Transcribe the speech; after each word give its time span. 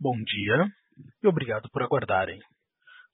Bom 0.00 0.14
dia 0.22 0.64
e 1.20 1.26
obrigado 1.26 1.68
por 1.70 1.82
aguardarem. 1.82 2.38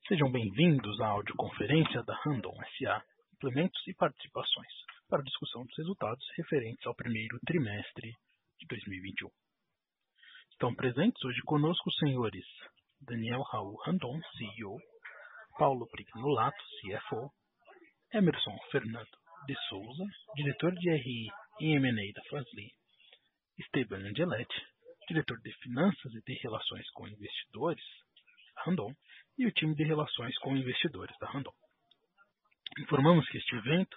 Sejam 0.07 0.31
bem-vindos 0.31 1.01
à 1.01 1.07
audioconferência 1.07 2.03
da 2.03 2.15
Randon 2.15 2.55
SA, 2.77 3.03
Implementos 3.37 3.81
e 3.89 3.95
Participações, 3.95 4.69
para 5.09 5.23
discussão 5.23 5.65
dos 5.65 5.75
resultados 5.79 6.23
referentes 6.37 6.87
ao 6.87 6.95
primeiro 6.95 7.39
trimestre 7.47 8.13
de 8.61 8.67
2021. 8.69 9.31
Estão 10.53 10.75
presentes 10.75 11.25
hoje 11.25 11.41
conosco 11.47 11.89
os 11.89 11.97
senhores 11.97 12.45
Daniel 13.01 13.41
Raul 13.41 13.81
Randon, 13.87 14.21
CEO, 14.37 14.77
Paulo 15.57 15.89
Prignolato, 15.89 16.63
CFO, 16.83 17.31
Emerson 18.13 18.59
Fernando 18.71 19.17
de 19.47 19.55
Souza, 19.71 20.05
diretor 20.35 20.75
de 20.75 20.91
RI 20.91 21.29
e 21.61 21.77
M&A 21.77 22.13
da 22.13 22.23
Flasli, 22.29 22.69
Esteban 23.59 24.07
Angeletti, 24.07 24.74
diretor 25.07 25.39
de 25.41 25.53
Finanças 25.63 26.13
e 26.15 26.23
de 26.23 26.35
Relações 26.43 26.89
com 26.91 27.09
Investidores 27.09 27.85
da 28.55 28.63
Randon 28.63 28.95
e 29.39 29.47
o 29.47 29.53
time 29.53 29.75
de 29.75 29.85
Relações 29.85 30.37
com 30.39 30.57
Investidores 30.57 31.17
da 31.19 31.29
Randon. 31.29 31.53
Informamos 32.79 33.29
que 33.29 33.39
este 33.39 33.55
evento 33.57 33.97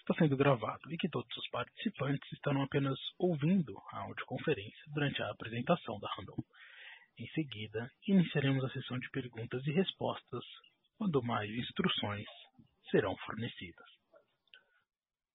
está 0.00 0.14
sendo 0.14 0.36
gravado 0.36 0.90
e 0.90 0.96
que 0.96 1.08
todos 1.08 1.36
os 1.36 1.48
participantes 1.50 2.32
estarão 2.32 2.62
apenas 2.62 2.98
ouvindo 3.18 3.76
a 3.92 3.98
audioconferência 4.00 4.84
durante 4.88 5.22
a 5.22 5.30
apresentação 5.30 5.98
da 6.00 6.08
Randon. 6.14 6.42
Em 7.18 7.26
seguida, 7.28 7.90
iniciaremos 8.06 8.64
a 8.64 8.70
sessão 8.70 8.98
de 8.98 9.10
perguntas 9.10 9.66
e 9.66 9.72
respostas, 9.72 10.44
quando 10.96 11.22
mais 11.22 11.50
instruções 11.50 12.26
serão 12.90 13.16
fornecidas. 13.18 13.86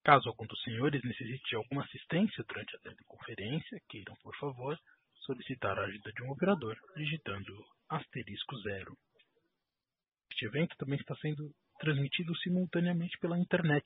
Caso 0.04 0.28
algum 0.28 0.46
dos 0.46 0.62
senhores 0.64 1.02
necessite 1.04 1.50
de 1.50 1.56
alguma 1.56 1.84
assistência 1.84 2.44
durante 2.48 2.76
a 2.76 2.80
teleconferência, 2.80 3.82
queiram, 3.88 4.16
por 4.22 4.36
favor, 4.38 4.78
solicitar 5.26 5.78
a 5.78 5.86
ajuda 5.86 6.12
de 6.12 6.24
um 6.24 6.32
operador 6.32 6.76
digitando 6.96 7.66
asterisco 7.90 8.58
zero. 8.62 8.98
Este 10.32 10.46
evento 10.46 10.76
também 10.78 11.00
está 11.00 11.16
sendo 11.18 11.54
transmitido 11.80 12.36
simultaneamente 12.38 13.18
pela 13.20 13.38
internet, 13.38 13.86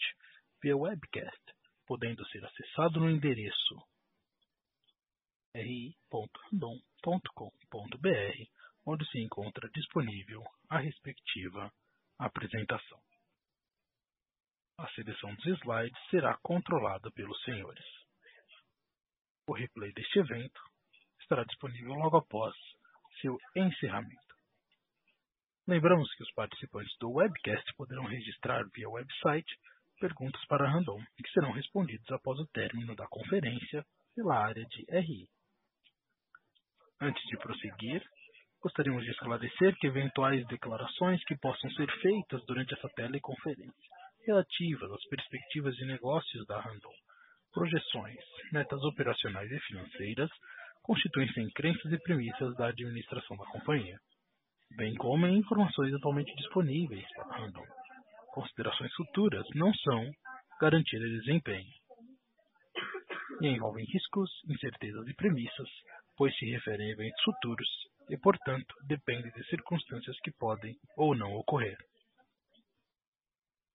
via 0.61 0.75
webcast, 0.75 1.41
podendo 1.85 2.25
ser 2.27 2.43
acessado 2.45 2.99
no 2.99 3.09
endereço 3.09 3.75
ri.randon.com.br, 5.55 8.49
onde 8.85 9.09
se 9.09 9.19
encontra 9.19 9.69
disponível 9.69 10.43
a 10.69 10.79
respectiva 10.79 11.71
apresentação. 12.19 12.99
A 14.77 14.87
seleção 14.89 15.33
dos 15.35 15.45
slides 15.59 15.97
será 16.09 16.37
controlada 16.43 17.09
pelos 17.11 17.41
senhores. 17.43 17.85
O 19.47 19.53
replay 19.53 19.91
deste 19.93 20.19
evento 20.19 20.61
estará 21.27 21.43
disponível 21.43 21.93
logo 21.93 22.17
após 22.17 22.55
seu 23.21 23.37
encerramento. 23.53 24.15
Lembramos 25.67 26.09
que 26.15 26.23
os 26.23 26.31
participantes 26.31 26.95
do 26.99 27.11
webcast 27.11 27.65
poderão 27.75 28.05
registrar 28.05 28.63
via 28.73 28.89
website 28.89 29.53
perguntas 29.99 30.43
para 30.45 30.69
Randon, 30.69 31.03
que 31.17 31.29
serão 31.33 31.51
respondidas 31.51 32.09
após 32.11 32.39
o 32.39 32.47
término 32.47 32.95
da 32.95 33.05
conferência 33.07 33.83
pela 34.15 34.37
área 34.37 34.63
de 34.63 34.85
RI. 34.89 35.27
Antes 37.01 37.21
de 37.23 37.37
prosseguir, 37.37 38.01
gostaríamos 38.61 39.03
de 39.03 39.11
esclarecer 39.11 39.75
que 39.79 39.87
eventuais 39.87 40.47
declarações 40.47 41.21
que 41.25 41.37
possam 41.37 41.69
ser 41.71 41.91
feitas 41.99 42.45
durante 42.45 42.73
essa 42.73 42.87
teleconferência 42.95 43.97
relativas 44.25 44.91
às 44.91 45.05
perspectivas 45.09 45.75
de 45.75 45.85
negócios 45.85 46.45
da 46.47 46.59
Randon, 46.61 46.93
projeções, 47.51 48.23
metas 48.51 48.81
operacionais 48.83 49.51
e 49.51 49.59
financeiras, 49.61 50.29
constituem-se 50.87 51.41
em 51.41 51.49
crenças 51.49 51.91
e 51.91 51.99
premissas 51.99 52.55
da 52.55 52.69
administração 52.69 53.35
da 53.35 53.45
companhia, 53.47 53.99
bem 54.77 54.95
como 54.95 55.27
em 55.27 55.37
informações 55.37 55.93
atualmente 55.93 56.33
disponíveis 56.35 57.05
para 57.13 57.25
a. 57.25 57.63
Considerações 58.33 58.93
futuras 58.93 59.45
não 59.53 59.73
são 59.73 60.09
garantia 60.61 60.97
de 60.97 61.19
desempenho 61.19 61.73
e 63.41 63.47
envolvem 63.47 63.85
riscos, 63.85 64.31
incertezas 64.49 65.05
e 65.07 65.13
premissas, 65.13 65.69
pois 66.15 66.35
se 66.37 66.45
referem 66.45 66.87
a 66.87 66.93
eventos 66.93 67.21
futuros 67.23 67.69
e, 68.09 68.17
portanto, 68.17 68.73
dependem 68.87 69.31
de 69.31 69.45
circunstâncias 69.49 70.17
que 70.21 70.31
podem 70.39 70.73
ou 70.95 71.13
não 71.13 71.33
ocorrer. 71.33 71.77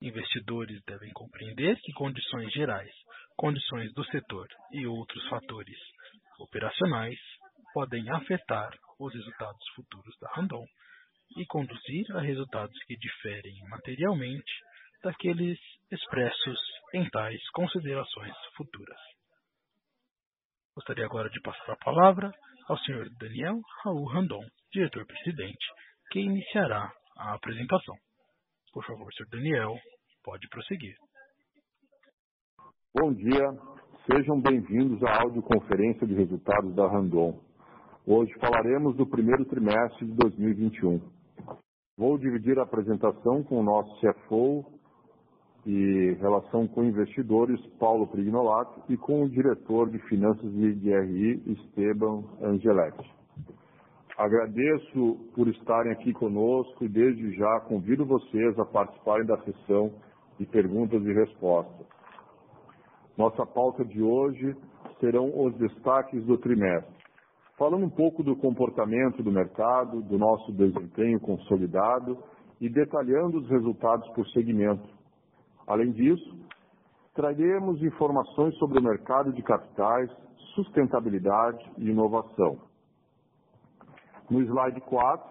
Investidores 0.01 0.81
devem 0.87 1.13
compreender 1.13 1.79
que 1.81 1.93
condições 1.93 2.51
gerais, 2.53 2.93
condições 3.37 3.93
do 3.93 4.05
setor 4.07 4.49
e 4.73 4.87
outros 4.87 5.23
fatores 5.29 5.79
operacionais 6.43 7.19
podem 7.73 8.09
afetar 8.11 8.71
os 8.99 9.13
resultados 9.15 9.69
futuros 9.75 10.15
da 10.21 10.31
Randon 10.33 10.65
e 11.37 11.47
conduzir 11.47 12.05
a 12.15 12.21
resultados 12.21 12.77
que 12.87 12.97
diferem 12.97 13.55
materialmente 13.71 14.53
daqueles 15.03 15.59
expressos 15.91 16.59
em 16.95 17.09
tais 17.11 17.41
considerações 17.51 18.35
futuras. 18.57 18.99
Gostaria 20.75 21.05
agora 21.05 21.29
de 21.29 21.41
passar 21.41 21.73
a 21.73 21.85
palavra 21.85 22.31
ao 22.69 22.79
Sr. 22.79 23.09
Daniel 23.19 23.61
Raul 23.83 24.07
Randon, 24.07 24.45
diretor-presidente, 24.73 25.67
que 26.11 26.21
iniciará 26.21 26.91
a 27.19 27.35
apresentação. 27.35 27.95
Por 28.73 28.85
favor, 28.87 29.13
Sr. 29.13 29.29
Daniel, 29.31 29.75
pode 30.23 30.49
prosseguir. 30.49 30.95
Bom 32.95 33.13
dia, 33.15 33.45
Sejam 34.11 34.41
bem-vindos 34.41 35.01
à 35.05 35.23
audioconferência 35.23 36.05
de 36.05 36.15
resultados 36.15 36.75
da 36.75 36.89
Randon. 36.89 37.39
Hoje 38.05 38.35
falaremos 38.41 38.97
do 38.97 39.07
primeiro 39.07 39.45
trimestre 39.45 40.05
de 40.05 40.13
2021. 40.15 41.01
Vou 41.97 42.19
dividir 42.19 42.59
a 42.59 42.65
apresentação 42.65 43.45
com 43.45 43.61
o 43.61 43.63
nosso 43.63 43.95
CFO 44.01 44.65
e 45.65 46.17
relação 46.21 46.67
com 46.67 46.83
investidores, 46.83 47.65
Paulo 47.79 48.09
Prignolato, 48.09 48.83
e 48.89 48.97
com 48.97 49.23
o 49.23 49.31
diretor 49.31 49.89
de 49.89 50.01
Finanças 50.09 50.53
e 50.53 50.73
DRI, 50.73 51.41
Esteban 51.53 52.25
Angeletti. 52.43 53.09
Agradeço 54.19 55.31
por 55.33 55.47
estarem 55.47 55.93
aqui 55.93 56.13
conosco 56.13 56.85
e 56.85 56.89
desde 56.89 57.37
já 57.37 57.61
convido 57.69 58.05
vocês 58.05 58.59
a 58.59 58.65
participarem 58.65 59.27
da 59.27 59.39
sessão 59.43 59.93
de 60.41 60.47
perguntas 60.47 61.01
e 61.05 61.13
respostas. 61.13 61.92
Nossa 63.23 63.47
pauta 63.47 63.85
de 63.85 64.03
hoje 64.03 64.53
serão 64.99 65.31
os 65.47 65.57
destaques 65.57 66.27
do 66.27 66.37
trimestre. 66.39 66.93
Falando 67.57 67.87
um 67.87 67.89
pouco 67.89 68.21
do 68.21 68.35
comportamento 68.35 69.23
do 69.23 69.31
mercado, 69.31 70.03
do 70.03 70.19
nosso 70.19 70.51
desempenho 70.51 71.21
consolidado 71.21 72.19
e 72.61 72.69
detalhando 72.69 73.39
os 73.39 73.49
resultados 73.49 74.09
por 74.09 74.27
segmento. 74.31 74.89
Além 75.69 75.93
disso, 75.93 76.37
traremos 77.15 77.81
informações 77.81 78.57
sobre 78.59 78.81
o 78.81 78.83
mercado 78.83 79.33
de 79.33 79.41
capitais, 79.41 80.11
sustentabilidade 80.57 81.65
e 81.79 81.91
inovação. 81.91 82.59
No 84.29 84.41
slide 84.41 84.81
4, 84.81 85.31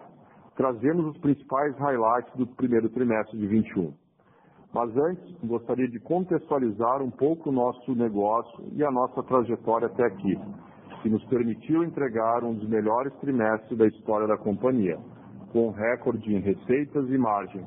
trazemos 0.56 1.14
os 1.14 1.20
principais 1.20 1.76
highlights 1.76 2.34
do 2.36 2.46
primeiro 2.46 2.88
trimestre 2.88 3.38
de 3.38 3.46
2021. 3.46 4.01
Mas 4.74 4.96
antes, 4.96 5.36
gostaria 5.44 5.86
de 5.86 6.00
contextualizar 6.00 7.02
um 7.02 7.10
pouco 7.10 7.50
o 7.50 7.52
nosso 7.52 7.94
negócio 7.94 8.64
e 8.72 8.82
a 8.82 8.90
nossa 8.90 9.22
trajetória 9.22 9.86
até 9.86 10.06
aqui, 10.06 10.38
que 11.02 11.10
nos 11.10 11.22
permitiu 11.26 11.84
entregar 11.84 12.42
um 12.42 12.54
dos 12.54 12.66
melhores 12.66 13.12
trimestres 13.20 13.76
da 13.76 13.86
história 13.86 14.26
da 14.26 14.38
companhia, 14.38 14.98
com 15.52 15.70
recorde 15.70 16.34
em 16.34 16.40
receitas 16.40 17.06
e 17.10 17.18
margens. 17.18 17.66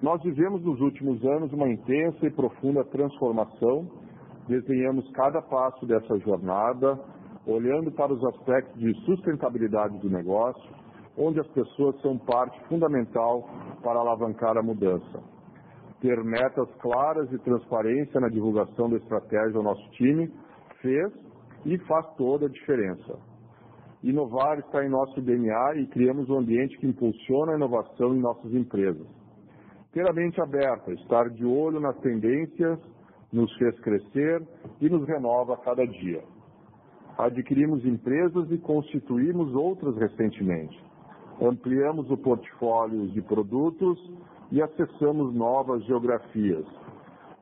Nós 0.00 0.22
vivemos 0.22 0.64
nos 0.64 0.80
últimos 0.80 1.22
anos 1.22 1.52
uma 1.52 1.68
intensa 1.68 2.26
e 2.26 2.30
profunda 2.30 2.82
transformação, 2.84 3.86
desenhamos 4.48 5.10
cada 5.12 5.42
passo 5.42 5.84
dessa 5.84 6.18
jornada, 6.20 6.98
olhando 7.46 7.92
para 7.92 8.10
os 8.10 8.24
aspectos 8.24 8.80
de 8.80 8.94
sustentabilidade 9.04 9.98
do 9.98 10.08
negócio, 10.08 10.72
onde 11.18 11.40
as 11.40 11.46
pessoas 11.48 12.00
são 12.00 12.16
parte 12.16 12.58
fundamental 12.68 13.46
para 13.82 14.00
alavancar 14.00 14.56
a 14.56 14.62
mudança 14.62 15.33
ter 16.00 16.22
metas 16.22 16.68
claras 16.80 17.30
e 17.32 17.38
transparência 17.38 18.20
na 18.20 18.28
divulgação 18.28 18.90
da 18.90 18.96
estratégia 18.96 19.56
ao 19.56 19.62
nosso 19.62 19.90
time 19.92 20.30
fez 20.80 21.12
e 21.64 21.78
faz 21.78 22.06
toda 22.16 22.46
a 22.46 22.48
diferença. 22.48 23.18
Inovar 24.02 24.58
está 24.58 24.84
em 24.84 24.90
nosso 24.90 25.20
DNA 25.22 25.76
e 25.76 25.86
criamos 25.86 26.28
um 26.28 26.38
ambiente 26.38 26.76
que 26.78 26.86
impulsiona 26.86 27.52
a 27.52 27.56
inovação 27.56 28.14
em 28.14 28.20
nossas 28.20 28.52
empresas. 28.52 29.06
Ter 29.92 30.06
a 30.06 30.12
mente 30.12 30.38
aberta, 30.42 30.92
estar 30.92 31.30
de 31.30 31.46
olho 31.46 31.80
nas 31.80 31.96
tendências, 32.00 32.78
nos 33.32 33.50
fez 33.56 33.78
crescer 33.80 34.42
e 34.80 34.90
nos 34.90 35.06
renova 35.08 35.54
a 35.54 35.56
cada 35.56 35.86
dia. 35.86 36.22
Adquirimos 37.16 37.84
empresas 37.86 38.50
e 38.50 38.58
constituímos 38.58 39.54
outras 39.54 39.96
recentemente. 39.96 40.78
Ampliamos 41.40 42.10
o 42.10 42.16
portfólio 42.16 43.08
de 43.08 43.22
produtos 43.22 43.98
e 44.54 44.62
acessamos 44.62 45.34
novas 45.34 45.84
geografias. 45.84 46.64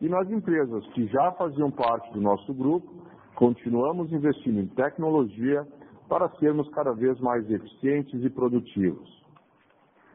E 0.00 0.08
nas 0.08 0.30
empresas 0.30 0.82
que 0.94 1.06
já 1.08 1.30
faziam 1.32 1.70
parte 1.70 2.10
do 2.14 2.22
nosso 2.22 2.54
grupo, 2.54 2.90
continuamos 3.34 4.10
investindo 4.10 4.58
em 4.60 4.66
tecnologia, 4.68 5.68
para 6.08 6.30
sermos 6.38 6.66
cada 6.70 6.92
vez 6.92 7.20
mais 7.20 7.48
eficientes 7.50 8.24
e 8.24 8.30
produtivos. 8.30 9.22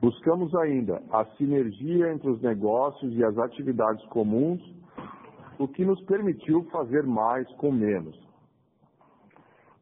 Buscamos 0.01 0.53
ainda 0.55 1.03
a 1.11 1.23
sinergia 1.37 2.11
entre 2.11 2.31
os 2.31 2.41
negócios 2.41 3.13
e 3.13 3.23
as 3.23 3.37
atividades 3.37 4.03
comuns, 4.07 4.59
o 5.59 5.67
que 5.67 5.85
nos 5.85 6.01
permitiu 6.05 6.63
fazer 6.71 7.03
mais 7.03 7.47
com 7.57 7.71
menos. 7.71 8.19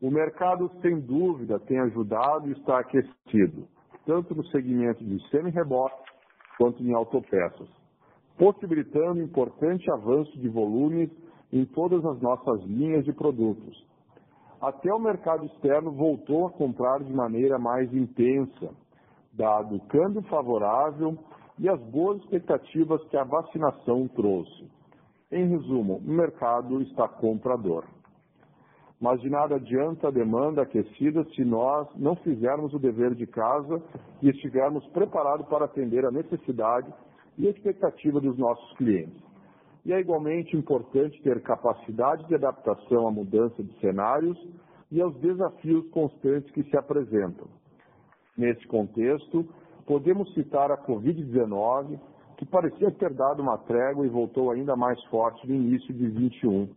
O 0.01 0.11
mercado, 0.11 0.69
sem 0.81 0.99
dúvida, 0.99 1.59
tem 1.61 1.79
ajudado 1.79 2.49
e 2.49 2.51
está 2.51 2.79
aquecido, 2.79 3.69
tanto 4.05 4.35
no 4.35 4.45
segmento 4.47 5.01
de 5.01 5.25
semi-reboque 5.29 6.04
quanto 6.57 6.81
em 6.83 6.93
autopeças, 6.93 7.67
possibilitando 8.37 9.21
importante 9.21 9.89
avanço 9.91 10.37
de 10.39 10.49
volumes 10.49 11.09
em 11.51 11.65
todas 11.65 12.03
as 12.05 12.21
nossas 12.21 12.61
linhas 12.63 13.05
de 13.05 13.13
produtos. 13.13 13.85
Até 14.61 14.93
o 14.93 14.99
mercado 14.99 15.45
externo 15.45 15.91
voltou 15.91 16.47
a 16.47 16.51
comprar 16.51 17.03
de 17.03 17.13
maneira 17.13 17.59
mais 17.59 17.93
intensa, 17.93 18.71
dado 19.33 19.75
o 19.75 19.87
câmbio 19.87 20.21
favorável 20.23 21.17
e 21.59 21.69
as 21.69 21.79
boas 21.91 22.21
expectativas 22.21 23.03
que 23.05 23.17
a 23.17 23.23
vacinação 23.23 24.07
trouxe. 24.09 24.69
Em 25.31 25.47
resumo, 25.47 25.97
o 25.97 26.11
mercado 26.11 26.81
está 26.81 27.07
comprador. 27.07 27.83
Mas 28.99 29.19
de 29.21 29.29
nada 29.29 29.55
adianta 29.55 30.07
a 30.07 30.11
demanda 30.11 30.61
aquecida 30.61 31.23
se 31.35 31.43
nós 31.43 31.87
não 31.95 32.15
fizermos 32.17 32.73
o 32.73 32.79
dever 32.79 33.13
de 33.13 33.27
casa 33.27 33.81
e 34.21 34.29
estivermos 34.29 34.85
preparados 34.87 35.47
para 35.47 35.65
atender 35.65 36.05
a 36.05 36.11
necessidade 36.11 36.91
e 37.37 37.47
expectativa 37.47 38.21
dos 38.21 38.37
nossos 38.37 38.77
clientes. 38.77 39.21
E 39.85 39.93
é 39.93 39.99
igualmente 39.99 40.55
importante 40.55 41.21
ter 41.21 41.41
capacidade 41.43 42.25
de 42.27 42.35
adaptação 42.35 43.07
à 43.07 43.11
mudança 43.11 43.61
de 43.61 43.79
cenários 43.79 44.37
e 44.91 45.01
aos 45.01 45.15
desafios 45.19 45.87
constantes 45.89 46.49
que 46.51 46.63
se 46.63 46.77
apresentam. 46.77 47.47
Nesse 48.37 48.65
contexto, 48.67 49.45
podemos 49.85 50.33
citar 50.33 50.71
a 50.71 50.77
Covid-19, 50.77 51.99
que 52.37 52.45
parecia 52.45 52.91
ter 52.91 53.13
dado 53.13 53.41
uma 53.41 53.57
trégua 53.59 54.05
e 54.05 54.09
voltou 54.09 54.51
ainda 54.51 54.75
mais 54.75 55.01
forte 55.05 55.47
no 55.47 55.53
início 55.53 55.93
de 55.93 56.07
21. 56.07 56.69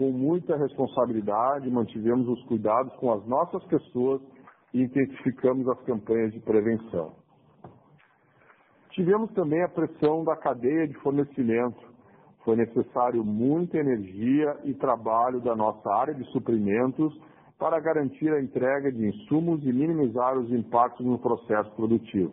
Com 0.00 0.12
muita 0.12 0.56
responsabilidade, 0.56 1.70
mantivemos 1.70 2.26
os 2.26 2.42
cuidados 2.44 2.90
com 2.94 3.12
as 3.12 3.22
nossas 3.26 3.62
pessoas 3.64 4.22
e 4.72 4.80
intensificamos 4.80 5.68
as 5.68 5.78
campanhas 5.82 6.32
de 6.32 6.40
prevenção. 6.40 7.12
Tivemos 8.92 9.30
também 9.32 9.62
a 9.62 9.68
pressão 9.68 10.24
da 10.24 10.34
cadeia 10.36 10.88
de 10.88 10.94
fornecimento. 11.00 11.78
Foi 12.46 12.56
necessário 12.56 13.22
muita 13.22 13.76
energia 13.76 14.56
e 14.64 14.72
trabalho 14.72 15.38
da 15.42 15.54
nossa 15.54 15.92
área 15.92 16.14
de 16.14 16.24
suprimentos 16.32 17.12
para 17.58 17.78
garantir 17.78 18.32
a 18.32 18.40
entrega 18.40 18.90
de 18.90 19.06
insumos 19.06 19.62
e 19.66 19.70
minimizar 19.70 20.38
os 20.38 20.50
impactos 20.50 21.04
no 21.04 21.18
processo 21.18 21.70
produtivo. 21.72 22.32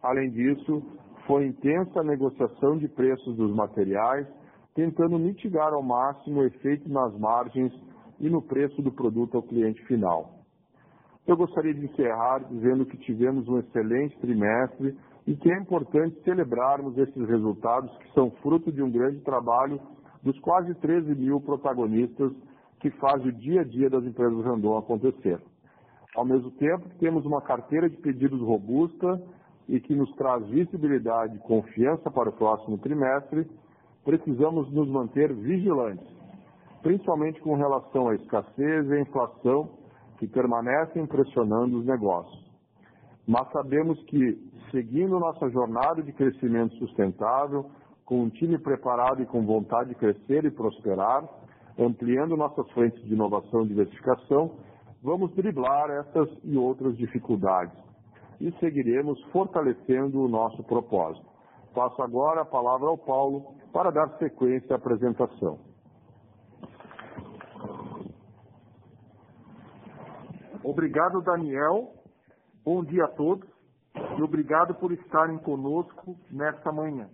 Além 0.00 0.30
disso, 0.30 0.80
foi 1.26 1.48
intensa 1.48 1.98
a 1.98 2.04
negociação 2.04 2.78
de 2.78 2.86
preços 2.86 3.36
dos 3.36 3.52
materiais, 3.56 4.24
tentando 4.80 5.18
mitigar 5.18 5.74
ao 5.74 5.82
máximo 5.82 6.40
o 6.40 6.44
efeito 6.44 6.88
nas 6.88 7.14
margens 7.18 7.70
e 8.18 8.30
no 8.30 8.40
preço 8.40 8.80
do 8.80 8.90
produto 8.90 9.36
ao 9.36 9.42
cliente 9.42 9.84
final. 9.84 10.40
Eu 11.26 11.36
gostaria 11.36 11.74
de 11.74 11.84
encerrar 11.84 12.38
dizendo 12.48 12.86
que 12.86 12.96
tivemos 12.96 13.46
um 13.46 13.58
excelente 13.58 14.18
trimestre 14.20 14.96
e 15.26 15.36
que 15.36 15.52
é 15.52 15.58
importante 15.58 16.18
celebrarmos 16.24 16.96
esses 16.96 17.28
resultados 17.28 17.94
que 17.98 18.10
são 18.14 18.30
fruto 18.42 18.72
de 18.72 18.82
um 18.82 18.90
grande 18.90 19.20
trabalho 19.20 19.78
dos 20.22 20.38
quase 20.40 20.74
13 20.76 21.14
mil 21.14 21.42
protagonistas 21.42 22.32
que 22.80 22.90
fazem 22.92 23.28
o 23.28 23.32
dia 23.32 23.60
a 23.60 23.64
dia 23.64 23.90
das 23.90 24.02
empresas 24.02 24.42
Randon 24.42 24.78
acontecer. 24.78 25.38
Ao 26.16 26.24
mesmo 26.24 26.50
tempo, 26.52 26.88
temos 26.98 27.26
uma 27.26 27.42
carteira 27.42 27.90
de 27.90 27.98
pedidos 27.98 28.40
robusta 28.40 29.22
e 29.68 29.78
que 29.78 29.94
nos 29.94 30.10
traz 30.16 30.46
visibilidade 30.48 31.36
e 31.36 31.40
confiança 31.40 32.10
para 32.10 32.30
o 32.30 32.32
próximo 32.32 32.78
trimestre, 32.78 33.46
precisamos 34.04 34.70
nos 34.72 34.88
manter 34.88 35.32
vigilantes, 35.32 36.06
principalmente 36.82 37.40
com 37.40 37.54
relação 37.54 38.08
à 38.08 38.14
escassez 38.14 38.88
e 38.88 38.94
à 38.94 39.00
inflação 39.00 39.70
que 40.18 40.26
permanecem 40.26 41.06
pressionando 41.06 41.78
os 41.78 41.86
negócios. 41.86 42.50
Mas 43.26 43.50
sabemos 43.52 44.02
que, 44.04 44.38
seguindo 44.70 45.18
nossa 45.18 45.48
jornada 45.50 46.02
de 46.02 46.12
crescimento 46.12 46.74
sustentável, 46.76 47.70
com 48.04 48.22
um 48.22 48.28
time 48.28 48.58
preparado 48.58 49.22
e 49.22 49.26
com 49.26 49.46
vontade 49.46 49.90
de 49.90 49.94
crescer 49.94 50.44
e 50.44 50.50
prosperar, 50.50 51.24
ampliando 51.78 52.36
nossas 52.36 52.68
frentes 52.72 53.02
de 53.04 53.14
inovação 53.14 53.62
e 53.62 53.68
diversificação, 53.68 54.56
vamos 55.02 55.32
driblar 55.34 55.90
essas 55.90 56.28
e 56.42 56.56
outras 56.56 56.96
dificuldades 56.96 57.90
e 58.40 58.50
seguiremos 58.58 59.20
fortalecendo 59.26 60.22
o 60.22 60.28
nosso 60.28 60.62
propósito. 60.64 61.26
Passo 61.74 62.02
agora 62.02 62.40
a 62.40 62.44
palavra 62.44 62.88
ao 62.88 62.96
Paulo 62.96 63.54
para 63.72 63.90
dar 63.90 64.08
sequência 64.18 64.74
à 64.74 64.78
apresentação. 64.78 65.58
Obrigado, 70.62 71.22
Daniel. 71.22 71.94
Bom 72.64 72.84
dia 72.84 73.04
a 73.04 73.08
todos 73.08 73.48
e 74.18 74.22
obrigado 74.22 74.74
por 74.74 74.92
estarem 74.92 75.38
conosco 75.38 76.16
nesta 76.30 76.70
manhã. 76.70 77.08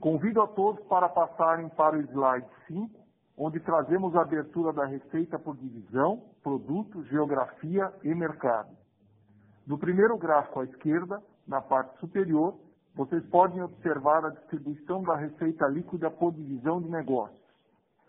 Convido 0.00 0.42
a 0.42 0.46
todos 0.46 0.84
para 0.86 1.08
passarem 1.08 1.68
para 1.70 1.96
o 1.96 2.00
slide 2.00 2.46
5, 2.68 2.90
onde 3.36 3.58
trazemos 3.60 4.14
a 4.14 4.22
abertura 4.22 4.72
da 4.72 4.84
receita 4.84 5.38
por 5.38 5.56
divisão, 5.56 6.22
produto, 6.42 7.02
geografia 7.04 7.92
e 8.04 8.14
mercado. 8.14 8.76
No 9.66 9.78
primeiro 9.78 10.16
gráfico 10.16 10.60
à 10.60 10.64
esquerda, 10.64 11.20
na 11.46 11.60
parte 11.60 11.98
superior, 11.98 12.54
vocês 12.96 13.22
podem 13.26 13.62
observar 13.62 14.24
a 14.24 14.30
distribuição 14.30 15.02
da 15.02 15.14
receita 15.14 15.68
líquida 15.68 16.10
por 16.10 16.32
divisão 16.32 16.80
de 16.80 16.88
negócios. 16.88 17.38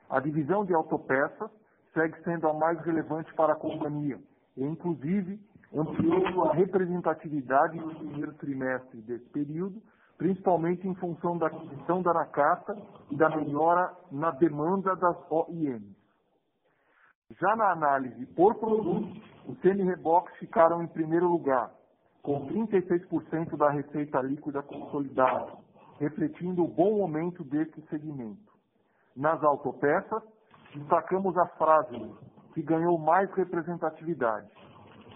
A 0.10 0.22
divisão 0.22 0.64
de 0.64 0.74
autopeças 0.74 1.52
segue 1.94 2.18
sendo 2.24 2.48
a 2.48 2.54
mais 2.54 2.80
relevante 2.86 3.34
para 3.34 3.52
a 3.52 3.58
companhia 3.58 4.18
e, 4.56 4.64
inclusive, 4.64 5.38
ampliou 5.76 6.26
sua 6.32 6.54
representatividade 6.54 7.78
no 7.78 7.94
primeiro 7.94 8.34
trimestre 8.36 9.02
desse 9.02 9.26
período, 9.30 9.82
principalmente 10.18 10.88
em 10.88 10.96
função 10.96 11.38
da 11.38 11.48
aquisição 11.48 12.02
da 12.02 12.14
Nakata 12.14 12.78
e 13.12 13.18
da 13.18 13.30
melhora 13.30 13.94
na 14.10 14.32
demanda 14.32 14.96
das 14.96 15.18
OIMs. 15.30 15.98
Já 17.42 17.58
na 17.58 17.72
análise 17.72 18.26
por 18.28 18.56
produto, 18.56 19.22
os 19.46 19.60
semi-reboques 19.60 20.34
ficaram 20.38 20.82
em 20.82 20.88
primeiro 20.88 21.28
lugar, 21.28 21.72
com 22.28 22.46
36% 22.46 23.56
da 23.56 23.70
receita 23.70 24.22
líquida 24.22 24.62
consolidada, 24.62 25.54
refletindo 25.98 26.62
o 26.62 26.68
bom 26.68 26.98
momento 26.98 27.42
deste 27.42 27.80
segmento. 27.88 28.52
Nas 29.16 29.42
autopeças, 29.42 30.22
destacamos 30.76 31.38
a 31.38 31.46
frase 31.58 32.12
que 32.54 32.62
ganhou 32.62 32.98
mais 32.98 33.32
representatividade, 33.32 34.46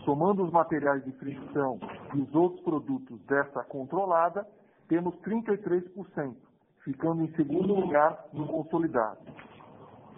Somando 0.05 0.43
os 0.43 0.51
materiais 0.51 1.03
de 1.03 1.11
fricção 1.11 1.79
e 2.15 2.21
os 2.21 2.33
outros 2.33 2.63
produtos 2.63 3.21
desta 3.25 3.63
controlada, 3.65 4.47
temos 4.87 5.13
33%, 5.17 6.35
ficando 6.83 7.21
em 7.21 7.31
segundo 7.35 7.75
lugar 7.75 8.25
no 8.33 8.47
consolidado. 8.47 9.19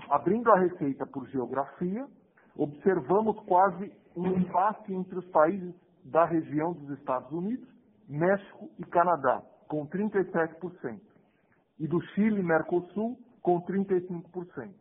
Abrindo 0.09 0.49
a 0.51 0.57
receita 0.57 1.05
por 1.05 1.27
geografia, 1.27 2.07
observamos 2.55 3.37
quase 3.45 3.91
um 4.15 4.27
empate 4.27 4.93
entre 4.93 5.19
os 5.19 5.25
países 5.31 5.75
da 6.05 6.25
região 6.25 6.73
dos 6.73 6.97
Estados 6.97 7.31
Unidos, 7.31 7.67
México 8.07 8.69
e 8.77 8.83
Canadá, 8.85 9.41
com 9.67 9.87
37%, 9.87 10.99
e 11.79 11.87
do 11.87 12.01
Chile 12.13 12.39
e 12.39 12.43
Mercosul, 12.43 13.17
com 13.41 13.61
35%. 13.61 14.71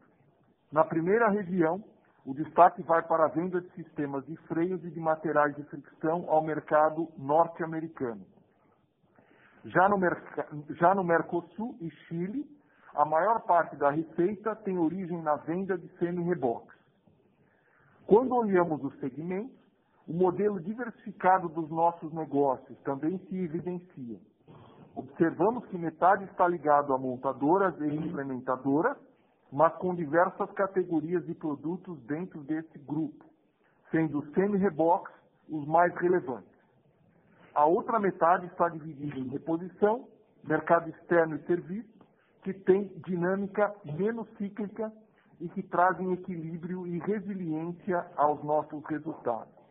Na 0.70 0.84
primeira 0.84 1.28
região, 1.28 1.82
o 2.24 2.34
destaque 2.34 2.82
vai 2.82 3.02
para 3.02 3.24
a 3.24 3.28
venda 3.28 3.60
de 3.60 3.68
sistemas 3.72 4.24
de 4.26 4.36
freios 4.46 4.84
e 4.84 4.90
de 4.90 5.00
materiais 5.00 5.54
de 5.56 5.62
fricção 5.64 6.24
ao 6.28 6.42
mercado 6.42 7.08
norte-americano. 7.18 8.24
Já, 9.64 9.88
já 10.70 10.94
no, 10.94 11.04
Mercosul 11.04 11.76
e 11.80 11.90
Chile, 11.90 12.48
a 12.94 13.04
maior 13.04 13.40
parte 13.40 13.76
da 13.76 13.90
receita 13.90 14.54
tem 14.56 14.78
origem 14.78 15.20
na 15.22 15.36
venda 15.36 15.76
de 15.78 15.88
semi-reboques. 15.98 16.76
Quando 18.06 18.34
olhamos 18.34 18.82
os 18.84 18.98
segmentos, 18.98 19.62
o 20.06 20.12
modelo 20.12 20.61
diversificado 20.61 21.49
dos 21.49 21.71
nossos 21.71 22.12
negócios 22.12 22.78
também 22.80 23.18
se 23.28 23.37
evidencia. 23.37 24.18
Observamos 24.94 25.64
que 25.66 25.78
metade 25.78 26.25
está 26.25 26.47
ligado 26.47 26.92
a 26.92 26.99
montadoras 26.99 27.75
e 27.80 27.87
implementadoras, 27.87 28.97
mas 29.50 29.73
com 29.76 29.94
diversas 29.94 30.50
categorias 30.52 31.25
de 31.26 31.35
produtos 31.35 31.99
dentro 32.02 32.40
desse 32.40 32.78
grupo, 32.78 33.25
sendo 33.90 34.18
os 34.18 34.32
semi-reboques 34.32 35.14
os 35.49 35.66
mais 35.66 35.94
relevantes. 35.97 36.50
A 37.54 37.66
outra 37.66 37.99
metade 37.99 38.47
está 38.47 38.68
dividida 38.68 39.18
em 39.18 39.28
reposição, 39.28 40.09
mercado 40.42 40.88
externo 40.88 41.37
e 41.37 41.47
serviço, 41.47 41.92
que 42.42 42.52
tem 42.52 42.88
dinâmica 43.06 43.75
menos 43.85 44.26
cíclica 44.37 44.92
e 45.40 45.49
que 45.49 45.62
trazem 45.62 46.12
equilíbrio 46.12 46.87
e 46.87 46.99
resiliência 46.99 48.06
aos 48.16 48.42
nossos 48.42 48.85
resultados. 48.87 49.62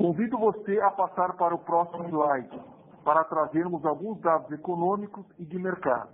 Convido 0.00 0.38
você 0.38 0.80
a 0.80 0.90
passar 0.90 1.36
para 1.36 1.54
o 1.54 1.58
próximo 1.58 2.08
slide, 2.08 2.58
para 3.04 3.22
trazermos 3.22 3.84
alguns 3.84 4.18
dados 4.22 4.50
econômicos 4.50 5.26
e 5.38 5.44
de 5.44 5.58
mercado. 5.58 6.08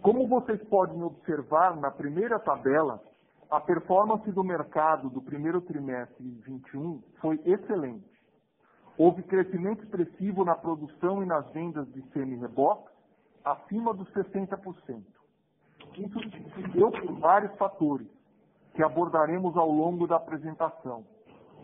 Como 0.00 0.28
vocês 0.28 0.62
podem 0.68 1.02
observar 1.02 1.74
na 1.78 1.90
primeira 1.90 2.38
tabela, 2.38 3.02
a 3.50 3.58
performance 3.58 4.30
do 4.30 4.44
mercado 4.44 5.10
do 5.10 5.20
primeiro 5.20 5.60
trimestre 5.60 6.22
de 6.22 6.30
2021 6.42 7.02
foi 7.20 7.42
excelente. 7.44 8.08
Houve 8.96 9.24
crescimento 9.24 9.82
expressivo 9.82 10.44
na 10.44 10.54
produção 10.54 11.24
e 11.24 11.26
nas 11.26 11.44
vendas 11.50 11.92
de 11.92 12.02
semi-reboques, 12.12 12.94
acima 13.44 13.92
dos 13.92 14.08
60%. 14.12 15.02
Isso 15.98 16.20
se 16.54 16.68
deu 16.68 16.92
por 16.92 17.18
vários 17.18 17.52
fatores, 17.56 18.15
que 18.76 18.82
abordaremos 18.82 19.56
ao 19.56 19.70
longo 19.70 20.06
da 20.06 20.16
apresentação. 20.16 21.02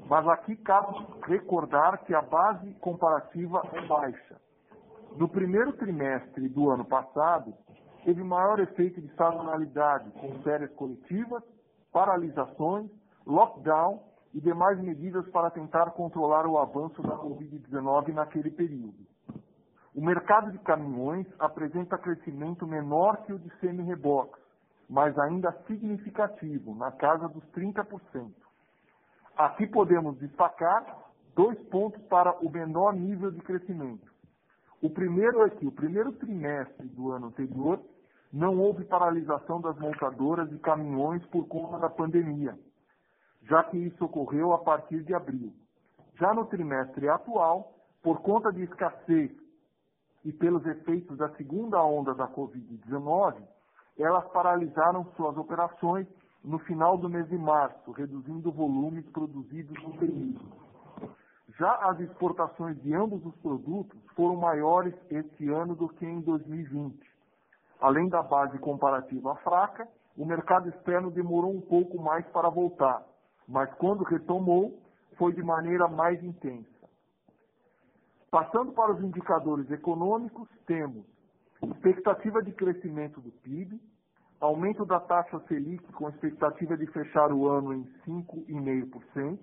Mas 0.09 0.27
aqui 0.29 0.57
cabe 0.57 0.97
recordar 1.27 2.05
que 2.05 2.15
a 2.15 2.23
base 2.23 2.73
comparativa 2.81 3.63
é 3.75 3.87
baixa. 3.87 4.41
No 5.17 5.29
primeiro 5.29 5.75
trimestre 5.75 6.49
do 6.49 6.71
ano 6.71 6.87
passado, 6.87 7.53
teve 8.03 8.25
maior 8.25 8.59
efeito 8.59 9.01
de 9.01 9.15
sazonalidade, 9.15 10.11
com 10.13 10.43
férias 10.43 10.73
coletivas, 10.73 11.43
paralisações, 11.93 12.91
lockdown 13.27 14.03
e 14.33 14.41
demais 14.41 14.81
medidas 14.81 15.29
para 15.29 15.51
tentar 15.51 15.91
controlar 15.91 16.47
o 16.47 16.59
avanço 16.59 17.03
da 17.03 17.17
Covid-19 17.19 18.15
naquele 18.15 18.51
período. 18.51 19.07
O 19.95 20.03
mercado 20.03 20.51
de 20.51 20.59
caminhões 20.61 21.27
apresenta 21.39 21.99
crescimento 21.99 22.67
menor 22.67 23.19
que 23.27 23.35
o 23.35 23.39
de 23.39 23.55
semi-reboques, 23.59 24.42
mas 24.89 25.19
ainda 25.19 25.53
significativo, 25.67 26.75
na 26.75 26.93
casa 26.93 27.29
dos 27.29 27.45
30%. 27.53 28.33
Aqui 29.37 29.67
podemos 29.67 30.19
destacar 30.19 30.85
dois 31.35 31.59
pontos 31.65 32.03
para 32.05 32.33
o 32.45 32.51
menor 32.51 32.93
nível 32.95 33.31
de 33.31 33.41
crescimento. 33.41 34.11
O 34.81 34.91
primeiro 34.91 35.43
é 35.45 35.51
que 35.51 35.67
o 35.67 35.73
primeiro 35.73 36.13
trimestre 36.13 36.89
do 36.89 37.13
ano 37.13 37.29
anterior 37.29 37.81
não 38.33 38.59
houve 38.59 38.85
paralisação 38.85 39.61
das 39.61 39.79
montadoras 39.79 40.49
de 40.51 40.59
caminhões 40.59 41.25
por 41.27 41.47
conta 41.47 41.79
da 41.79 41.89
pandemia, 41.89 42.59
já 43.45 43.63
que 43.65 43.77
isso 43.77 44.05
ocorreu 44.05 44.53
a 44.53 44.59
partir 44.59 45.03
de 45.03 45.15
abril. 45.15 45.53
Já 46.19 46.35
no 46.35 46.47
trimestre 46.47 47.09
atual, 47.09 47.75
por 48.03 48.21
conta 48.23 48.53
de 48.53 48.63
escassez 48.63 49.31
e 50.25 50.33
pelos 50.33 50.65
efeitos 50.67 51.17
da 51.17 51.29
segunda 51.37 51.83
onda 51.83 52.15
da 52.15 52.29
Covid-19, 52.29 53.43
elas 53.99 54.25
paralisaram 54.33 55.05
suas 55.17 55.37
operações 55.37 56.07
no 56.43 56.59
final 56.61 56.99
do 56.99 57.09
mês 57.09 57.29
de 57.29 57.39
março, 57.39 57.93
reduzindo 57.93 58.51
volumes 58.51 59.09
produzidos 59.11 59.81
no 59.83 59.97
período. 59.97 60.41
Já 61.59 61.73
as 61.91 62.01
exportações 62.01 62.81
de 62.83 62.95
ambos 62.95 63.25
os 63.25 63.35
produtos 63.37 64.01
foram 64.17 64.37
maiores 64.37 64.95
este 65.11 65.49
ano 65.51 65.75
do 65.75 65.89
que 65.89 66.07
em 66.07 66.21
2020. 66.21 66.99
Além 67.81 68.09
da 68.09 68.23
base 68.23 68.59
comparativa 68.59 69.35
fraca, 69.37 69.87
o 70.17 70.25
mercado 70.25 70.69
externo 70.69 71.11
demorou 71.11 71.55
um 71.55 71.61
pouco 71.61 72.01
mais 72.01 72.27
para 72.29 72.49
voltar, 72.49 73.03
mas 73.47 73.73
quando 73.75 74.05
retomou, 74.05 74.79
foi 75.19 75.33
de 75.33 75.43
maneira 75.43 75.89
mais 75.89 76.23
intensa. 76.23 76.71
Passando 78.31 78.73
para 78.73 78.93
os 78.93 79.01
indicadores 79.03 79.71
econômicos, 79.71 80.49
temos 80.67 81.05
expectativa 81.67 82.43
de 82.43 82.53
crescimento 82.53 83.21
do 83.21 83.31
PIB, 83.31 83.81
aumento 84.41 84.85
da 84.85 84.99
taxa 84.99 85.39
Selic 85.47 85.85
com 85.93 86.09
expectativa 86.09 86.77
de 86.77 86.87
fechar 86.87 87.33
o 87.33 87.49
ano 87.49 87.73
em 87.73 87.85
5,5%, 88.07 89.39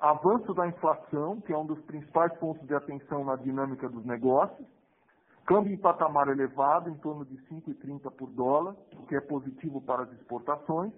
avanço 0.00 0.52
da 0.52 0.66
inflação, 0.66 1.40
que 1.40 1.52
é 1.52 1.56
um 1.56 1.66
dos 1.66 1.80
principais 1.82 2.32
pontos 2.38 2.66
de 2.66 2.74
atenção 2.74 3.24
na 3.24 3.36
dinâmica 3.36 3.88
dos 3.88 4.04
negócios, 4.04 4.66
câmbio 5.46 5.72
em 5.72 5.78
patamar 5.78 6.28
elevado, 6.28 6.90
em 6.90 6.96
torno 6.96 7.24
de 7.24 7.36
5,30 7.46 8.10
por 8.10 8.28
dólar, 8.30 8.74
o 8.94 9.06
que 9.06 9.14
é 9.14 9.20
positivo 9.20 9.80
para 9.80 10.02
as 10.02 10.12
exportações, 10.12 10.92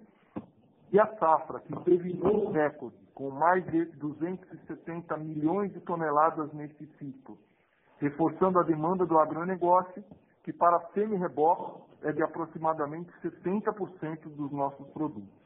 e 0.91 0.99
a 0.99 1.05
safra, 1.17 1.59
que 1.59 1.75
teve 1.83 2.19
um 2.23 2.51
recorde, 2.51 2.97
com 3.13 3.29
mais 3.29 3.63
de 3.65 3.85
270 3.85 5.15
milhões 5.17 5.71
de 5.71 5.79
toneladas 5.81 6.51
neste 6.53 6.87
ciclo, 6.97 7.37
reforçando 7.99 8.57
a 8.57 8.63
demanda 8.63 9.05
do 9.05 9.19
agronegócio, 9.19 10.03
que 10.43 10.53
para 10.53 10.79
semi-reboque 10.93 11.81
é 12.03 12.11
de 12.11 12.23
aproximadamente 12.23 13.11
70% 13.21 14.29
dos 14.35 14.51
nossos 14.51 14.87
produtos. 14.89 15.39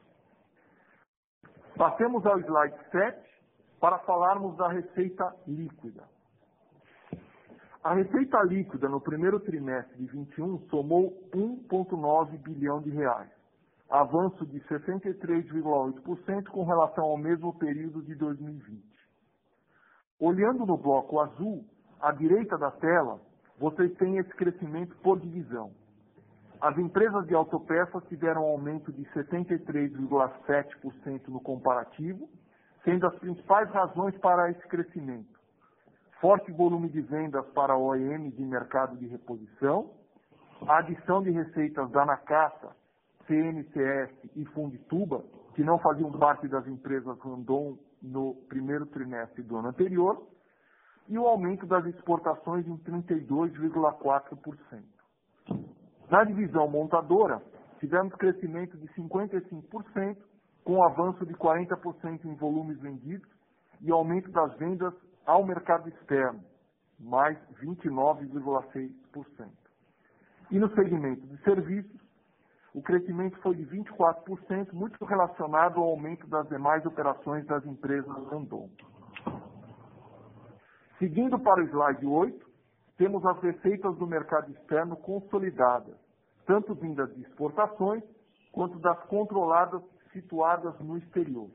Passemos 1.76 2.24
ao 2.24 2.38
slide 2.38 2.76
7 2.90 3.34
para 3.80 3.98
falarmos 4.00 4.56
da 4.56 4.68
receita 4.68 5.34
líquida. 5.46 6.04
A 7.82 7.92
receita 7.94 8.42
líquida 8.44 8.88
no 8.88 9.00
primeiro 9.00 9.40
trimestre 9.40 9.96
de 9.98 10.06
21 10.06 10.60
somou 10.70 11.12
1,9 11.34 12.38
bilhão 12.38 12.80
de 12.80 12.88
reais, 12.90 13.30
avanço 13.90 14.46
de 14.46 14.58
63,8% 14.60 16.48
com 16.48 16.64
relação 16.64 17.04
ao 17.04 17.18
mesmo 17.18 17.52
período 17.58 18.00
de 18.00 18.14
2020. 18.14 18.82
Olhando 20.18 20.64
no 20.64 20.78
bloco 20.78 21.20
azul, 21.20 21.62
à 22.00 22.10
direita 22.12 22.56
da 22.56 22.70
tela, 22.70 23.20
vocês 23.58 23.92
têm 23.94 24.18
esse 24.18 24.28
crescimento 24.30 24.96
por 24.96 25.20
divisão. 25.20 25.70
As 26.60 26.76
empresas 26.78 27.26
de 27.26 27.34
autopeças 27.34 28.04
tiveram 28.08 28.42
um 28.42 28.46
aumento 28.46 28.92
de 28.92 29.04
73,7% 29.06 31.28
no 31.28 31.40
comparativo, 31.40 32.28
sendo 32.84 33.04
as 33.06 33.14
principais 33.16 33.68
razões 33.70 34.16
para 34.18 34.50
esse 34.50 34.68
crescimento. 34.68 35.32
Forte 36.20 36.52
volume 36.52 36.88
de 36.88 37.00
vendas 37.02 37.44
para 37.48 37.76
OEM 37.76 38.30
de 38.30 38.44
mercado 38.44 38.96
de 38.96 39.06
reposição, 39.06 39.90
a 40.66 40.78
adição 40.78 41.22
de 41.22 41.30
receitas 41.30 41.90
da 41.90 42.06
Nakata, 42.06 42.74
CNCS 43.26 44.10
e 44.34 44.46
Fundituba, 44.46 45.22
que 45.54 45.62
não 45.62 45.78
faziam 45.78 46.10
parte 46.12 46.48
das 46.48 46.66
empresas 46.66 47.18
Randon 47.20 47.76
no 48.02 48.34
primeiro 48.48 48.86
trimestre 48.86 49.42
do 49.42 49.56
ano 49.56 49.68
anterior, 49.68 50.26
e 51.08 51.18
o 51.18 51.26
aumento 51.26 51.66
das 51.66 51.84
exportações 51.86 52.66
em 52.66 52.76
32,4%. 52.78 54.82
Na 56.10 56.24
divisão 56.24 56.68
montadora, 56.68 57.42
tivemos 57.78 58.14
crescimento 58.14 58.76
de 58.76 58.86
55%, 58.88 60.16
com 60.64 60.82
avanço 60.82 61.24
de 61.26 61.34
40% 61.34 62.24
em 62.24 62.34
volumes 62.36 62.80
vendidos 62.80 63.28
e 63.82 63.90
aumento 63.90 64.30
das 64.30 64.54
vendas 64.56 64.94
ao 65.26 65.44
mercado 65.44 65.88
externo, 65.88 66.42
mais 66.98 67.36
29,6%. 67.62 69.50
E 70.50 70.58
no 70.58 70.74
segmento 70.74 71.26
de 71.26 71.36
serviços, 71.42 72.04
o 72.74 72.82
crescimento 72.82 73.38
foi 73.38 73.54
de 73.54 73.64
24%, 73.66 74.72
muito 74.72 75.02
relacionado 75.04 75.78
ao 75.78 75.90
aumento 75.90 76.26
das 76.26 76.48
demais 76.48 76.84
operações 76.84 77.46
das 77.46 77.64
empresas 77.64 78.12
Randon. 78.28 78.68
Seguindo 81.04 81.38
para 81.38 81.62
o 81.62 81.66
slide 81.66 82.06
8, 82.06 82.46
temos 82.96 83.22
as 83.26 83.38
receitas 83.42 83.94
do 83.98 84.06
mercado 84.06 84.50
externo 84.50 84.96
consolidadas, 84.96 85.94
tanto 86.46 86.74
vindas 86.74 87.14
de 87.14 87.20
exportações 87.20 88.02
quanto 88.50 88.78
das 88.78 88.98
controladas 89.04 89.82
situadas 90.14 90.74
no 90.80 90.96
exterior. 90.96 91.50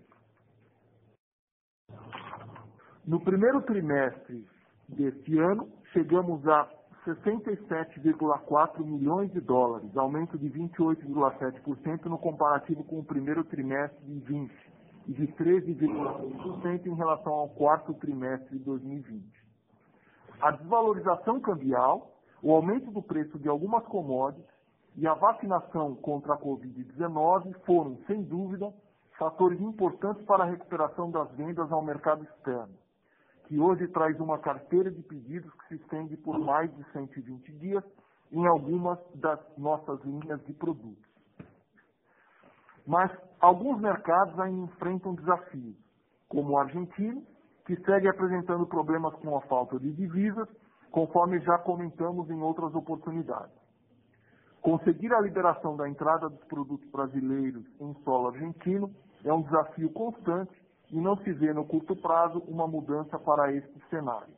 No 3.04 3.20
primeiro 3.22 3.64
trimestre 3.64 4.48
deste 4.88 5.40
ano, 5.40 5.68
chegamos 5.94 6.48
a 6.48 6.70
67,4 7.08 8.86
milhões 8.86 9.32
de 9.32 9.42
dólares, 9.42 9.98
aumento 9.98 10.38
de 10.38 10.48
28,7% 10.48 12.06
no 12.06 12.20
comparativo 12.20 12.84
com 12.84 13.00
o 13.00 13.04
primeiro 13.04 13.44
trimestre 13.46 14.00
de 14.06 14.20
20 14.20 14.70
e 15.08 15.14
de 15.14 15.28
13,1% 15.28 16.86
em 16.86 16.94
relação 16.94 17.34
ao 17.34 17.50
quarto 17.50 17.96
trimestre 17.96 18.60
de 18.60 18.64
2020. 18.64 19.39
A 20.42 20.52
desvalorização 20.52 21.40
cambial, 21.42 22.12
o 22.42 22.54
aumento 22.54 22.90
do 22.92 23.02
preço 23.02 23.38
de 23.38 23.50
algumas 23.50 23.84
commodities 23.86 24.46
e 24.96 25.06
a 25.06 25.14
vacinação 25.14 25.96
contra 25.96 26.34
a 26.34 26.38
Covid-19 26.38 27.54
foram, 27.66 27.98
sem 28.08 28.24
dúvida, 28.24 28.74
fatores 29.18 29.60
importantes 29.60 30.24
para 30.26 30.46
a 30.46 30.48
recuperação 30.48 31.12
das 31.12 31.30
vendas 31.32 31.70
ao 31.72 31.84
mercado 31.84 32.24
externo, 32.24 32.74
que 33.46 33.60
hoje 33.60 33.88
traz 33.90 34.18
uma 34.20 34.38
carteira 34.38 34.90
de 34.90 35.02
pedidos 35.04 35.52
que 35.54 35.68
se 35.68 35.76
estende 35.76 36.16
por 36.16 36.40
mais 36.40 36.74
de 36.74 36.84
120 36.94 37.52
dias 37.54 37.84
em 38.32 38.48
algumas 38.48 38.98
das 39.16 39.40
nossas 39.58 40.02
linhas 40.06 40.42
de 40.46 40.54
produtos. 40.54 41.10
Mas 42.88 43.12
alguns 43.42 43.82
mercados 43.82 44.40
ainda 44.40 44.64
enfrentam 44.64 45.16
desafios, 45.16 45.76
como 46.30 46.54
o 46.54 46.58
argentino, 46.58 47.26
que 47.70 47.80
segue 47.84 48.08
apresentando 48.08 48.66
problemas 48.66 49.14
com 49.18 49.38
a 49.38 49.42
falta 49.42 49.80
de 49.80 49.94
divisas, 49.94 50.50
conforme 50.90 51.40
já 51.42 51.56
comentamos 51.60 52.28
em 52.32 52.42
outras 52.42 52.74
oportunidades. 52.74 53.54
Conseguir 54.60 55.14
a 55.14 55.22
liberação 55.22 55.78
da 55.78 55.88
entrada 55.88 56.30
dos 56.30 56.44
produtos 56.46 56.90
brasileiros 56.90 57.64
em 57.80 57.94
solo 58.04 58.30
argentino 58.30 58.92
é 59.24 59.32
um 59.32 59.44
desafio 59.44 59.88
constante 59.92 60.52
e 60.90 61.00
não 61.00 61.16
se 61.18 61.32
vê 61.32 61.54
no 61.54 61.64
curto 61.64 61.96
prazo 61.96 62.40
uma 62.48 62.68
mudança 62.68 63.20
para 63.20 63.54
este 63.54 63.80
cenário. 63.92 64.34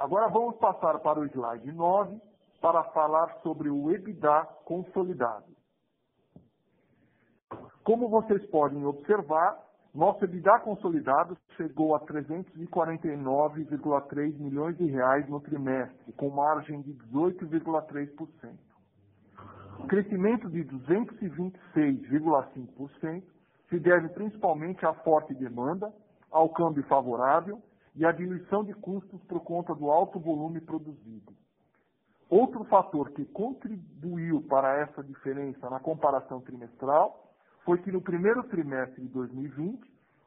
Agora 0.00 0.26
vamos 0.26 0.56
passar 0.56 0.98
para 0.98 1.20
o 1.20 1.26
slide 1.26 1.70
9 1.70 2.20
para 2.60 2.82
falar 2.90 3.38
sobre 3.40 3.70
o 3.70 3.88
EBITDA 3.88 4.48
consolidado. 4.64 5.46
Como 7.84 8.08
vocês 8.08 8.44
podem 8.50 8.84
observar, 8.84 9.63
nosso 9.94 10.24
EBITDA 10.24 10.58
consolidado 10.60 11.36
chegou 11.56 11.94
a 11.94 12.00
349,3 12.00 14.38
milhões 14.38 14.74
de 14.76 14.86
reais 14.86 15.28
no 15.28 15.40
trimestre, 15.40 16.12
com 16.14 16.30
margem 16.30 16.80
de 16.82 16.94
18,3%. 16.94 18.58
O 19.78 19.86
crescimento 19.86 20.50
de 20.50 20.64
226,5% 20.64 23.22
se 23.68 23.78
deve 23.78 24.08
principalmente 24.08 24.84
à 24.84 24.92
forte 24.94 25.32
demanda, 25.34 25.94
ao 26.30 26.48
câmbio 26.48 26.82
favorável 26.84 27.62
e 27.94 28.04
à 28.04 28.10
diminuição 28.10 28.64
de 28.64 28.74
custos 28.74 29.22
por 29.24 29.38
conta 29.40 29.72
do 29.74 29.90
alto 29.90 30.18
volume 30.18 30.60
produzido. 30.60 31.32
Outro 32.28 32.64
fator 32.64 33.12
que 33.12 33.24
contribuiu 33.26 34.42
para 34.42 34.80
essa 34.80 35.04
diferença 35.04 35.70
na 35.70 35.78
comparação 35.78 36.40
trimestral 36.40 37.33
foi 37.64 37.78
que 37.78 37.90
no 37.90 38.00
primeiro 38.00 38.42
trimestre 38.44 39.02
de 39.02 39.08
2020, 39.08 39.80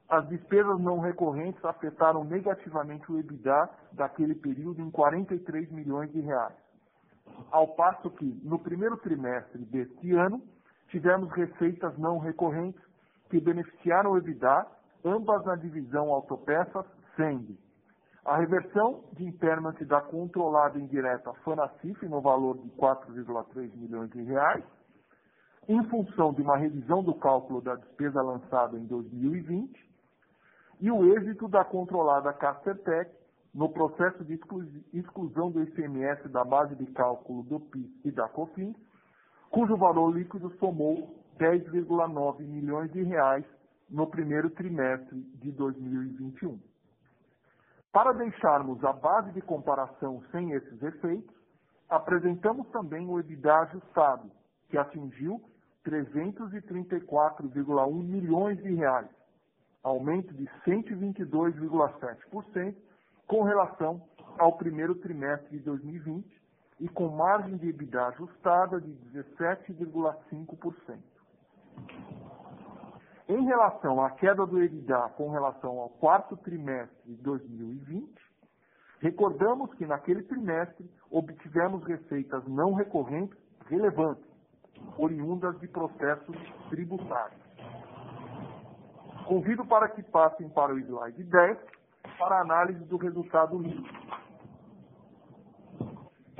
as 0.10 0.28
despesas 0.30 0.80
não 0.80 1.00
recorrentes 1.00 1.64
afetaram 1.64 2.24
negativamente 2.24 3.12
o 3.12 3.20
EBITDA 3.20 3.70
daquele 3.92 4.36
período 4.36 4.82
em 4.82 4.90
43 4.90 5.70
milhões 5.72 6.12
de 6.12 6.22
reais. 6.22 6.56
Ao 7.52 7.68
passo 7.76 8.10
que, 8.12 8.26
no 8.44 8.58
primeiro 8.58 8.98
trimestre 8.98 9.64
deste 9.66 10.14
ano, 10.14 10.42
tivemos 10.90 11.30
receitas 11.32 11.98
não 11.98 12.18
recorrentes 12.18 12.82
que 13.30 13.40
beneficiaram 13.40 14.12
o 14.12 14.18
EBITDA, 14.18 14.66
ambas 15.04 15.46
na 15.46 15.56
divisão 15.56 16.10
autopeças 16.12 16.86
SENG. 17.16 17.60
A 18.26 18.38
reversão 18.38 19.04
de 19.14 19.26
impairment 19.26 19.76
da 19.86 20.02
controlada 20.02 20.80
indireta 20.80 21.34
Fanacif 21.44 22.06
no 22.08 22.22
valor 22.22 22.58
de 22.58 22.70
4,3 22.72 23.76
milhões 23.76 24.10
de 24.12 24.22
reais 24.24 24.64
em 25.68 25.84
função 25.90 26.34
de 26.34 26.42
uma 26.42 26.58
revisão 26.58 27.04
do 27.04 27.14
cálculo 27.14 27.62
da 27.62 27.76
despesa 27.76 28.22
lançada 28.22 28.78
em 28.78 28.86
2020 28.86 29.88
e 30.80 30.92
o 30.92 31.14
êxito 31.14 31.48
da 31.48 31.66
controlada 31.66 32.32
Castertec 32.34 33.12
no 33.54 33.70
processo 33.70 34.24
de 34.24 34.40
exclusão 34.94 35.52
do 35.52 35.64
ICMS 35.64 36.30
da 36.30 36.44
base 36.46 36.76
de 36.76 36.86
cálculo 36.88 37.44
do 37.44 37.60
PIS 37.60 37.90
e 38.06 38.12
da 38.12 38.28
COFINS, 38.30 38.76
cujo 39.50 39.76
valor 39.76 40.16
líquido 40.16 40.52
somou 40.58 41.16
10,9 41.40 42.40
milhões 42.42 42.92
de 42.92 43.02
reais 43.04 43.46
no 43.90 44.08
primeiro 44.08 44.50
trimestre 44.52 45.20
de 45.42 45.52
2021. 45.52 46.60
Para 47.92 48.14
deixarmos 48.14 48.84
a 48.84 48.94
base 48.94 49.32
de 49.32 49.42
comparação 49.42 50.22
sem 50.32 50.52
esses 50.52 50.82
efeitos, 50.84 51.36
apresentamos 51.90 52.68
também 52.70 53.08
o 53.08 53.20
EBITDA 53.20 53.56
ajustado, 53.62 54.30
que 54.70 54.78
atingiu 54.78 55.42
334,1 55.88 58.04
milhões 58.04 58.62
de 58.62 58.74
reais, 58.74 59.08
aumento 59.82 60.34
de 60.34 60.44
122,7% 60.66 62.76
com 63.26 63.44
relação 63.44 64.06
ao 64.38 64.58
primeiro 64.58 64.96
trimestre 64.96 65.58
de 65.58 65.64
2020 65.64 66.28
e 66.80 66.88
com 66.90 67.08
margem 67.10 67.58
de 67.58 67.70
EBITDA 67.70 68.08
ajustada 68.08 68.82
de 68.82 68.92
17,5%. 69.14 70.98
Em 73.30 73.46
relação 73.46 74.04
à 74.04 74.10
queda 74.12 74.46
do 74.46 74.62
EBITDA 74.62 75.10
com 75.16 75.30
relação 75.30 75.80
ao 75.80 75.88
quarto 75.90 76.36
trimestre 76.38 76.96
de 77.06 77.16
2020, 77.22 78.10
recordamos 79.00 79.74
que 79.74 79.86
naquele 79.86 80.24
trimestre 80.24 80.90
obtivemos 81.10 81.84
receitas 81.84 82.46
não 82.48 82.74
recorrentes 82.74 83.38
relevantes, 83.66 84.27
oriundas 84.98 85.60
de 85.60 85.68
processos 85.68 86.36
tributários. 86.70 87.42
Convido 89.26 89.66
para 89.66 89.90
que 89.90 90.02
passem 90.04 90.48
para 90.50 90.74
o 90.74 90.80
slide 90.80 91.24
10 91.24 91.58
para 92.18 92.38
a 92.38 92.42
análise 92.42 92.84
do 92.86 92.98
resultado 92.98 93.58
líquido. 93.60 94.08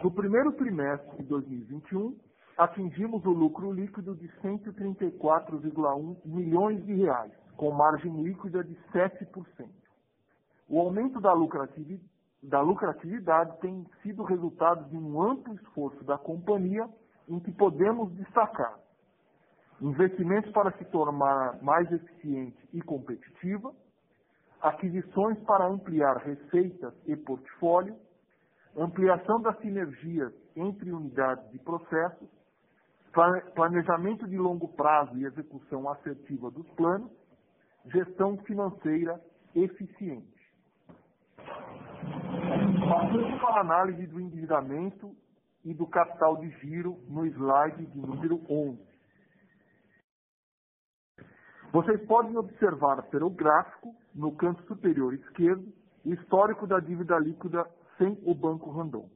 No 0.02 0.12
primeiro 0.12 0.52
trimestre 0.54 1.18
de 1.18 1.24
2021, 1.24 2.16
atingimos 2.58 3.26
o 3.26 3.32
lucro 3.32 3.72
líquido 3.72 4.16
de 4.16 4.28
134,1 4.42 6.18
milhões 6.26 6.86
de 6.86 6.94
reais, 6.94 7.32
com 7.56 7.72
margem 7.72 8.24
líquida 8.24 8.64
de 8.64 8.76
7%. 8.94 9.70
O 10.70 10.80
aumento 10.80 11.20
da 11.22 11.34
lucratividade, 11.34 12.10
da 12.42 12.62
lucratividade 12.62 13.60
tem 13.60 13.86
sido 14.04 14.24
resultado 14.24 14.88
de 14.90 14.98
um 14.98 15.22
amplo 15.22 15.56
esforço 15.56 16.04
da 16.04 16.18
companhia 16.18 16.88
em 17.28 17.40
que 17.40 17.52
podemos 17.52 18.12
destacar 18.14 18.78
investimentos 19.82 20.52
para 20.52 20.72
se 20.78 20.86
tornar 20.86 21.62
mais 21.62 21.92
eficiente 21.92 22.58
e 22.74 22.82
competitiva, 22.82 23.74
aquisições 24.62 25.38
para 25.44 25.68
ampliar 25.68 26.18
receitas 26.18 26.94
e 27.06 27.16
portfólio, 27.16 27.96
ampliação 28.76 29.42
das 29.42 29.58
sinergias 29.60 30.34
entre 30.56 30.92
unidades 30.92 31.46
e 31.54 31.60
processos, 31.60 32.28
planejamento 33.56 34.28
de 34.28 34.38
longo 34.38 34.68
prazo 34.70 35.18
e 35.18 35.26
execução 35.26 35.90
assertiva 35.90 36.52
dos 36.52 36.68
planos, 36.72 37.12
gestão 37.86 38.38
financeira 38.38 39.20
eficiente. 39.56 40.38
Passando 42.90 43.40
para 43.40 43.58
a 43.58 43.62
análise 43.62 44.06
do 44.08 44.20
endividamento 44.20 45.16
e 45.64 45.74
do 45.74 45.86
capital 45.88 46.38
de 46.38 46.50
giro 46.60 46.98
no 47.08 47.26
slide 47.26 47.86
de 47.86 48.00
número 48.00 48.42
11. 48.50 48.80
Vocês 51.72 52.02
podem 52.06 52.38
observar 52.38 53.04
pelo 53.10 53.30
gráfico, 53.30 53.94
no 54.16 54.36
canto 54.36 54.64
superior 54.64 55.14
esquerdo, 55.14 55.72
o 56.06 56.14
histórico 56.14 56.66
da 56.66 56.80
dívida 56.80 57.20
líquida 57.20 57.70
sem 57.98 58.18
o 58.24 58.34
Banco 58.34 58.72
Randon. 58.72 59.10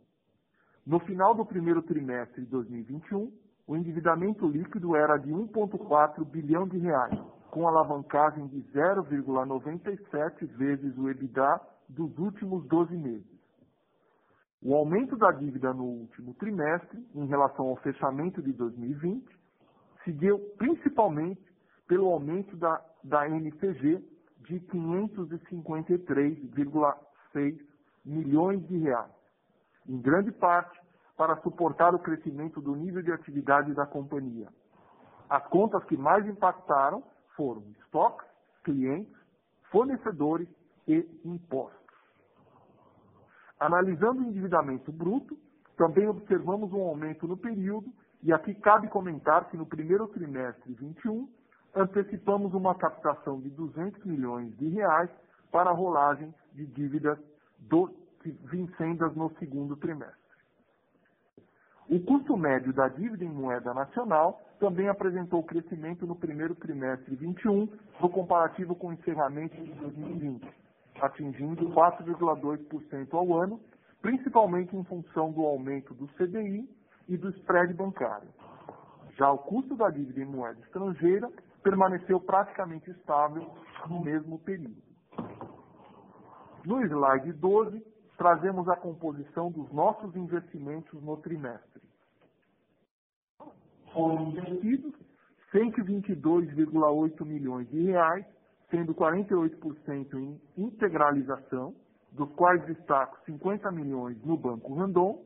No 0.86 1.00
final 1.00 1.34
do 1.34 1.46
primeiro 1.46 1.82
trimestre 1.82 2.44
de 2.44 2.50
2021, 2.50 3.32
o 3.68 3.78
endividamento 3.78 4.48
líquido 4.48 4.96
era 4.96 5.16
de 5.18 5.32
1,4 5.32 6.26
bilhão 6.26 6.68
de 6.68 6.78
reais, 6.78 7.18
com 7.52 7.68
alavancagem 7.68 8.48
de 8.48 8.62
0,97 8.74 10.46
vezes 10.58 10.98
o 10.98 11.10
EBITDA 11.10 11.62
dos 11.88 12.18
últimos 12.18 12.66
12 12.68 12.98
meses. 12.98 13.31
O 14.64 14.76
aumento 14.76 15.18
da 15.18 15.32
dívida 15.32 15.74
no 15.74 15.84
último 15.84 16.36
trimestre, 16.36 17.04
em 17.16 17.26
relação 17.26 17.68
ao 17.68 17.78
fechamento 17.78 18.44
de 18.44 18.54
2020, 18.54 19.28
se 20.04 20.12
deu 20.12 20.38
principalmente 20.58 21.42
pelo 21.88 22.06
aumento 22.08 22.56
da, 22.58 22.80
da 23.04 23.28
NCG 23.28 24.06
de 24.48 24.60
553,6 24.60 27.60
milhões 28.06 28.64
de 28.68 28.78
reais, 28.78 29.12
em 29.88 30.00
grande 30.00 30.32
parte 30.32 30.80
para 31.18 31.42
suportar 31.42 31.96
o 31.96 32.00
crescimento 32.00 32.62
do 32.62 32.76
nível 32.76 33.02
de 33.02 33.12
atividade 33.12 33.74
da 33.74 33.88
companhia. 33.88 34.48
As 35.30 35.46
contas 35.48 35.84
que 35.86 35.98
mais 35.98 36.28
impactaram 36.28 37.04
foram 37.36 37.64
estoques, 37.80 38.28
clientes, 38.64 39.12
fornecedores 39.72 40.48
e 40.88 41.04
impostos. 41.26 41.81
Analisando 43.62 44.24
o 44.24 44.26
endividamento 44.26 44.92
bruto, 44.92 45.38
também 45.78 46.08
observamos 46.08 46.74
um 46.74 46.82
aumento 46.82 47.28
no 47.28 47.38
período, 47.38 47.94
e 48.24 48.34
aqui 48.34 48.56
cabe 48.56 48.88
comentar 48.88 49.48
que 49.50 49.56
no 49.56 49.68
primeiro 49.68 50.08
trimestre 50.08 50.74
21 50.74 51.30
antecipamos 51.76 52.56
uma 52.56 52.74
captação 52.74 53.40
de 53.40 53.52
200 53.52 54.04
milhões 54.04 54.58
de 54.58 54.68
reais 54.70 55.12
para 55.52 55.70
a 55.70 55.74
rolagem 55.74 56.34
de 56.54 56.66
dívidas 56.66 57.20
do, 57.60 57.94
vincendas 58.46 59.16
no 59.16 59.30
segundo 59.38 59.76
trimestre. 59.76 60.18
O 61.88 62.00
custo 62.00 62.36
médio 62.36 62.74
da 62.74 62.88
dívida 62.88 63.24
em 63.24 63.30
moeda 63.30 63.76
nacional 63.76 64.42
também 64.60 64.90
apresentou 64.90 65.44
crescimento 65.44 66.08
no 66.08 66.16
primeiro 66.16 66.56
trimestre 66.56 67.16
21, 67.16 67.70
no 68.00 68.10
comparativo 68.10 68.74
com 68.74 68.88
o 68.88 68.94
encerramento 68.94 69.56
de 69.56 69.72
2020 69.74 70.62
atingindo 71.02 71.70
4,2% 71.72 73.14
ao 73.14 73.34
ano, 73.38 73.60
principalmente 74.02 74.76
em 74.76 74.84
função 74.84 75.32
do 75.32 75.42
aumento 75.46 75.94
do 75.94 76.08
CDI 76.10 76.70
e 77.08 77.18
do 77.18 77.30
spread 77.30 77.74
bancário. 77.74 78.30
Já 79.18 79.32
o 79.32 79.38
custo 79.38 79.76
da 79.76 79.90
dívida 79.90 80.22
em 80.22 80.26
moeda 80.26 80.60
estrangeira 80.62 81.30
permaneceu 81.64 82.20
praticamente 82.20 82.90
estável 82.92 83.52
no 83.88 84.02
mesmo 84.02 84.40
período. 84.40 84.82
No 86.66 86.82
slide 86.86 87.34
12, 87.34 87.84
trazemos 88.18 88.70
a 88.70 88.76
composição 88.76 89.52
dos 89.52 89.72
nossos 89.72 90.16
investimentos 90.16 91.02
no 91.02 91.18
trimestre. 91.18 91.82
foram 93.94 94.30
investidos 94.30 94.94
122,8 95.54 97.26
milhões 97.26 97.70
de 97.70 97.82
reais, 97.84 98.26
sendo 98.72 98.96
48% 98.96 100.16
em 100.16 100.42
integralização, 100.58 101.76
dos 102.12 102.34
quais 102.34 102.66
destaco 102.66 103.20
50 103.26 103.72
milhões 103.72 104.20
no 104.26 104.36
Banco 104.38 104.74
Randon 104.74 105.24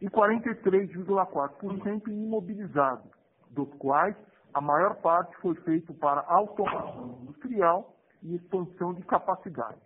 e 0.00 0.08
43,4% 0.08 2.08
em 2.08 2.24
imobilizado, 2.24 3.10
dos 3.50 3.68
quais 3.74 4.16
a 4.54 4.60
maior 4.60 4.94
parte 5.02 5.36
foi 5.38 5.56
feito 5.56 5.92
para 5.94 6.24
automação 6.26 7.18
industrial 7.22 7.94
e 8.22 8.36
expansão 8.36 8.94
de 8.94 9.02
capacidade. 9.02 9.84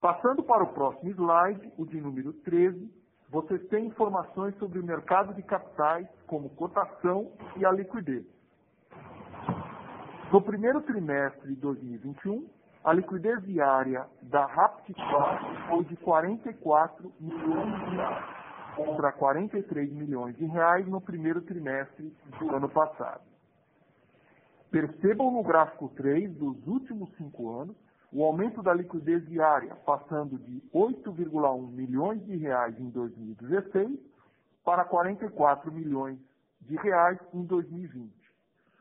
Passando 0.00 0.42
para 0.42 0.64
o 0.64 0.72
próximo 0.74 1.10
slide, 1.10 1.72
o 1.78 1.86
de 1.86 2.00
número 2.00 2.32
13, 2.42 2.90
vocês 3.30 3.66
têm 3.68 3.86
informações 3.86 4.56
sobre 4.58 4.78
o 4.78 4.84
mercado 4.84 5.32
de 5.34 5.42
capitais, 5.42 6.06
como 6.26 6.50
cotação 6.50 7.32
e 7.56 7.64
a 7.64 7.72
liquidez. 7.72 8.33
No 10.32 10.40
primeiro 10.40 10.80
trimestre 10.82 11.54
de 11.54 11.60
2021, 11.60 12.48
a 12.82 12.92
liquidez 12.92 13.42
diária 13.44 14.06
da 14.22 14.46
Rapticor 14.46 15.38
foi 15.68 15.84
de 15.84 15.96
44 15.96 17.12
milhões 17.20 17.74
de 17.80 17.96
reais, 17.96 18.24
contra 18.76 19.12
43 19.12 19.92
milhões 19.92 20.36
de 20.36 20.44
reais 20.46 20.86
no 20.88 21.00
primeiro 21.00 21.40
trimestre 21.42 22.12
do 22.38 22.54
ano 22.54 22.68
passado. 22.68 23.22
Percebam 24.70 25.30
no 25.30 25.42
gráfico 25.42 25.88
3 25.90 26.34
dos 26.34 26.66
últimos 26.66 27.14
cinco 27.16 27.60
anos 27.60 27.76
o 28.12 28.24
aumento 28.24 28.62
da 28.62 28.74
liquidez 28.74 29.24
diária, 29.26 29.74
passando 29.86 30.38
de 30.38 30.60
8,1 30.72 31.70
milhões 31.70 32.24
de 32.24 32.36
reais 32.36 32.78
em 32.78 32.90
2016 32.90 33.98
para 34.64 34.84
44 34.84 35.70
milhões 35.72 36.18
de 36.60 36.76
reais 36.76 37.18
em 37.32 37.44
2020, 37.44 38.12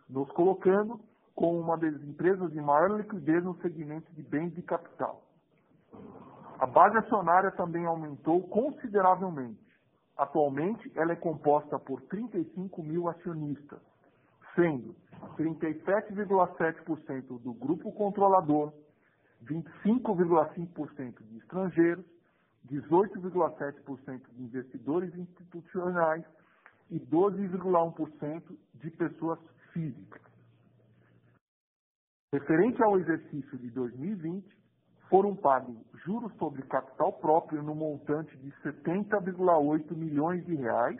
nos 0.09 0.29
colocando 0.31 0.99
como 1.35 1.59
uma 1.59 1.77
das 1.77 2.01
empresas 2.03 2.51
de 2.51 2.61
maior 2.61 2.97
liquidez 2.97 3.43
no 3.43 3.55
segmento 3.61 4.11
de 4.13 4.21
bens 4.21 4.53
de 4.53 4.61
capital. 4.61 5.23
A 6.59 6.65
base 6.65 6.97
acionária 6.97 7.51
também 7.51 7.85
aumentou 7.85 8.47
consideravelmente. 8.47 9.61
Atualmente, 10.15 10.91
ela 10.95 11.11
é 11.11 11.15
composta 11.15 11.79
por 11.79 12.01
35 12.03 12.83
mil 12.83 13.09
acionistas, 13.09 13.79
sendo 14.55 14.95
37,7% 15.37 17.41
do 17.41 17.53
grupo 17.53 17.91
controlador, 17.91 18.71
25,5% 19.43 21.23
de 21.23 21.37
estrangeiros, 21.37 22.05
18,7% 22.71 24.21
de 24.31 24.43
investidores 24.43 25.13
institucionais 25.15 26.23
e 26.89 26.99
12,1% 26.99 28.43
de 28.75 28.91
pessoas 28.91 29.39
físicas. 29.73 30.32
Referente 32.33 32.81
ao 32.81 32.97
exercício 32.97 33.57
de 33.59 33.69
2020, 33.69 34.43
foram 35.07 35.35
pagos 35.35 35.77
juros 36.03 36.33
sobre 36.37 36.63
capital 36.63 37.13
próprio 37.13 37.61
no 37.61 37.75
montante 37.75 38.35
de 38.37 38.51
70,8 38.63 39.95
milhões 39.95 40.43
de 40.43 40.55
reais 40.55 40.99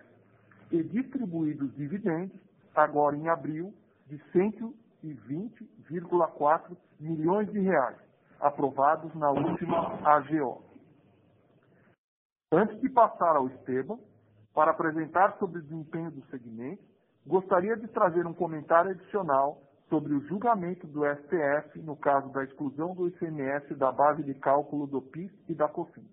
e 0.71 0.83
distribuídos 0.83 1.75
dividendos, 1.75 2.39
agora 2.75 3.17
em 3.17 3.29
abril, 3.29 3.73
de 4.05 4.19
120,4 4.31 6.77
milhões 6.99 7.51
de 7.51 7.61
reais 7.61 7.97
aprovados 8.39 9.11
na 9.15 9.31
última 9.31 9.99
AGO. 10.07 10.63
Antes 12.51 12.79
de 12.79 12.89
passar 12.89 13.37
ao 13.37 13.47
Esteban, 13.47 13.97
para 14.53 14.69
apresentar 14.69 15.35
sobre 15.39 15.57
o 15.57 15.63
desempenho 15.63 16.11
do 16.11 16.23
segmento, 16.27 16.83
gostaria 17.25 17.75
de 17.75 17.87
trazer 17.87 18.27
um 18.27 18.35
comentário 18.35 18.91
adicional 18.91 19.72
sobre 19.93 20.15
o 20.15 20.21
julgamento 20.21 20.87
do 20.87 21.01
STF 21.05 21.79
no 21.83 21.95
caso 21.95 22.27
da 22.31 22.43
exclusão 22.43 22.95
do 22.95 23.07
ICMS 23.09 23.75
da 23.75 23.91
base 23.91 24.23
de 24.23 24.33
cálculo 24.33 24.87
do 24.87 24.99
PIS 24.99 25.31
e 25.47 25.53
da 25.53 25.67
COFINS. 25.67 26.09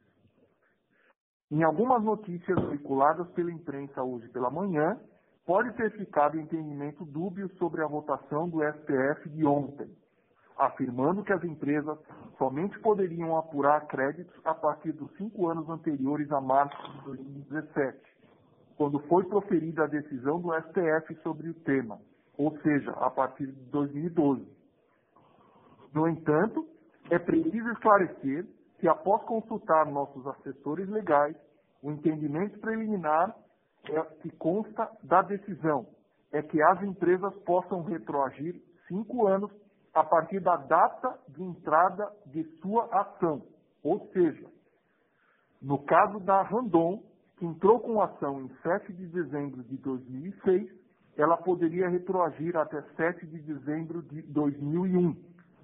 Em 1.51 1.63
algumas 1.63 2.05
notícias 2.05 2.63
veiculadas 2.69 3.27
pela 3.31 3.51
imprensa 3.51 4.03
hoje 4.03 4.29
pela 4.29 4.51
manhã, 4.51 5.01
pode 5.47 5.73
ter 5.79 5.91
ficado 5.93 6.39
entendimento 6.39 7.07
dúbio 7.07 7.49
sobre 7.57 7.83
a 7.83 7.87
votação 7.87 8.51
do 8.51 8.59
STF 8.63 9.31
de 9.31 9.47
ontem, 9.47 9.89
afirmando 10.59 11.25
que 11.25 11.33
as 11.33 11.43
empresas 11.43 11.99
somente 12.37 12.79
poderiam 12.81 13.35
apurar 13.39 13.87
créditos 13.87 14.39
a 14.45 14.53
partir 14.53 14.93
dos 14.93 15.11
cinco 15.17 15.49
anos 15.49 15.67
anteriores 15.71 16.31
a 16.31 16.41
março 16.41 16.77
de 16.99 17.05
2017, 17.05 17.99
quando 18.77 19.01
foi 19.09 19.25
proferida 19.25 19.85
a 19.85 19.89
decisão 19.89 20.39
do 20.39 20.53
STF 20.53 21.15
sobre 21.23 21.49
o 21.49 21.55
tema, 21.55 21.99
ou 22.41 22.59
seja, 22.63 22.91
a 22.93 23.11
partir 23.11 23.47
de 23.49 23.71
2012. 23.71 24.49
No 25.93 26.09
entanto, 26.09 26.67
é 27.11 27.19
preciso 27.19 27.69
esclarecer 27.73 28.47
que, 28.79 28.89
após 28.89 29.23
consultar 29.25 29.85
nossos 29.85 30.27
assessores 30.27 30.89
legais, 30.89 31.37
o 31.83 31.91
entendimento 31.91 32.59
preliminar 32.61 33.37
é 33.91 34.01
que 34.23 34.31
consta 34.37 34.91
da 35.03 35.21
decisão 35.21 35.87
é 36.33 36.41
que 36.43 36.63
as 36.63 36.83
empresas 36.83 37.35
possam 37.43 37.83
retroagir 37.83 38.63
cinco 38.87 39.27
anos 39.27 39.51
a 39.93 40.05
partir 40.05 40.41
da 40.41 40.57
data 40.57 41.19
de 41.29 41.43
entrada 41.43 42.11
de 42.27 42.45
sua 42.61 42.85
ação. 42.93 43.43
Ou 43.83 44.09
seja, 44.13 44.49
no 45.61 45.79
caso 45.85 46.21
da 46.21 46.43
Randon, 46.43 47.03
que 47.37 47.45
entrou 47.45 47.81
com 47.81 48.01
ação 48.01 48.43
em 48.43 48.49
7 48.63 48.93
de 48.93 49.09
dezembro 49.09 49.63
de 49.65 49.77
2006, 49.79 50.80
ela 51.21 51.37
poderia 51.37 51.87
retroagir 51.89 52.57
até 52.57 52.81
7 52.97 53.27
de 53.27 53.39
dezembro 53.41 54.01
de 54.03 54.23
2001 54.23 55.15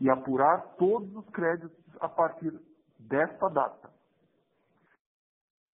e 0.03 0.11
apurar 0.11 0.75
todos 0.77 1.15
os 1.17 1.27
créditos 1.31 1.83
a 1.99 2.09
partir 2.09 2.53
desta 2.99 3.49
data. 3.49 3.89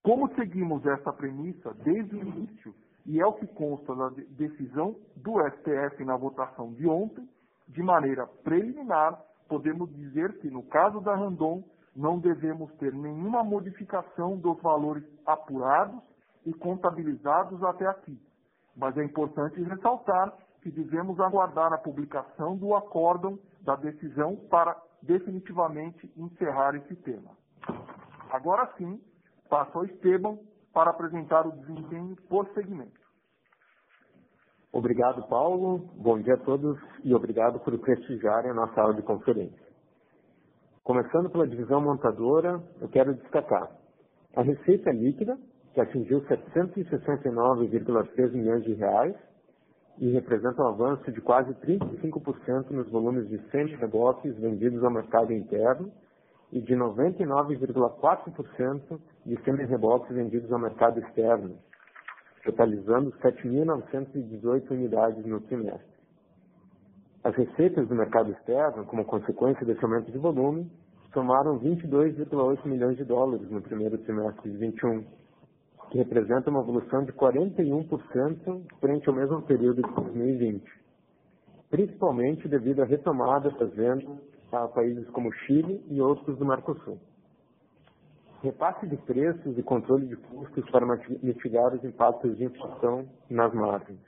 Como 0.00 0.32
seguimos 0.34 0.86
essa 0.86 1.12
premissa 1.12 1.74
desde 1.74 2.14
o 2.14 2.20
início, 2.20 2.72
e 3.04 3.20
é 3.20 3.26
o 3.26 3.32
que 3.32 3.46
consta 3.48 3.92
da 3.92 4.10
decisão 4.30 4.94
do 5.16 5.40
STF 5.48 6.04
na 6.04 6.16
votação 6.16 6.72
de 6.72 6.86
ontem, 6.86 7.28
de 7.66 7.82
maneira 7.82 8.24
preliminar, 8.44 9.20
podemos 9.48 9.92
dizer 9.96 10.38
que, 10.38 10.48
no 10.48 10.62
caso 10.62 11.00
da 11.00 11.16
Randon, 11.16 11.64
não 11.96 12.20
devemos 12.20 12.72
ter 12.74 12.94
nenhuma 12.94 13.42
modificação 13.42 14.36
dos 14.36 14.60
valores 14.62 15.02
apurados 15.26 16.00
e 16.46 16.54
contabilizados 16.54 17.60
até 17.64 17.86
aqui. 17.86 18.16
Mas 18.76 18.96
é 18.96 19.04
importante 19.04 19.62
ressaltar 19.62 20.32
que 20.62 20.70
devemos 20.70 21.18
aguardar 21.20 21.72
a 21.72 21.78
publicação 21.78 22.56
do 22.56 22.74
acórdão 22.74 23.38
da 23.60 23.76
decisão 23.76 24.36
para 24.50 24.76
definitivamente 25.02 26.10
encerrar 26.16 26.74
esse 26.76 26.94
tema. 26.96 27.30
Agora 28.30 28.72
sim, 28.78 29.00
passo 29.50 29.76
ao 29.76 29.84
Esteban 29.84 30.38
para 30.72 30.90
apresentar 30.90 31.46
o 31.46 31.52
desempenho 31.52 32.16
por 32.28 32.48
segmento. 32.54 33.00
Obrigado, 34.72 35.28
Paulo. 35.28 35.78
Bom 35.96 36.18
dia 36.18 36.34
a 36.34 36.38
todos 36.38 36.78
e 37.04 37.14
obrigado 37.14 37.60
por 37.60 37.78
prestigiarem 37.78 38.52
a 38.52 38.54
nossa 38.54 38.80
aula 38.80 38.94
de 38.94 39.02
conferência. 39.02 39.62
Começando 40.82 41.28
pela 41.30 41.46
divisão 41.46 41.80
montadora, 41.80 42.62
eu 42.80 42.88
quero 42.88 43.14
destacar 43.14 43.70
a 44.34 44.42
receita 44.42 44.90
líquida, 44.90 45.38
que 45.72 45.80
atingiu 45.80 46.20
769,3 46.22 48.32
milhões 48.32 48.64
de 48.64 48.72
reais 48.74 49.14
e 49.98 50.10
representa 50.10 50.62
um 50.62 50.68
avanço 50.68 51.10
de 51.10 51.20
quase 51.20 51.52
35% 51.54 52.70
nos 52.70 52.88
volumes 52.90 53.28
de 53.28 53.38
semi-reboques 53.50 54.36
vendidos 54.36 54.84
ao 54.84 54.90
mercado 54.90 55.32
interno 55.32 55.90
e 56.50 56.60
de 56.60 56.74
99,4% 56.74 59.00
de 59.24 59.40
semi-reboques 59.42 60.14
vendidos 60.14 60.52
ao 60.52 60.58
mercado 60.58 61.00
externo, 61.00 61.56
totalizando 62.44 63.10
7.918 63.22 64.70
unidades 64.70 65.24
no 65.24 65.40
trimestre. 65.40 65.92
As 67.24 67.34
receitas 67.36 67.88
do 67.88 67.94
mercado 67.94 68.32
externo, 68.32 68.84
como 68.84 69.04
consequência 69.04 69.64
desse 69.64 69.84
aumento 69.84 70.10
de 70.10 70.18
volume, 70.18 70.68
somaram 71.14 71.56
22,8 71.60 72.66
milhões 72.66 72.96
de 72.96 73.04
dólares 73.04 73.48
no 73.50 73.62
primeiro 73.62 73.96
trimestre 73.98 74.50
de 74.50 74.56
21, 74.56 75.04
que 75.90 75.98
representa 75.98 76.50
uma 76.50 76.60
evolução 76.60 77.04
de 77.04 77.12
41% 77.12 78.62
frente 78.80 79.08
ao 79.08 79.14
mesmo 79.14 79.42
período 79.42 79.82
de 79.82 79.94
2020, 79.94 80.64
principalmente 81.70 82.48
devido 82.48 82.82
à 82.82 82.84
retomada 82.84 83.50
das 83.50 83.72
vendas 83.74 84.18
a 84.50 84.68
países 84.68 85.08
como 85.10 85.32
Chile 85.32 85.82
e 85.88 86.00
outros 86.00 86.38
do 86.38 86.44
Mercosul 86.44 86.98
repasse 88.42 88.86
de 88.86 88.96
preços 88.96 89.56
e 89.56 89.62
controle 89.62 90.06
de 90.06 90.16
custos 90.16 90.68
para 90.70 90.84
mitigar 91.22 91.72
os 91.74 91.84
impactos 91.84 92.36
de 92.36 92.44
inflação 92.44 93.06
nas 93.30 93.54
margens. 93.54 94.00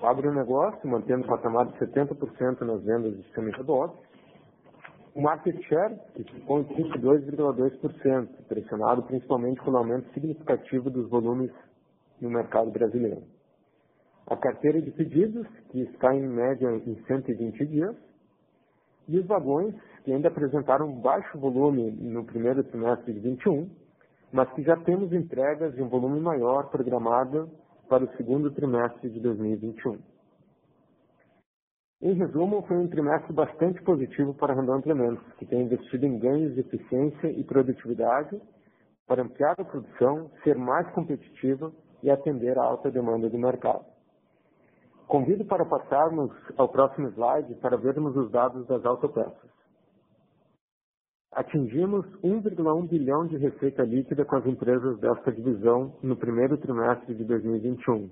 O 0.00 0.06
agronegócio, 0.06 0.88
mantendo 0.88 1.24
o 1.24 1.26
patamar 1.26 1.66
de 1.66 1.78
70% 1.78 2.60
nas 2.60 2.82
vendas 2.84 3.16
de 3.16 3.32
semi-rebotes. 3.32 4.07
O 5.18 5.20
market 5.20 5.60
share, 5.64 5.98
que 6.14 6.22
ficou 6.22 6.60
em 6.60 6.64
32,2%, 6.64 8.28
pressionado 8.46 9.02
principalmente 9.02 9.60
pelo 9.64 9.78
aumento 9.78 10.08
significativo 10.12 10.88
dos 10.90 11.10
volumes 11.10 11.50
no 12.20 12.30
mercado 12.30 12.70
brasileiro. 12.70 13.24
A 14.28 14.36
carteira 14.36 14.80
de 14.80 14.92
pedidos, 14.92 15.44
que 15.70 15.80
está 15.80 16.14
em 16.14 16.24
média 16.24 16.70
em 16.70 17.02
120 17.04 17.66
dias, 17.66 17.96
e 19.08 19.18
os 19.18 19.26
vagões, 19.26 19.74
que 20.04 20.12
ainda 20.12 20.28
apresentaram 20.28 20.88
baixo 21.00 21.36
volume 21.36 21.90
no 21.90 22.24
primeiro 22.24 22.62
trimestre 22.62 23.12
de 23.12 23.18
21, 23.18 23.68
mas 24.30 24.48
que 24.52 24.62
já 24.62 24.76
temos 24.76 25.12
entregas 25.12 25.74
de 25.74 25.82
um 25.82 25.88
volume 25.88 26.20
maior 26.20 26.70
programado 26.70 27.50
para 27.88 28.04
o 28.04 28.16
segundo 28.16 28.52
trimestre 28.52 29.10
de 29.10 29.18
2021. 29.18 29.98
Em 32.00 32.12
resumo, 32.12 32.62
foi 32.62 32.76
um 32.76 32.86
trimestre 32.86 33.32
bastante 33.32 33.82
positivo 33.82 34.32
para 34.32 34.52
a 34.52 34.56
Randon 34.56 34.78
Implementos, 34.78 35.32
que 35.32 35.44
tem 35.44 35.62
investido 35.62 36.06
em 36.06 36.16
ganhos 36.16 36.54
de 36.54 36.60
eficiência 36.60 37.26
e 37.28 37.42
produtividade 37.42 38.40
para 39.04 39.22
ampliar 39.22 39.56
a 39.58 39.64
produção, 39.64 40.30
ser 40.44 40.56
mais 40.56 40.88
competitiva 40.92 41.72
e 42.02 42.08
atender 42.08 42.56
à 42.56 42.62
alta 42.62 42.88
demanda 42.88 43.28
do 43.28 43.36
mercado. 43.36 43.84
Convido 45.08 45.44
para 45.44 45.64
passarmos 45.64 46.30
ao 46.56 46.68
próximo 46.68 47.08
slide 47.08 47.54
para 47.56 47.76
vermos 47.76 48.14
os 48.16 48.30
dados 48.30 48.64
das 48.68 48.84
autopeças. 48.84 49.50
Atingimos 51.32 52.06
1,1 52.22 52.88
bilhão 52.88 53.26
de 53.26 53.36
receita 53.38 53.82
líquida 53.82 54.24
com 54.24 54.36
as 54.36 54.46
empresas 54.46 55.00
desta 55.00 55.32
divisão 55.32 55.96
no 56.02 56.16
primeiro 56.16 56.56
trimestre 56.58 57.14
de 57.14 57.24
2021, 57.24 58.08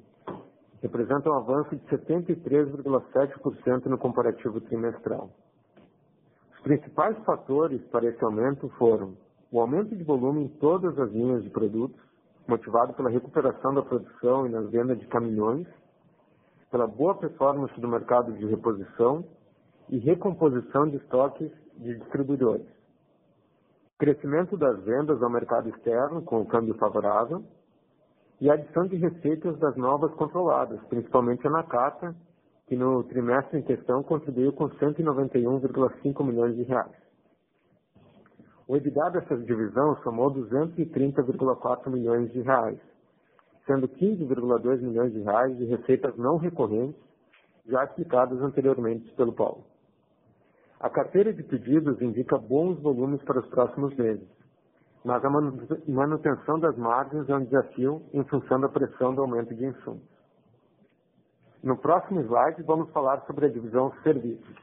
representa 0.86 1.28
um 1.28 1.34
avanço 1.34 1.76
de 1.76 1.84
73,7% 1.86 3.86
no 3.86 3.98
comparativo 3.98 4.60
trimestral. 4.60 5.30
Os 6.54 6.60
principais 6.60 7.18
fatores 7.24 7.82
para 7.88 8.06
esse 8.06 8.22
aumento 8.24 8.68
foram 8.78 9.16
o 9.50 9.60
aumento 9.60 9.96
de 9.96 10.04
volume 10.04 10.44
em 10.44 10.48
todas 10.48 10.96
as 10.98 11.10
linhas 11.10 11.42
de 11.42 11.50
produtos, 11.50 12.00
motivado 12.48 12.94
pela 12.94 13.10
recuperação 13.10 13.74
da 13.74 13.82
produção 13.82 14.46
e 14.46 14.50
na 14.50 14.60
venda 14.62 14.94
de 14.94 15.04
caminhões, 15.06 15.66
pela 16.70 16.86
boa 16.86 17.16
performance 17.16 17.78
do 17.80 17.88
mercado 17.88 18.32
de 18.32 18.46
reposição 18.46 19.24
e 19.88 19.98
recomposição 19.98 20.88
de 20.88 20.96
estoques 20.96 21.50
de 21.76 21.98
distribuidores. 21.98 22.66
Crescimento 23.98 24.56
das 24.56 24.80
vendas 24.84 25.20
ao 25.22 25.30
mercado 25.30 25.68
externo 25.68 26.22
com 26.22 26.40
o 26.40 26.46
câmbio 26.46 26.74
favorável, 26.74 27.44
e 28.40 28.50
a 28.50 28.54
adição 28.54 28.86
de 28.86 28.96
receitas 28.96 29.58
das 29.58 29.76
novas 29.76 30.12
controladas, 30.14 30.80
principalmente 30.88 31.46
a 31.46 31.50
Nakata, 31.50 32.14
que 32.66 32.76
no 32.76 33.04
trimestre 33.04 33.58
em 33.58 33.62
questão 33.62 34.02
contribuiu 34.02 34.52
com 34.52 34.68
191,5 34.68 36.24
milhões 36.24 36.56
de 36.56 36.62
reais. 36.64 37.06
O 38.68 38.76
EBITDA 38.76 39.10
dessa 39.10 39.36
divisão 39.38 39.96
somou 40.02 40.32
230,4 40.34 41.88
milhões 41.88 42.32
de 42.32 42.42
reais, 42.42 42.80
sendo 43.64 43.88
15,2 43.88 44.80
milhões 44.80 45.12
de 45.12 45.20
reais 45.20 45.56
de 45.56 45.64
receitas 45.64 46.16
não 46.16 46.36
recorrentes, 46.36 47.00
já 47.64 47.84
explicadas 47.84 48.40
anteriormente 48.40 49.12
pelo 49.14 49.32
Paulo. 49.32 49.64
A 50.80 50.90
carteira 50.90 51.32
de 51.32 51.42
pedidos 51.42 52.00
indica 52.02 52.36
bons 52.36 52.78
volumes 52.80 53.22
para 53.22 53.40
os 53.40 53.46
próximos 53.48 53.94
meses, 53.96 54.28
mas 55.06 55.24
a 55.24 55.30
manutenção 55.30 56.58
das 56.58 56.76
margens 56.76 57.28
é 57.28 57.36
um 57.36 57.44
desafio 57.44 58.02
em 58.12 58.24
função 58.24 58.58
da 58.58 58.68
pressão 58.68 59.14
do 59.14 59.20
aumento 59.20 59.54
de 59.54 59.64
insumos. 59.64 60.02
No 61.62 61.76
próximo 61.76 62.20
slide, 62.22 62.60
vamos 62.64 62.90
falar 62.90 63.20
sobre 63.20 63.46
a 63.46 63.48
divisão 63.48 63.92
serviços. 64.02 64.56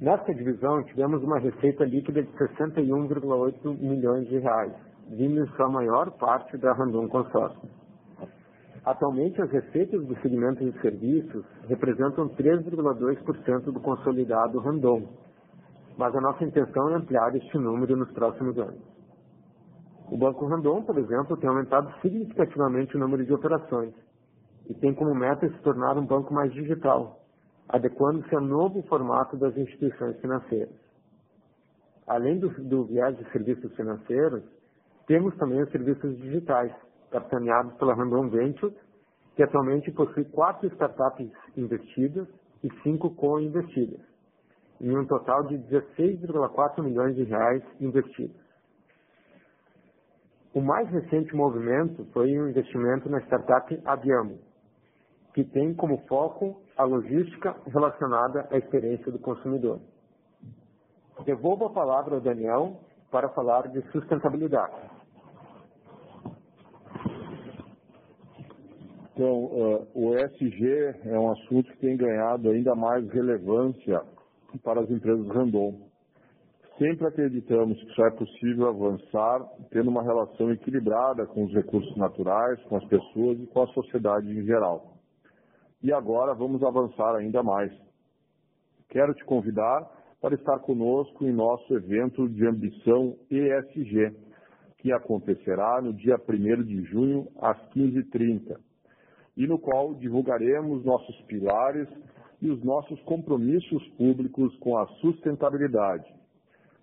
Nesta 0.00 0.34
divisão, 0.34 0.82
tivemos 0.82 1.22
uma 1.22 1.38
receita 1.38 1.84
líquida 1.84 2.24
de 2.24 2.32
61,8 2.32 3.78
milhões 3.80 4.26
de 4.26 4.38
reais, 4.38 4.72
vindo 5.10 5.46
sua 5.54 5.68
maior 5.68 6.10
parte 6.18 6.58
da 6.58 6.72
Randon 6.72 7.08
Consórcio. 7.08 7.70
Atualmente, 8.84 9.40
as 9.40 9.50
receitas 9.52 10.04
do 10.04 10.20
segmento 10.22 10.58
de 10.64 10.76
serviços 10.80 11.46
representam 11.68 12.28
3,2% 12.30 13.72
do 13.72 13.80
consolidado 13.80 14.58
Randon, 14.58 15.08
mas 15.96 16.14
a 16.14 16.20
nossa 16.20 16.44
intenção 16.44 16.90
é 16.90 16.94
ampliar 16.94 17.34
este 17.34 17.56
número 17.58 17.96
nos 17.96 18.10
próximos 18.12 18.58
anos. 18.58 18.82
O 20.10 20.16
Banco 20.16 20.46
Randon, 20.46 20.82
por 20.82 20.98
exemplo, 20.98 21.36
tem 21.36 21.48
aumentado 21.48 21.92
significativamente 22.00 22.96
o 22.96 23.00
número 23.00 23.24
de 23.24 23.32
operações 23.32 23.94
e 24.68 24.74
tem 24.74 24.94
como 24.94 25.14
meta 25.14 25.48
se 25.48 25.58
tornar 25.58 25.96
um 25.96 26.06
banco 26.06 26.32
mais 26.32 26.52
digital, 26.52 27.20
adequando-se 27.68 28.34
ao 28.34 28.40
novo 28.40 28.82
formato 28.82 29.36
das 29.36 29.56
instituições 29.56 30.18
financeiras. 30.20 30.74
Além 32.06 32.38
do, 32.38 32.50
do 32.64 32.84
viés 32.84 33.16
de 33.16 33.30
serviços 33.30 33.74
financeiros, 33.74 34.42
temos 35.06 35.34
também 35.36 35.62
os 35.62 35.70
serviços 35.70 36.16
digitais, 36.18 36.72
capitaneados 37.10 37.72
pela 37.74 37.94
Randon 37.94 38.28
Ventures, 38.28 38.76
que 39.36 39.42
atualmente 39.42 39.90
possui 39.92 40.24
quatro 40.26 40.68
startups 40.68 41.30
investidas 41.56 42.28
e 42.62 42.70
cinco 42.82 43.14
co-investidas 43.14 44.13
em 44.84 44.94
um 44.98 45.06
total 45.06 45.44
de 45.44 45.56
16,4 45.60 46.82
milhões 46.82 47.16
de 47.16 47.24
reais 47.24 47.62
investidos. 47.80 48.36
O 50.52 50.60
mais 50.60 50.86
recente 50.90 51.34
movimento 51.34 52.04
foi 52.12 52.36
o 52.36 52.44
um 52.44 52.48
investimento 52.50 53.08
na 53.08 53.18
startup 53.22 53.80
Aviamo, 53.86 54.38
que 55.32 55.42
tem 55.42 55.72
como 55.74 56.06
foco 56.06 56.60
a 56.76 56.84
logística 56.84 57.56
relacionada 57.66 58.46
à 58.50 58.58
experiência 58.58 59.10
do 59.10 59.18
consumidor. 59.18 59.80
Devolvo 61.24 61.64
a 61.64 61.70
palavra 61.70 62.16
ao 62.16 62.20
Daniel 62.20 62.78
para 63.10 63.30
falar 63.30 63.68
de 63.68 63.80
sustentabilidade. 63.90 64.76
Então, 69.14 69.44
uh, 69.44 69.88
o 69.94 70.14
ESG 70.14 71.06
é 71.06 71.18
um 71.18 71.32
assunto 71.32 71.72
que 71.72 71.78
tem 71.78 71.96
ganhado 71.96 72.50
ainda 72.50 72.74
mais 72.74 73.08
relevância 73.10 74.13
para 74.58 74.80
as 74.80 74.90
empresas 74.90 75.26
Randon. 75.28 75.88
Sempre 76.78 77.06
acreditamos 77.06 77.80
que 77.82 77.94
só 77.94 78.06
é 78.06 78.10
possível 78.10 78.68
avançar 78.68 79.40
tendo 79.70 79.90
uma 79.90 80.02
relação 80.02 80.50
equilibrada 80.50 81.24
com 81.26 81.44
os 81.44 81.52
recursos 81.52 81.96
naturais, 81.96 82.60
com 82.64 82.76
as 82.76 82.84
pessoas 82.86 83.38
e 83.38 83.46
com 83.46 83.62
a 83.62 83.66
sociedade 83.68 84.28
em 84.28 84.44
geral. 84.44 84.94
E 85.82 85.92
agora 85.92 86.34
vamos 86.34 86.62
avançar 86.62 87.14
ainda 87.14 87.42
mais. 87.42 87.72
Quero 88.88 89.14
te 89.14 89.24
convidar 89.24 89.88
para 90.20 90.34
estar 90.34 90.58
conosco 90.60 91.24
em 91.24 91.32
nosso 91.32 91.74
evento 91.74 92.28
de 92.28 92.46
ambição 92.46 93.14
ESG, 93.30 94.16
que 94.78 94.92
acontecerá 94.92 95.80
no 95.82 95.92
dia 95.92 96.16
1 96.16 96.62
de 96.64 96.82
junho, 96.84 97.28
às 97.40 97.58
15h30, 97.74 98.56
e 99.36 99.46
no 99.46 99.58
qual 99.58 99.94
divulgaremos 99.94 100.84
nossos 100.84 101.20
pilares 101.22 101.88
e 102.40 102.50
os 102.50 102.62
nossos 102.62 103.00
compromissos 103.02 103.86
públicos 103.96 104.54
com 104.58 104.76
a 104.76 104.86
sustentabilidade. 105.00 106.04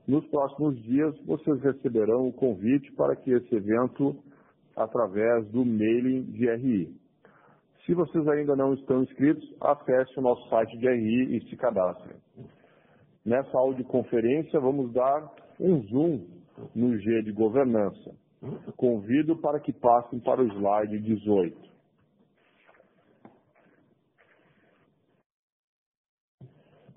Nos 0.08 0.26
próximos 0.28 0.82
dias, 0.84 1.16
vocês 1.26 1.62
receberão 1.62 2.28
o 2.28 2.34
convite 2.34 2.92
para 2.94 3.16
que 3.16 3.32
esse 3.32 3.56
evento, 3.56 4.16
através 4.76 5.48
do 5.50 5.64
mailing 5.64 6.24
de 6.24 6.50
RI. 6.50 6.96
Se 7.86 7.94
vocês 7.94 8.28
ainda 8.28 8.56
não 8.56 8.74
estão 8.74 9.04
inscritos, 9.04 9.48
acesse 9.60 10.18
o 10.18 10.22
nosso 10.22 10.48
site 10.50 10.78
de 10.78 10.88
RI 10.88 11.38
e 11.38 11.50
se 11.50 11.56
cadastrem. 11.56 12.18
Nessa 13.26 13.58
audioconferência, 13.58 14.60
vamos 14.60 14.92
dar 14.92 15.32
um 15.60 15.82
zoom 15.84 16.26
no 16.76 16.98
G 16.98 17.22
de 17.24 17.32
governança. 17.32 18.16
Convido 18.76 19.38
para 19.38 19.60
que 19.60 19.72
passem 19.72 20.20
para 20.20 20.42
o 20.42 20.48
slide 20.48 21.00
18. 21.00 21.71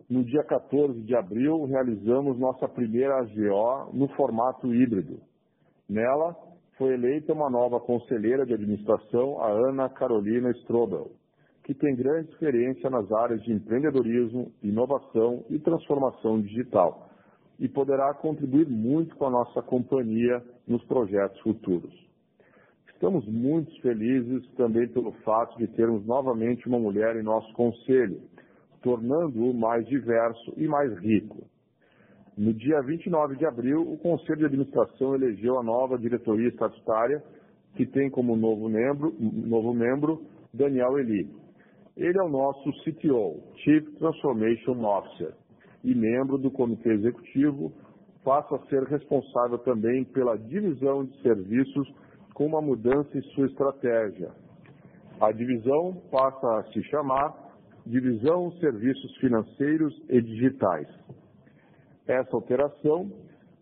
No 0.09 0.23
dia 0.25 0.43
14 0.45 1.01
de 1.03 1.17
abril, 1.17 1.64
realizamos 1.64 2.38
nossa 2.38 2.69
primeira 2.69 3.19
AGO 3.19 3.90
no 3.93 4.09
formato 4.09 4.75
híbrido. 4.75 5.21
Nela, 5.88 6.37
foi 6.77 6.95
eleita 6.95 7.33
uma 7.33 7.49
nova 7.49 7.81
conselheira 7.81 8.45
de 8.45 8.53
administração, 8.55 9.40
a 9.40 9.49
Ana 9.49 9.88
Carolina 9.88 10.51
Strobel, 10.62 11.11
que 11.62 11.73
tem 11.73 11.95
grande 11.95 12.31
experiência 12.31 12.90
nas 12.90 13.11
áreas 13.12 13.43
de 13.43 13.53
empreendedorismo, 13.53 14.53
inovação 14.62 15.45
e 15.49 15.59
transformação 15.59 16.40
digital, 16.40 17.09
e 17.59 17.69
poderá 17.69 18.12
contribuir 18.14 18.69
muito 18.69 19.17
com 19.17 19.27
a 19.27 19.31
nossa 19.31 19.62
companhia 19.62 20.43
nos 20.67 20.85
projetos 20.85 21.40
futuros. 21.40 21.95
Estamos 22.93 23.27
muito 23.27 23.71
felizes 23.81 24.47
também 24.55 24.88
pelo 24.88 25.12
fato 25.25 25.57
de 25.59 25.67
termos 25.69 26.05
novamente 26.07 26.67
uma 26.67 26.79
mulher 26.79 27.17
em 27.17 27.23
nosso 27.23 27.53
conselho, 27.53 28.21
tornando-o 28.85 29.55
mais 29.55 29.87
diverso 29.87 30.53
e 30.59 30.68
mais 30.68 30.94
rico. 30.99 31.49
No 32.37 32.53
dia 32.53 32.83
29 32.83 33.37
de 33.37 33.47
abril, 33.47 33.81
o 33.81 33.97
Conselho 33.97 34.40
de 34.40 34.44
Administração 34.44 35.14
elegeu 35.14 35.59
a 35.59 35.62
nova 35.62 35.99
diretoria 35.99 36.49
estatutária, 36.49 37.23
que 37.75 37.87
tem 37.87 38.11
como 38.11 38.37
novo 38.37 38.68
membro, 38.68 39.14
novo 39.18 39.73
membro 39.73 40.23
Daniel 40.53 40.99
Eli. 40.99 41.27
Ele 41.97 42.18
é 42.18 42.23
o 42.23 42.29
nosso 42.29 42.70
CTO, 42.83 43.40
Chief 43.57 43.85
Transformation 43.99 44.85
Officer, 44.85 45.33
e 45.83 45.94
membro 45.94 46.37
do 46.37 46.51
Comitê 46.51 46.92
Executivo, 46.92 47.73
passa 48.23 48.57
a 48.57 48.66
ser 48.66 48.83
responsável 48.83 49.59
também 49.59 50.05
pela 50.05 50.37
divisão 50.37 51.05
de 51.05 51.23
serviços 51.23 51.88
com 52.35 52.47
uma 52.47 52.61
mudança 52.61 53.16
em 53.16 53.23
sua 53.35 53.47
estratégia. 53.47 54.31
A 55.20 55.33
divisão 55.33 56.03
passa 56.11 56.59
a 56.59 56.64
se 56.64 56.83
chamar 56.85 57.44
Divisão 57.87 58.51
Serviços 58.61 59.14
Financeiros 59.18 59.94
e 60.09 60.20
Digitais. 60.23 60.88
Essa 62.07 62.35
alteração 62.35 63.11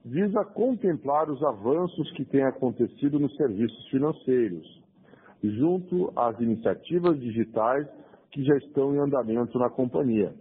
visa 0.04 0.44
contemplar 0.44 1.28
os 1.28 1.42
avanços 1.42 2.11
que 2.12 2.24
têm 2.24 2.44
acontecido 2.44 3.18
nos 3.18 3.35
serviços 3.37 3.88
financeiros, 3.88 4.82
junto 5.42 6.12
às 6.14 6.38
iniciativas 6.40 7.18
digitais 7.20 7.87
que 8.30 8.44
já 8.44 8.56
estão 8.58 8.94
em 8.94 8.98
andamento 8.98 9.58
na 9.58 9.68
companhia. 9.68 10.32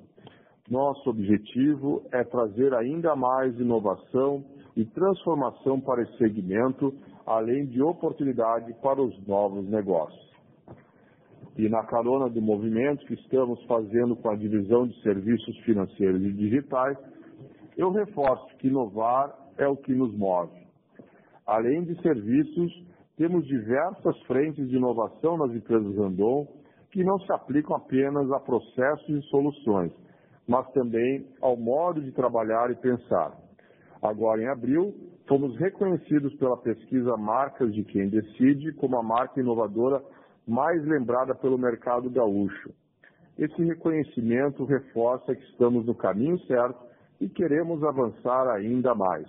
Nosso 0.69 1.09
objetivo 1.09 2.03
é 2.11 2.23
trazer 2.23 2.73
ainda 2.73 3.15
mais 3.15 3.59
inovação 3.59 4.45
e 4.75 4.85
transformação 4.85 5.81
para 5.81 6.03
esse 6.03 6.17
segmento, 6.17 6.93
além 7.25 7.65
de 7.65 7.81
oportunidade 7.81 8.73
para 8.81 9.01
os 9.01 9.27
novos 9.27 9.67
negócios. 9.67 10.30
E 11.57 11.67
na 11.67 11.83
carona 11.83 12.29
do 12.29 12.41
movimento 12.41 13.05
que 13.05 13.13
estamos 13.13 13.61
fazendo 13.65 14.15
com 14.15 14.29
a 14.29 14.35
divisão 14.35 14.87
de 14.87 14.99
serviços 15.01 15.57
financeiros 15.59 16.21
e 16.21 16.31
digitais, 16.31 16.97
eu 17.77 17.91
reforço 17.91 18.55
que 18.57 18.67
inovar 18.67 19.35
é 19.57 19.67
o 19.67 19.75
que 19.75 19.93
nos 19.93 20.15
move. 20.17 20.61
Além 21.45 21.83
de 21.83 22.01
serviços, 22.01 22.71
temos 23.17 23.45
diversas 23.45 24.17
frentes 24.23 24.67
de 24.69 24.77
inovação 24.77 25.37
nas 25.37 25.51
empresas 25.51 25.95
Randon 25.95 26.47
que 26.91 27.03
não 27.03 27.19
se 27.19 27.31
aplicam 27.31 27.75
apenas 27.75 28.29
a 28.31 28.39
processos 28.39 29.09
e 29.09 29.21
soluções, 29.29 29.91
mas 30.47 30.69
também 30.71 31.25
ao 31.41 31.55
modo 31.55 32.01
de 32.01 32.11
trabalhar 32.11 32.69
e 32.71 32.75
pensar. 32.75 33.31
Agora, 34.01 34.41
em 34.41 34.47
abril, 34.47 34.93
fomos 35.27 35.55
reconhecidos 35.57 36.33
pela 36.35 36.57
pesquisa 36.57 37.15
Marcas 37.15 37.73
de 37.73 37.83
Quem 37.83 38.09
Decide 38.09 38.73
como 38.73 38.97
a 38.97 39.03
marca 39.03 39.39
inovadora 39.39 40.01
mais 40.47 40.83
lembrada 40.85 41.35
pelo 41.35 41.57
mercado 41.57 42.09
gaúcho. 42.09 42.71
Esse 43.37 43.63
reconhecimento 43.63 44.65
reforça 44.65 45.35
que 45.35 45.43
estamos 45.45 45.85
no 45.85 45.95
caminho 45.95 46.39
certo 46.45 46.79
e 47.19 47.29
queremos 47.29 47.83
avançar 47.83 48.47
ainda 48.49 48.93
mais. 48.93 49.27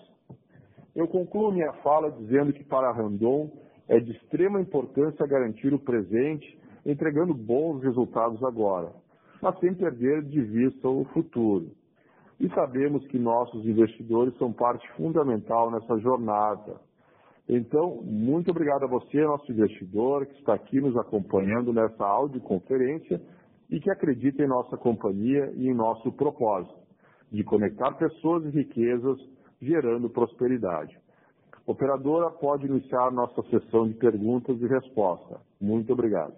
Eu 0.94 1.08
concluo 1.08 1.52
minha 1.52 1.72
fala 1.74 2.10
dizendo 2.10 2.52
que 2.52 2.64
para 2.64 2.92
Randon 2.92 3.50
é 3.88 3.98
de 3.98 4.12
extrema 4.12 4.60
importância 4.60 5.26
garantir 5.26 5.72
o 5.72 5.78
presente, 5.78 6.58
entregando 6.84 7.34
bons 7.34 7.82
resultados 7.82 8.42
agora, 8.42 8.92
mas 9.40 9.58
sem 9.58 9.74
perder 9.74 10.22
de 10.22 10.40
vista 10.40 10.88
o 10.88 11.04
futuro. 11.06 11.70
E 12.40 12.48
sabemos 12.50 13.06
que 13.06 13.18
nossos 13.18 13.64
investidores 13.64 14.36
são 14.36 14.52
parte 14.52 14.86
fundamental 14.96 15.70
nessa 15.70 15.96
jornada. 15.98 16.80
Então, 17.48 18.00
muito 18.02 18.50
obrigado 18.50 18.84
a 18.84 18.88
você, 18.88 19.20
nosso 19.24 19.50
investidor, 19.50 20.26
que 20.26 20.38
está 20.38 20.54
aqui 20.54 20.80
nos 20.80 20.96
acompanhando 20.96 21.72
nessa 21.72 22.04
audioconferência 22.04 23.20
e 23.68 23.80
que 23.80 23.90
acredita 23.90 24.42
em 24.42 24.48
nossa 24.48 24.76
companhia 24.76 25.52
e 25.56 25.68
em 25.68 25.74
nosso 25.74 26.12
propósito 26.12 26.82
de 27.32 27.42
conectar 27.42 27.92
pessoas 27.92 28.44
e 28.44 28.50
riquezas, 28.50 29.18
gerando 29.60 30.10
prosperidade. 30.10 30.96
Operadora, 31.66 32.30
pode 32.30 32.66
iniciar 32.66 33.10
nossa 33.10 33.42
sessão 33.48 33.88
de 33.88 33.94
perguntas 33.94 34.60
e 34.60 34.66
respostas. 34.66 35.40
Muito 35.60 35.92
obrigado. 35.92 36.34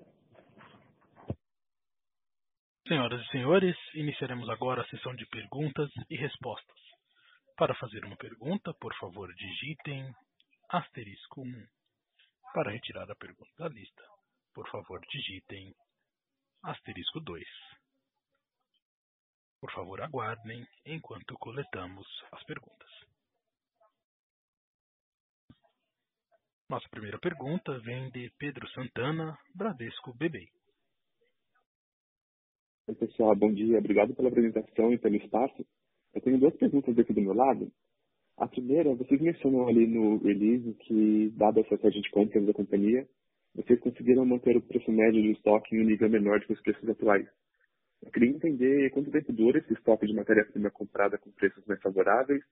Senhoras 2.87 3.21
e 3.23 3.31
senhores, 3.31 3.75
iniciaremos 3.95 4.49
agora 4.51 4.83
a 4.83 4.87
sessão 4.87 5.15
de 5.15 5.27
perguntas 5.27 5.91
e 6.11 6.17
respostas. 6.17 6.77
Para 7.57 7.75
fazer 7.77 8.05
uma 8.05 8.17
pergunta, 8.17 8.73
por 8.79 8.95
favor, 9.01 9.29
digitem 9.35 10.13
asterisco 10.69 11.43
1. 11.43 11.67
Para 12.53 12.71
retirar 12.71 13.11
a 13.11 13.17
pergunta 13.17 13.51
da 13.59 13.69
lista, 13.69 14.03
por 14.55 14.69
favor, 14.71 15.01
digitem 15.11 15.75
asterisco 16.63 17.21
2. 17.21 17.45
Por 19.61 19.73
favor, 19.73 20.01
aguardem 20.03 20.67
enquanto 20.85 21.35
coletamos 21.39 22.07
as 22.33 22.45
perguntas. 22.45 22.91
Nossa 26.69 26.89
primeira 26.89 27.19
pergunta 27.19 27.79
vem 27.81 28.11
de 28.11 28.31
Pedro 28.39 28.69
Santana, 28.71 29.39
Bradesco 29.55 30.15
BB. 30.15 30.49
Oi, 32.87 32.95
pessoal, 32.95 33.35
bom 33.35 33.53
dia. 33.53 33.79
Obrigado 33.79 34.15
pela 34.15 34.29
apresentação 34.29 34.93
e 34.93 34.99
pelo 34.99 35.17
espaço. 35.17 35.67
Eu 36.15 36.21
tenho 36.21 36.39
duas 36.39 36.57
perguntas 36.57 36.99
aqui 36.99 37.13
do 37.13 37.21
meu 37.21 37.35
lado. 37.35 37.73
A 38.37 38.49
primeira, 38.49 38.95
vocês 38.95 39.21
mencionam 39.21 39.69
ali 39.69 39.87
no 39.87 40.19
release 40.19 40.75
que, 40.81 41.33
dada 41.37 41.61
a 41.61 41.63
estratégia 41.63 42.03
de 42.03 42.11
compras 42.11 42.45
da 42.45 42.53
companhia, 42.53 43.07
vocês 43.55 43.79
conseguiram 43.79 44.27
manter 44.27 44.57
o 44.57 44.61
preço 44.61 44.91
médio 44.91 45.23
de 45.23 45.31
estoque 45.33 45.77
em 45.77 45.81
um 45.81 45.85
nível 45.85 46.11
menor 46.11 46.41
do 46.41 46.47
que 46.47 46.53
os 46.53 46.61
preços 46.61 46.89
atuais. 46.89 47.27
Eu 48.03 48.11
queria 48.11 48.31
entender 48.31 48.91
quanto 48.91 49.13
tempo 49.13 49.33
dura 49.33 49.59
esse 49.59 49.73
estoque 49.73 50.07
de 50.07 50.15
matéria-prima 50.15 50.69
comprada 50.71 51.17
com 51.17 51.31
preços 51.31 51.65
mais 51.67 51.81
favoráveis 51.81 52.43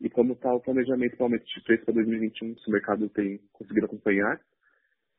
e 0.00 0.10
como 0.10 0.34
está 0.34 0.54
o 0.54 0.60
planejamento 0.60 1.16
para 1.16 1.22
o 1.22 1.26
aumento 1.26 1.46
de 1.46 1.64
preço 1.64 1.84
para 1.86 1.94
2021, 1.94 2.58
se 2.58 2.68
o 2.68 2.72
mercado 2.72 3.08
tem 3.08 3.40
conseguido 3.52 3.86
acompanhar. 3.86 4.38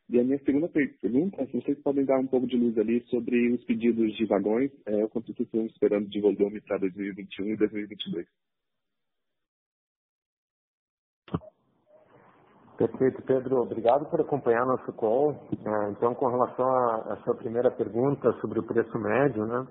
E 0.08 0.20
a 0.20 0.24
minha 0.24 0.38
segunda 0.46 0.70
pergunta 0.70 1.42
é 1.42 1.48
se 1.48 1.54
vocês 1.54 1.80
podem 1.80 2.06
dar 2.06 2.20
um 2.20 2.28
pouco 2.28 2.46
de 2.46 2.56
luz 2.56 2.78
ali 2.78 3.04
sobre 3.08 3.50
os 3.52 3.64
pedidos 3.66 4.16
de 4.16 4.26
vagões, 4.26 4.72
é, 4.86 5.04
o 5.04 5.10
quanto 5.10 5.34
vocês 5.34 5.48
estão 5.48 5.66
esperando 5.66 6.08
de 6.08 6.22
volume 6.22 6.62
para 6.62 6.78
2021 6.78 7.54
e 7.54 7.58
2022. 7.58 8.28
Perfeito, 12.78 13.22
Pedro. 13.22 13.62
Obrigado 13.62 14.06
por 14.10 14.20
acompanhar 14.20 14.66
nosso 14.66 14.92
call. 14.94 15.36
É, 15.66 15.90
então, 15.92 16.14
com 16.14 16.28
relação 16.28 16.68
à 16.68 17.18
sua 17.24 17.34
primeira 17.36 17.72
pergunta 17.72 18.34
sobre 18.42 18.60
o 18.60 18.64
preço 18.64 18.98
médio, 19.00 19.46
né? 19.46 19.66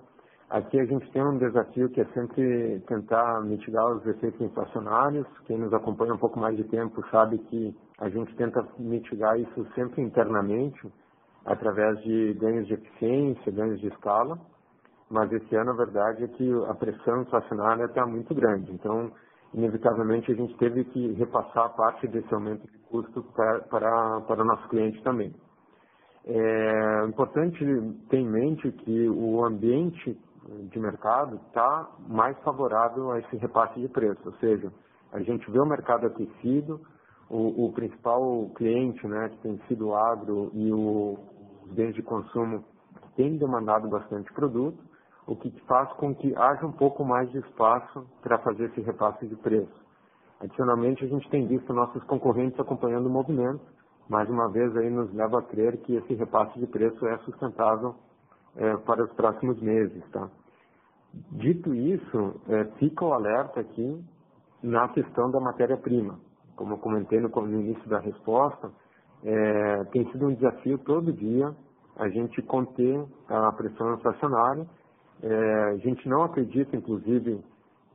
Aqui 0.48 0.78
a 0.78 0.84
gente 0.84 1.10
tem 1.10 1.22
um 1.22 1.36
desafio 1.36 1.88
que 1.90 2.00
é 2.00 2.04
sempre 2.14 2.80
tentar 2.86 3.42
mitigar 3.42 3.86
os 3.90 4.06
efeitos 4.06 4.40
inflacionários. 4.40 5.26
Quem 5.46 5.58
nos 5.58 5.72
acompanha 5.72 6.14
um 6.14 6.18
pouco 6.18 6.38
mais 6.38 6.56
de 6.56 6.64
tempo 6.64 7.04
sabe 7.10 7.38
que 7.38 7.76
a 7.98 8.08
gente 8.08 8.34
tenta 8.36 8.64
mitigar 8.78 9.38
isso 9.38 9.66
sempre 9.74 10.00
internamente, 10.02 10.80
através 11.44 12.00
de 12.02 12.34
ganhos 12.34 12.66
de 12.66 12.74
eficiência, 12.74 13.52
ganhos 13.52 13.80
de 13.80 13.88
escala. 13.88 14.38
Mas 15.10 15.30
esse 15.32 15.54
ano, 15.56 15.72
a 15.72 15.76
verdade 15.76 16.24
é 16.24 16.28
que 16.28 16.52
a 16.68 16.74
pressão 16.74 17.22
inflacionária 17.22 17.84
está 17.84 18.06
muito 18.06 18.34
grande. 18.34 18.72
Então, 18.72 19.10
inevitavelmente, 19.54 20.30
a 20.32 20.34
gente 20.34 20.56
teve 20.58 20.84
que 20.84 21.12
repassar 21.12 21.74
parte 21.76 22.06
desse 22.08 22.32
aumento 22.34 22.66
de 22.70 22.78
custo 22.80 23.22
para, 23.34 23.60
para, 23.60 24.20
para 24.22 24.42
o 24.42 24.44
nosso 24.44 24.68
cliente 24.68 25.02
também. 25.02 25.32
É 26.26 27.04
importante 27.06 27.58
ter 28.08 28.18
em 28.18 28.28
mente 28.28 28.70
que 28.72 29.08
o 29.08 29.44
ambiente 29.44 30.18
de 30.70 30.78
mercado 30.78 31.36
está 31.46 31.88
mais 32.08 32.36
favorável 32.40 33.12
a 33.12 33.18
esse 33.18 33.36
repasse 33.36 33.80
de 33.80 33.88
preço, 33.88 34.20
ou 34.26 34.32
seja, 34.34 34.72
a 35.12 35.20
gente 35.20 35.48
vê 35.50 35.58
o 35.58 35.66
mercado 35.66 36.06
aquecido, 36.06 36.80
o, 37.30 37.66
o 37.66 37.72
principal 37.72 38.50
cliente, 38.56 39.06
né, 39.06 39.28
que 39.30 39.38
tem 39.38 39.58
sido 39.68 39.88
o 39.88 39.94
agro 39.94 40.50
e 40.52 40.72
o, 40.72 41.18
os 41.64 41.72
bens 41.72 41.94
de 41.94 42.02
consumo, 42.02 42.64
tem 43.16 43.36
demandado 43.38 43.88
bastante 43.88 44.32
produto, 44.32 44.78
o 45.26 45.36
que 45.36 45.50
faz 45.66 45.90
com 45.94 46.14
que 46.14 46.34
haja 46.36 46.66
um 46.66 46.72
pouco 46.72 47.04
mais 47.04 47.30
de 47.30 47.38
espaço 47.38 48.06
para 48.22 48.38
fazer 48.38 48.66
esse 48.66 48.80
repasse 48.80 49.26
de 49.26 49.36
preço. 49.36 49.84
Adicionalmente, 50.40 51.04
a 51.04 51.08
gente 51.08 51.28
tem 51.30 51.46
visto 51.46 51.72
nossos 51.72 52.02
concorrentes 52.04 52.58
acompanhando 52.60 53.06
o 53.06 53.10
movimento, 53.10 53.62
mais 54.08 54.28
uma 54.28 54.50
vez 54.50 54.76
aí 54.76 54.90
nos 54.90 55.12
leva 55.14 55.38
a 55.38 55.42
crer 55.42 55.78
que 55.78 55.96
esse 55.96 56.14
repasse 56.14 56.58
de 56.58 56.66
preço 56.66 57.06
é 57.06 57.16
sustentável 57.18 57.94
é, 58.56 58.76
para 58.78 59.04
os 59.04 59.12
próximos 59.12 59.60
meses. 59.62 60.02
Tá? 60.10 60.28
Dito 61.32 61.74
isso, 61.74 62.40
é, 62.48 62.64
fica 62.78 63.04
o 63.04 63.12
alerta 63.14 63.60
aqui 63.60 64.04
na 64.62 64.88
questão 64.88 65.30
da 65.30 65.40
matéria-prima. 65.40 66.18
Como 66.56 66.74
eu 66.74 66.78
comentei 66.78 67.20
no, 67.20 67.28
no 67.28 67.60
início 67.60 67.88
da 67.88 67.98
resposta, 67.98 68.70
é, 69.24 69.84
tem 69.92 70.10
sido 70.10 70.26
um 70.26 70.34
desafio 70.34 70.78
todo 70.78 71.12
dia 71.12 71.54
a 71.96 72.08
gente 72.08 72.42
conter 72.42 73.04
a 73.28 73.52
pressão 73.52 73.94
inflacionária. 73.94 74.66
É, 75.22 75.64
a 75.70 75.76
gente 75.76 76.08
não 76.08 76.24
acredita, 76.24 76.76
inclusive, 76.76 77.40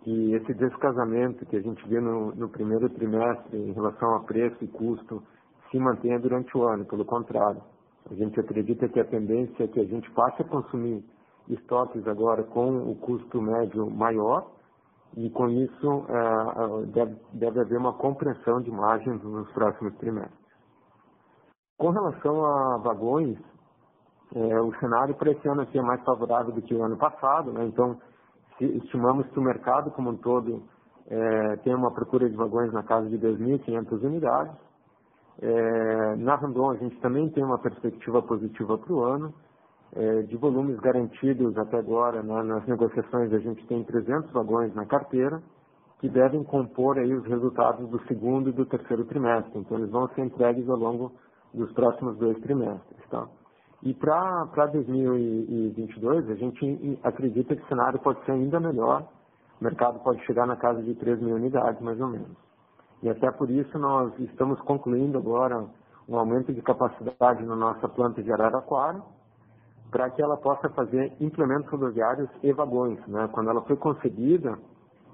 que 0.01 0.33
esse 0.33 0.53
descasamento 0.53 1.45
que 1.45 1.57
a 1.57 1.61
gente 1.61 1.87
vê 1.87 1.99
no, 1.99 2.33
no 2.35 2.49
primeiro 2.49 2.89
trimestre 2.89 3.57
em 3.57 3.73
relação 3.73 4.15
a 4.15 4.21
preço 4.21 4.57
e 4.63 4.67
custo 4.67 5.21
se 5.69 5.77
mantenha 5.77 6.19
durante 6.19 6.55
o 6.57 6.63
ano, 6.63 6.85
pelo 6.85 7.05
contrário. 7.05 7.61
A 8.09 8.13
gente 8.13 8.39
acredita 8.39 8.87
que 8.87 8.99
a 8.99 9.05
tendência 9.05 9.63
é 9.63 9.67
que 9.67 9.79
a 9.79 9.85
gente 9.85 10.09
passe 10.11 10.41
a 10.41 10.45
consumir 10.45 11.03
estoques 11.47 12.07
agora 12.07 12.43
com 12.43 12.89
o 12.89 12.95
custo 12.95 13.41
médio 13.41 13.89
maior 13.89 14.47
e 15.17 15.29
com 15.31 15.49
isso 15.49 16.05
é, 16.07 16.85
deve, 16.87 17.15
deve 17.33 17.59
haver 17.59 17.77
uma 17.77 17.93
compreensão 17.93 18.61
de 18.61 18.71
margens 18.71 19.21
nos 19.23 19.51
próximos 19.51 19.95
trimestres. 19.97 20.39
Com 21.77 21.89
relação 21.89 22.45
a 22.45 22.77
vagões, 22.77 23.37
é, 24.35 24.61
o 24.61 24.73
cenário 24.79 25.15
para 25.15 25.31
esse 25.31 25.47
ano 25.47 25.61
aqui 25.61 25.77
é 25.77 25.81
mais 25.81 26.03
favorável 26.03 26.53
do 26.53 26.61
que 26.61 26.73
o 26.73 26.83
ano 26.83 26.97
passado, 26.97 27.51
né? 27.51 27.65
então 27.65 27.97
estimamos 28.59 29.27
que 29.27 29.39
o 29.39 29.41
mercado 29.41 29.89
como 29.91 30.11
um 30.11 30.17
todo 30.17 30.63
é, 31.09 31.55
tem 31.57 31.73
uma 31.73 31.91
procura 31.91 32.29
de 32.29 32.35
vagões 32.35 32.71
na 32.71 32.83
casa 32.83 33.09
de 33.09 33.17
2.500 33.17 34.03
unidades. 34.03 34.55
É, 35.41 36.15
na 36.17 36.35
Randon, 36.35 36.69
a 36.71 36.75
gente 36.75 36.99
também 36.99 37.29
tem 37.29 37.43
uma 37.43 37.57
perspectiva 37.57 38.21
positiva 38.21 38.77
para 38.77 38.93
o 38.93 39.03
ano. 39.03 39.33
É, 39.95 40.21
de 40.21 40.37
volumes 40.37 40.79
garantidos 40.79 41.57
até 41.57 41.79
agora, 41.79 42.21
né, 42.21 42.43
nas 42.43 42.63
negociações, 42.67 43.33
a 43.33 43.39
gente 43.39 43.65
tem 43.65 43.83
300 43.83 44.31
vagões 44.31 44.71
na 44.75 44.85
carteira, 44.85 45.41
que 45.99 46.07
devem 46.07 46.43
compor 46.43 46.99
aí 46.99 47.11
os 47.11 47.25
resultados 47.25 47.89
do 47.89 47.99
segundo 48.05 48.49
e 48.49 48.53
do 48.53 48.67
terceiro 48.67 49.03
trimestre. 49.05 49.57
Então, 49.57 49.79
eles 49.79 49.89
vão 49.89 50.07
ser 50.09 50.21
entregues 50.21 50.69
ao 50.69 50.77
longo 50.77 51.11
dos 51.51 51.71
próximos 51.71 52.17
dois 52.19 52.37
trimestres. 52.41 53.09
Tá? 53.09 53.27
E 53.81 53.93
para 53.93 54.45
2022, 54.65 56.29
a 56.29 56.35
gente 56.35 56.99
acredita 57.03 57.55
que 57.55 57.63
o 57.63 57.67
cenário 57.67 57.99
pode 57.99 58.23
ser 58.25 58.33
ainda 58.33 58.59
melhor. 58.59 59.07
O 59.59 59.63
mercado 59.63 59.99
pode 59.99 60.23
chegar 60.25 60.45
na 60.45 60.57
casa 60.57 60.81
de 60.81 60.93
3 60.95 61.21
mil 61.21 61.35
unidades, 61.35 61.81
mais 61.81 61.99
ou 61.99 62.07
menos. 62.07 62.37
E 63.01 63.09
até 63.09 63.31
por 63.31 63.49
isso 63.49 63.79
nós 63.79 64.11
estamos 64.19 64.59
concluindo 64.61 65.17
agora 65.17 65.65
um 66.07 66.17
aumento 66.17 66.51
de 66.53 66.61
capacidade 66.61 67.45
na 67.45 67.55
nossa 67.55 67.87
planta 67.87 68.21
de 68.21 68.31
Araraquara, 68.31 69.01
para 69.91 70.09
que 70.09 70.21
ela 70.21 70.37
possa 70.37 70.69
fazer 70.69 71.13
implementos 71.19 71.69
rodoviários 71.69 72.29
e 72.43 72.51
vagões. 72.51 72.99
Né? 73.07 73.29
Quando 73.31 73.49
ela 73.49 73.61
foi 73.61 73.77
concebida, 73.77 74.57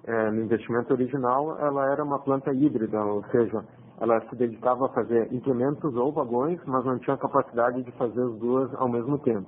é, 0.05 0.32
no 0.32 0.41
investimento 0.41 0.93
original, 0.93 1.57
ela 1.59 1.91
era 1.91 2.03
uma 2.03 2.20
planta 2.20 2.53
híbrida, 2.53 3.03
ou 3.03 3.24
seja, 3.26 3.63
ela 3.99 4.19
se 4.29 4.35
dedicava 4.35 4.85
a 4.85 4.89
fazer 4.89 5.31
implementos 5.33 5.95
ou 5.95 6.11
vagões, 6.11 6.59
mas 6.65 6.83
não 6.85 6.99
tinha 6.99 7.17
capacidade 7.17 7.81
de 7.83 7.91
fazer 7.93 8.21
as 8.21 8.35
duas 8.37 8.73
ao 8.75 8.89
mesmo 8.89 9.17
tempo. 9.19 9.47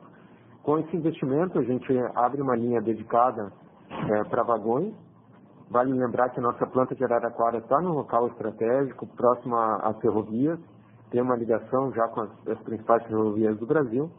Com 0.64 0.80
esse 0.80 0.96
investimento, 0.96 1.60
a 1.60 1.64
gente 1.64 1.88
abre 2.16 2.42
uma 2.42 2.56
linha 2.56 2.82
dedicada 2.82 3.52
é, 3.90 4.24
para 4.26 4.44
vagões. 4.44 4.94
Vale 5.70 5.92
lembrar 5.94 6.30
que 6.30 6.40
a 6.40 6.44
nossa 6.44 6.66
planta 6.66 6.96
de 6.96 7.04
Araraquara 7.04 7.58
está 7.58 7.82
num 7.82 7.94
local 7.94 8.28
estratégico, 8.28 9.06
próximo 9.16 9.56
às 9.56 9.98
ferrovias, 10.00 10.60
tem 11.12 11.22
uma 11.22 11.36
ligação 11.36 11.92
já 11.94 12.08
com 12.10 12.22
as, 12.22 12.48
as 12.48 12.60
principais 12.64 13.04
ferrovias 13.06 13.58
do 13.58 13.66
Brasil, 13.66 14.10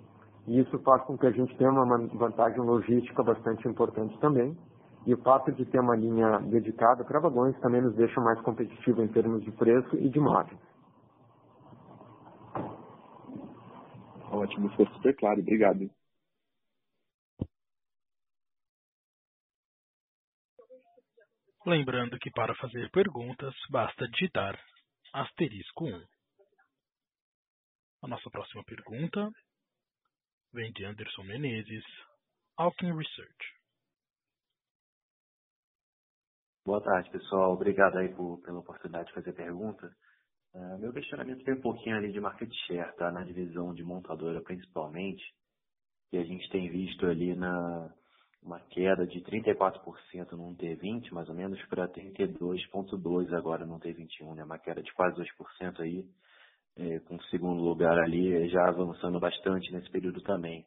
e 0.46 0.60
isso 0.60 0.78
faz 0.80 1.02
com 1.04 1.16
que 1.16 1.26
a 1.26 1.30
gente 1.30 1.56
tenha 1.56 1.70
uma 1.70 1.98
vantagem 2.14 2.60
logística 2.60 3.22
bastante 3.22 3.66
importante 3.68 4.18
também. 4.18 4.56
E 5.08 5.14
o 5.14 5.22
fato 5.22 5.50
de 5.50 5.64
ter 5.64 5.80
uma 5.80 5.96
linha 5.96 6.38
dedicada 6.40 7.02
para 7.02 7.18
vagões 7.18 7.58
também 7.60 7.80
nos 7.80 7.96
deixa 7.96 8.20
mais 8.20 8.38
competitivo 8.42 9.02
em 9.02 9.08
termos 9.08 9.42
de 9.42 9.50
preço 9.50 9.96
e 9.96 10.06
de 10.06 10.20
margem. 10.20 10.58
Ótimo, 14.30 14.68
ficou 14.68 14.86
super 14.88 15.16
claro. 15.16 15.40
Obrigado. 15.40 15.90
Lembrando 21.64 22.18
que 22.18 22.30
para 22.30 22.54
fazer 22.56 22.90
perguntas 22.90 23.54
basta 23.70 24.06
digitar 24.08 24.60
asterisco 25.14 25.86
1. 25.86 26.04
A 28.02 28.08
nossa 28.08 28.28
próxima 28.28 28.62
pergunta 28.64 29.30
vem 30.52 30.70
de 30.72 30.84
Anderson 30.84 31.22
Menezes, 31.22 31.84
Alkin 32.58 32.92
Research. 32.94 33.57
Boa 36.68 36.82
tarde, 36.82 37.08
pessoal. 37.08 37.54
Obrigado 37.54 37.96
aí 37.96 38.10
por, 38.10 38.42
pela 38.42 38.58
oportunidade 38.58 39.08
de 39.08 39.14
fazer 39.14 39.32
pergunta. 39.32 39.90
Uh, 40.54 40.78
meu 40.78 40.92
questionamento 40.92 41.42
tem 41.42 41.54
um 41.54 41.62
pouquinho 41.62 41.96
ali 41.96 42.12
de 42.12 42.20
market 42.20 42.52
share, 42.66 42.94
tá? 42.96 43.10
Na 43.10 43.24
divisão 43.24 43.72
de 43.72 43.82
montadora 43.82 44.42
principalmente, 44.42 45.24
que 46.10 46.18
a 46.18 46.24
gente 46.24 46.46
tem 46.50 46.68
visto 46.68 47.06
ali 47.06 47.34
na 47.34 47.90
uma 48.42 48.60
queda 48.60 49.06
de 49.06 49.18
34% 49.22 50.32
num 50.32 50.54
T20, 50.56 51.10
mais 51.10 51.26
ou 51.30 51.34
menos, 51.34 51.58
para 51.68 51.88
32,2% 51.88 53.32
agora 53.32 53.64
no 53.64 53.80
T21, 53.80 54.34
né? 54.34 54.44
Uma 54.44 54.58
queda 54.58 54.82
de 54.82 54.92
quase 54.92 55.16
2% 55.16 55.80
aí, 55.80 56.06
é, 56.76 57.00
com 57.00 57.16
o 57.16 57.24
segundo 57.30 57.62
lugar 57.62 57.98
ali 57.98 58.46
já 58.50 58.68
avançando 58.68 59.18
bastante 59.18 59.72
nesse 59.72 59.90
período 59.90 60.20
também. 60.20 60.66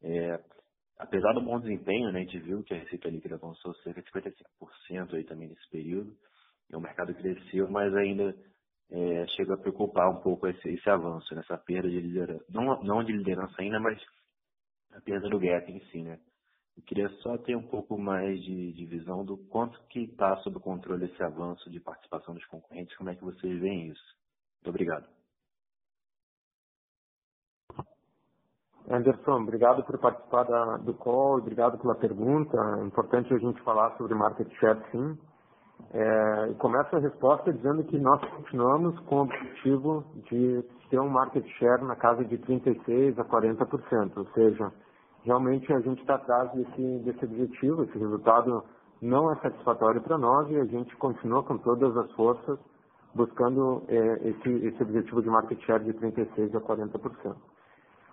É, 0.00 0.40
apesar 0.98 1.32
do 1.32 1.40
bom 1.40 1.58
desempenho, 1.60 2.12
né, 2.12 2.20
a 2.20 2.22
gente 2.22 2.38
viu 2.38 2.62
que 2.62 2.74
a 2.74 2.78
receita 2.78 3.08
líquida 3.08 3.36
avançou 3.36 3.74
cerca 3.76 4.02
de 4.02 4.10
55% 4.10 5.14
aí 5.14 5.24
também 5.24 5.48
nesse 5.48 5.68
período, 5.70 6.14
e 6.70 6.76
o 6.76 6.80
mercado 6.80 7.14
cresceu, 7.14 7.70
mas 7.70 7.94
ainda 7.94 8.34
é, 8.90 9.26
chega 9.28 9.54
a 9.54 9.58
preocupar 9.58 10.08
um 10.10 10.20
pouco 10.20 10.46
esse, 10.46 10.68
esse 10.68 10.88
avanço, 10.88 11.34
nessa 11.34 11.58
perda 11.58 11.88
de 11.88 12.00
liderança, 12.00 12.44
não, 12.50 12.82
não 12.82 13.04
de 13.04 13.12
liderança 13.12 13.54
ainda, 13.58 13.80
mas 13.80 14.00
a 14.92 15.00
perda 15.00 15.28
do 15.28 15.38
gap 15.38 15.70
em 15.70 15.80
si, 15.86 16.02
né. 16.02 16.18
Eu 16.76 16.82
queria 16.82 17.08
só 17.20 17.38
ter 17.38 17.56
um 17.56 17.68
pouco 17.68 17.96
mais 17.96 18.42
de, 18.42 18.72
de 18.72 18.86
visão 18.86 19.24
do 19.24 19.36
quanto 19.36 19.80
que 19.86 20.00
está 20.00 20.36
sob 20.38 20.58
controle 20.58 21.04
esse 21.04 21.22
avanço 21.22 21.70
de 21.70 21.78
participação 21.78 22.34
dos 22.34 22.44
concorrentes, 22.46 22.96
como 22.96 23.10
é 23.10 23.14
que 23.14 23.22
vocês 23.22 23.60
veem 23.60 23.90
isso. 23.90 24.16
Muito 24.56 24.70
obrigado. 24.70 25.13
Anderson, 28.88 29.42
obrigado 29.42 29.82
por 29.84 29.98
participar 29.98 30.44
da, 30.44 30.76
do 30.76 30.92
call, 30.94 31.38
obrigado 31.38 31.78
pela 31.78 31.94
pergunta. 31.94 32.56
É 32.80 32.84
importante 32.84 33.32
a 33.32 33.38
gente 33.38 33.60
falar 33.62 33.96
sobre 33.96 34.14
market 34.14 34.50
share, 34.58 34.78
sim. 34.90 35.18
É, 35.92 36.54
começo 36.58 36.94
a 36.94 36.98
resposta 36.98 37.52
dizendo 37.52 37.82
que 37.84 37.98
nós 37.98 38.20
continuamos 38.20 38.98
com 39.00 39.16
o 39.16 39.22
objetivo 39.22 40.04
de 40.28 40.62
ter 40.90 41.00
um 41.00 41.08
market 41.08 41.46
share 41.58 41.82
na 41.84 41.96
casa 41.96 42.24
de 42.24 42.36
36% 42.38 43.18
a 43.18 43.24
40%, 43.24 44.16
ou 44.16 44.26
seja, 44.32 44.72
realmente 45.24 45.72
a 45.72 45.80
gente 45.80 46.00
está 46.00 46.16
atrás 46.16 46.52
desse, 46.52 46.98
desse 47.04 47.24
objetivo, 47.24 47.84
esse 47.84 47.98
resultado 47.98 48.62
não 49.00 49.32
é 49.32 49.36
satisfatório 49.36 50.02
para 50.02 50.18
nós 50.18 50.48
e 50.50 50.56
a 50.56 50.64
gente 50.64 50.94
continua 50.96 51.42
com 51.42 51.56
todas 51.58 51.96
as 51.96 52.10
forças 52.12 52.58
buscando 53.14 53.82
é, 53.88 54.28
esse, 54.28 54.48
esse 54.66 54.82
objetivo 54.82 55.22
de 55.22 55.28
market 55.28 55.60
share 55.64 55.84
de 55.84 55.92
36% 55.94 56.56
a 56.56 56.60
40%. 56.60 57.36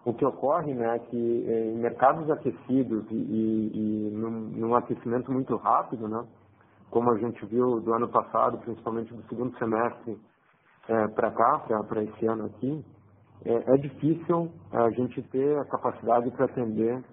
O 0.03 0.13
que 0.13 0.25
ocorre 0.25 0.73
né, 0.73 0.95
é 0.95 0.99
que 0.99 1.45
é, 1.47 1.65
em 1.67 1.77
mercados 1.77 2.29
aquecidos 2.29 3.05
e, 3.11 3.15
e, 3.15 3.71
e 3.75 4.11
num, 4.11 4.31
num, 4.31 4.75
aquecimento 4.75 5.31
muito 5.31 5.55
rápido, 5.57 6.07
né, 6.07 6.25
como 6.89 7.11
a 7.11 7.17
gente 7.17 7.45
viu 7.45 7.79
do 7.79 7.93
ano 7.93 8.07
passado, 8.09 8.57
principalmente 8.59 9.13
do 9.13 9.21
segundo 9.29 9.55
semestre 9.59 10.17
é, 10.87 11.07
para 11.09 11.29
cá, 11.31 11.83
para 11.87 12.03
esse 12.03 12.25
ano 12.25 12.45
aqui, 12.45 12.83
é, 13.45 13.73
é, 13.73 13.77
difícil 13.77 14.51
a 14.71 14.89
gente 14.89 15.21
ter 15.29 15.57
a 15.59 15.65
capacidade 15.65 16.31
para 16.31 16.45
atender 16.45 17.03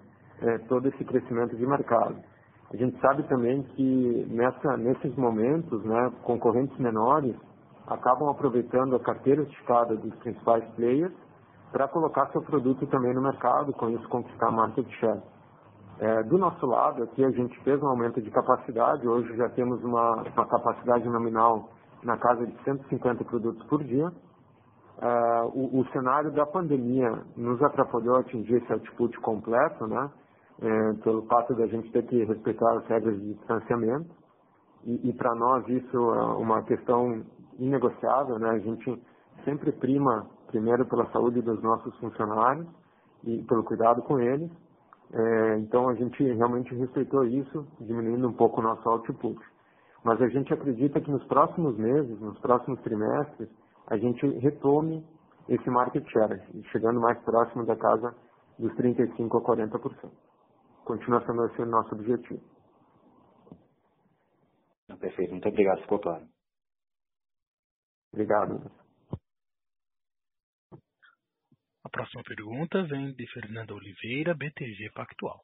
é, 0.41 0.57
todo 0.67 0.87
esse 0.87 1.03
crescimento 1.05 1.55
de 1.55 1.65
mercado. 1.67 2.15
A 2.71 2.75
gente 2.75 2.99
sabe 2.99 3.23
também 3.23 3.63
que 3.75 4.27
nessa, 4.31 4.77
nesses 4.77 5.15
momentos, 5.15 5.83
né, 5.83 6.11
concorrentes 6.23 6.77
menores 6.77 7.35
acabam 7.87 8.29
aproveitando 8.29 8.95
a 8.95 8.99
carteira 8.99 9.43
esticada 9.43 9.95
dos 9.95 10.13
principais 10.15 10.63
players 10.75 11.13
para 11.71 11.87
colocar 11.87 12.27
seu 12.31 12.41
produto 12.41 12.85
também 12.87 13.13
no 13.13 13.21
mercado, 13.21 13.73
com 13.73 13.89
isso 13.89 14.07
conquistar 14.09 14.51
market 14.51 14.87
share. 14.99 15.21
É, 15.99 16.23
do 16.23 16.37
nosso 16.37 16.65
lado, 16.65 17.03
aqui 17.03 17.23
a 17.23 17.29
gente 17.29 17.59
fez 17.61 17.81
um 17.83 17.87
aumento 17.87 18.21
de 18.21 18.31
capacidade, 18.31 19.07
hoje 19.07 19.35
já 19.35 19.49
temos 19.49 19.83
uma, 19.83 20.23
uma 20.23 20.47
capacidade 20.47 21.07
nominal 21.09 21.69
na 22.03 22.17
casa 22.17 22.45
de 22.45 22.63
150 22.63 23.23
produtos 23.25 23.61
por 23.67 23.83
dia. 23.83 24.09
É, 25.01 25.41
o, 25.53 25.79
o, 25.79 25.85
cenário 25.91 26.31
da 26.31 26.45
pandemia 26.45 27.21
nos 27.35 27.61
atrapalhou 27.61 28.15
a 28.15 28.19
atingir 28.21 28.55
esse 28.55 28.71
output 28.71 29.17
completo, 29.19 29.87
né? 29.87 30.09
É, 30.61 30.93
pelo 31.03 31.21
fato 31.23 31.53
da 31.55 31.67
gente 31.67 31.89
ter 31.91 32.05
que 32.05 32.23
respeitar 32.25 32.77
as 32.77 32.85
regras 32.87 33.17
de 33.17 33.33
distanciamento. 33.33 34.09
E, 34.85 35.09
e 35.09 35.13
para 35.13 35.33
nós 35.35 35.67
isso 35.67 35.97
é 35.97 36.23
uma 36.37 36.63
questão 36.63 37.23
inegociável, 37.57 38.39
né? 38.39 38.49
A 38.51 38.59
gente 38.59 39.01
sempre 39.45 39.71
prima 39.73 40.27
primeiro 40.49 40.85
pela 40.85 41.09
saúde 41.11 41.41
dos 41.41 41.61
nossos 41.61 41.95
funcionários 41.99 42.67
e 43.23 43.43
pelo 43.43 43.63
cuidado 43.63 44.01
com 44.03 44.19
eles. 44.19 44.51
É, 45.11 45.57
então 45.57 45.89
a 45.89 45.95
gente 45.95 46.21
realmente 46.23 46.73
respeitou 46.75 47.25
isso, 47.25 47.65
diminuindo 47.79 48.27
um 48.27 48.33
pouco 48.33 48.59
o 48.59 48.63
nosso 48.63 48.87
output. 48.89 49.39
Mas 50.03 50.21
a 50.21 50.27
gente 50.29 50.53
acredita 50.53 51.01
que 51.01 51.11
nos 51.11 51.23
próximos 51.25 51.77
meses, 51.77 52.19
nos 52.19 52.37
próximos 52.39 52.79
trimestres, 52.81 53.49
a 53.87 53.97
gente 53.97 54.25
retome 54.39 55.05
esse 55.47 55.69
market 55.69 56.07
share, 56.09 56.41
chegando 56.71 56.99
mais 56.99 57.19
próximo 57.23 57.65
da 57.65 57.75
casa 57.75 58.15
dos 58.57 58.71
35% 58.73 59.35
a 59.35 59.41
40%. 59.41 60.11
Continua 60.85 61.25
sendo 61.25 61.45
esse 61.45 61.61
o 61.61 61.65
nosso 61.65 61.93
objetivo. 61.95 62.41
Perfeito, 64.99 65.31
muito 65.31 65.47
obrigado, 65.47 65.81
ficou 65.81 65.99
claro. 65.99 66.25
Obrigado. 68.11 68.78
A 71.89 71.91
próxima 71.91 72.21
pergunta 72.23 72.83
vem 72.83 73.11
de 73.13 73.25
Fernanda 73.33 73.73
Oliveira, 73.73 74.35
BTG 74.35 74.91
Pactual. 74.93 75.43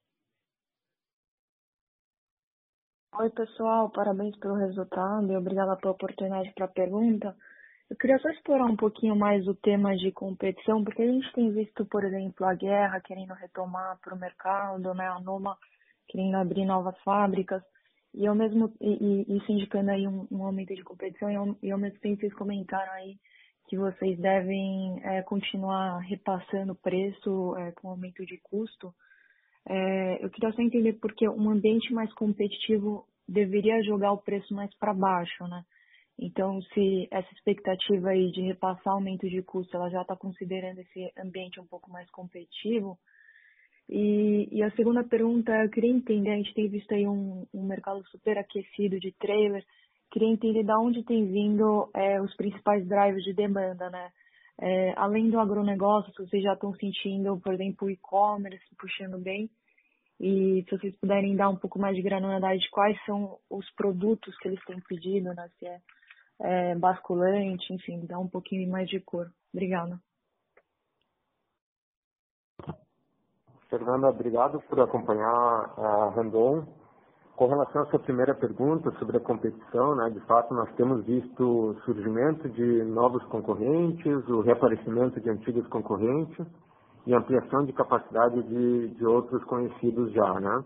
Oi, 3.17 3.31
pessoal, 3.31 3.89
parabéns 3.89 4.37
pelo 4.37 4.53
resultado 4.53 5.31
e 5.31 5.35
obrigada 5.35 5.75
pela 5.75 5.93
oportunidade 5.93 6.53
para 6.53 6.65
a 6.65 6.67
pergunta. 6.67 7.35
Eu 7.89 7.97
queria 7.97 8.19
só 8.19 8.29
explorar 8.29 8.65
um 8.65 8.75
pouquinho 8.75 9.15
mais 9.15 9.47
o 9.47 9.55
tema 9.55 9.97
de 9.97 10.11
competição, 10.11 10.83
porque 10.83 11.01
a 11.01 11.07
gente 11.07 11.33
tem 11.33 11.51
visto, 11.51 11.83
por 11.87 12.03
exemplo, 12.03 12.45
a 12.45 12.53
guerra 12.53 13.01
querendo 13.01 13.33
retomar 13.33 13.97
para 13.99 14.13
o 14.13 14.19
mercado, 14.19 14.93
né, 14.93 15.07
a 15.07 15.19
Noma 15.19 15.57
querendo 16.07 16.35
abrir 16.35 16.63
novas 16.63 16.95
fábricas, 16.99 17.63
e 18.13 18.27
ao 18.27 18.35
mesmo 18.35 18.71
e, 18.79 19.25
e 19.27 19.37
isso 19.37 19.51
indicando 19.51 19.89
aí 19.89 20.07
um, 20.07 20.27
um 20.29 20.43
aumento 20.43 20.75
de 20.75 20.83
competição, 20.83 21.31
e 21.31 21.35
ao, 21.35 21.57
e 21.63 21.71
ao 21.71 21.79
mesmo 21.79 21.99
tempo 22.01 22.21
vocês 22.21 22.35
comentaram 22.35 22.93
aí 22.93 23.17
que 23.75 23.77
vocês 23.77 24.17
devem 24.17 25.01
é, 25.03 25.21
continuar 25.23 25.99
repassando 25.99 26.71
o 26.71 26.77
preço 26.77 27.55
é, 27.57 27.73
com 27.73 27.89
aumento 27.89 28.25
de 28.25 28.37
custo. 28.37 28.93
É, 29.67 30.23
eu 30.23 30.29
queria 30.29 30.51
só 30.53 30.61
entender 30.61 30.93
porque 30.93 31.27
um 31.27 31.49
ambiente 31.49 31.93
mais 31.93 32.11
competitivo 32.13 33.05
deveria 33.27 33.83
jogar 33.83 34.13
o 34.13 34.21
preço 34.21 34.53
mais 34.53 34.73
para 34.77 34.93
baixo, 34.93 35.43
né? 35.47 35.63
Então, 36.17 36.61
se 36.73 37.07
essa 37.11 37.27
expectativa 37.33 38.11
aí 38.11 38.31
de 38.31 38.41
repassar 38.43 38.93
aumento 38.93 39.27
de 39.27 39.41
custo, 39.41 39.75
ela 39.75 39.89
já 39.89 40.01
está 40.01 40.15
considerando 40.15 40.79
esse 40.79 41.11
ambiente 41.19 41.59
um 41.59 41.65
pouco 41.65 41.91
mais 41.91 42.09
competitivo. 42.11 42.97
E, 43.89 44.47
e, 44.51 44.63
a 44.63 44.71
segunda 44.71 45.03
pergunta, 45.03 45.51
eu 45.51 45.69
queria 45.69 45.91
entender, 45.91 46.31
a 46.31 46.37
gente 46.37 46.53
tem 46.53 46.69
visto 46.69 46.93
aí 46.93 47.05
um, 47.05 47.45
um 47.53 47.67
mercado 47.67 48.01
super 48.07 48.37
aquecido 48.37 48.97
de 48.99 49.11
trailers, 49.19 49.65
queria 50.15 50.29
entender 50.29 50.63
de 50.63 50.71
onde 50.71 51.03
tem 51.03 51.25
vindo 51.27 51.89
é, 51.93 52.21
os 52.21 52.33
principais 52.37 52.87
drivers 52.87 53.21
de 53.25 53.33
demanda, 53.33 53.89
né? 53.89 54.09
É, 54.57 54.93
além 54.95 55.29
do 55.29 55.37
agronegócio, 55.37 56.13
se 56.13 56.25
vocês 56.25 56.41
já 56.41 56.53
estão 56.53 56.73
sentindo, 56.75 57.37
por 57.41 57.53
exemplo, 57.53 57.85
o 57.85 57.91
e-commerce 57.91 58.63
puxando 58.79 59.17
bem, 59.17 59.49
e 60.17 60.63
se 60.63 60.77
vocês 60.77 60.95
puderem 60.95 61.35
dar 61.35 61.49
um 61.49 61.57
pouco 61.57 61.77
mais 61.77 61.97
de 61.97 62.01
granularidade 62.01 62.61
de 62.61 62.69
quais 62.69 62.97
são 63.05 63.37
os 63.49 63.69
produtos 63.71 64.33
que 64.37 64.47
eles 64.47 64.63
têm 64.63 64.79
pedido, 64.87 65.33
né? 65.33 65.49
Se 65.59 65.67
é, 65.67 65.81
é 66.39 66.75
basculante, 66.75 67.73
enfim, 67.73 68.05
dá 68.05 68.17
um 68.17 68.29
pouquinho 68.29 68.71
mais 68.71 68.87
de 68.87 69.01
cor. 69.01 69.29
Obrigada. 69.53 69.99
Fernanda, 73.69 74.07
obrigado 74.07 74.61
por 74.61 74.79
acompanhar 74.79 75.73
a 75.77 76.09
Randon. 76.15 76.84
Com 77.35 77.47
relação 77.47 77.81
à 77.81 77.85
sua 77.87 77.99
primeira 77.99 78.33
pergunta 78.33 78.91
sobre 78.91 79.17
a 79.17 79.19
competição, 79.19 79.93
né, 79.95 80.09
de 80.09 80.21
fato 80.21 80.53
nós 80.53 80.73
temos 80.75 81.03
visto 81.03 81.43
o 81.43 81.75
surgimento 81.81 82.47
de 82.47 82.83
novos 82.85 83.21
concorrentes, 83.25 84.25
o 84.29 84.39
reaparecimento 84.39 85.19
de 85.19 85.29
antigos 85.29 85.67
concorrentes 85.67 86.47
e 87.05 87.13
ampliação 87.13 87.65
de 87.65 87.73
capacidade 87.73 88.41
de, 88.41 88.87
de 88.87 89.05
outros 89.05 89.43
conhecidos 89.43 90.13
já, 90.13 90.39
né? 90.39 90.63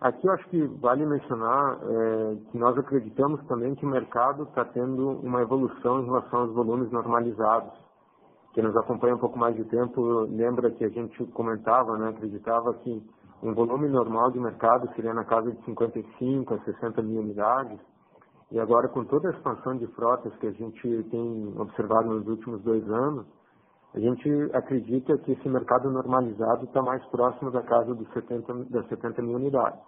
Aqui 0.00 0.26
eu 0.26 0.32
acho 0.32 0.48
que 0.48 0.66
vale 0.80 1.04
mencionar 1.04 1.78
é, 1.82 2.36
que 2.50 2.58
nós 2.58 2.76
acreditamos 2.78 3.44
também 3.46 3.74
que 3.74 3.84
o 3.84 3.88
mercado 3.88 4.44
está 4.44 4.64
tendo 4.64 5.20
uma 5.22 5.42
evolução 5.42 6.00
em 6.00 6.06
relação 6.06 6.40
aos 6.40 6.54
volumes 6.54 6.90
normalizados. 6.90 7.70
Quem 8.54 8.64
nos 8.64 8.76
acompanha 8.78 9.14
um 9.14 9.18
pouco 9.18 9.38
mais 9.38 9.54
de 9.54 9.64
tempo 9.64 10.26
lembra 10.30 10.70
que 10.70 10.84
a 10.86 10.88
gente 10.88 11.22
comentava, 11.26 11.98
né, 11.98 12.08
acreditava 12.08 12.72
que 12.74 13.02
um 13.42 13.54
volume 13.54 13.88
normal 13.88 14.30
de 14.30 14.38
mercado 14.38 14.88
seria 14.94 15.12
na 15.12 15.24
casa 15.24 15.50
de 15.50 15.60
55 15.64 16.54
a 16.54 16.58
60 16.60 17.02
mil 17.02 17.20
unidades. 17.20 17.78
E 18.52 18.60
agora, 18.60 18.88
com 18.88 19.04
toda 19.04 19.28
a 19.28 19.32
expansão 19.32 19.76
de 19.76 19.86
frotas 19.88 20.32
que 20.36 20.46
a 20.46 20.52
gente 20.52 21.02
tem 21.10 21.54
observado 21.58 22.08
nos 22.08 22.28
últimos 22.28 22.62
dois 22.62 22.88
anos, 22.88 23.26
a 23.94 23.98
gente 23.98 24.30
acredita 24.54 25.18
que 25.18 25.32
esse 25.32 25.48
mercado 25.48 25.90
normalizado 25.90 26.64
está 26.64 26.80
mais 26.80 27.04
próximo 27.06 27.50
da 27.50 27.62
casa 27.62 27.94
dos 27.94 28.08
70, 28.12 28.64
das 28.70 28.86
70 28.88 29.20
mil 29.22 29.36
unidades. 29.36 29.80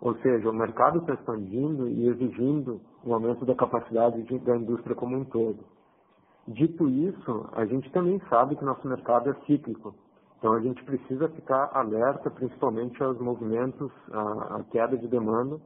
Ou 0.00 0.16
seja, 0.16 0.50
o 0.50 0.52
mercado 0.52 0.98
está 0.98 1.14
expandindo 1.14 1.88
e 1.88 2.08
exigindo 2.08 2.80
um 3.04 3.14
aumento 3.14 3.46
da 3.46 3.54
capacidade 3.54 4.22
de, 4.24 4.38
da 4.40 4.56
indústria 4.56 4.96
como 4.96 5.16
um 5.16 5.24
todo. 5.24 5.60
Dito 6.48 6.88
isso, 6.88 7.48
a 7.52 7.64
gente 7.64 7.90
também 7.92 8.20
sabe 8.28 8.56
que 8.56 8.64
nosso 8.64 8.86
mercado 8.88 9.30
é 9.30 9.34
cíclico. 9.46 9.94
Então 10.42 10.54
a 10.54 10.60
gente 10.60 10.82
precisa 10.82 11.28
ficar 11.28 11.70
alerta 11.72 12.28
principalmente 12.28 13.00
aos 13.00 13.16
movimentos, 13.20 13.92
à, 14.10 14.56
à 14.56 14.64
queda 14.72 14.98
de 14.98 15.06
demanda, 15.06 15.60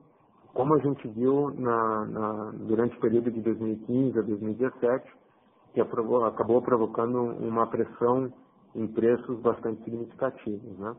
como 0.52 0.74
a 0.74 0.78
gente 0.80 1.08
viu 1.08 1.50
na, 1.56 2.04
na, 2.04 2.50
durante 2.52 2.94
o 2.98 3.00
período 3.00 3.30
de 3.30 3.40
2015 3.40 4.18
a 4.18 4.22
2017, 4.22 5.10
que 5.72 5.80
aprovou, 5.80 6.26
acabou 6.26 6.60
provocando 6.60 7.22
uma 7.22 7.66
pressão 7.68 8.30
em 8.74 8.86
preços 8.86 9.40
bastante 9.40 9.82
significativos. 9.82 10.78
Né? 10.78 10.94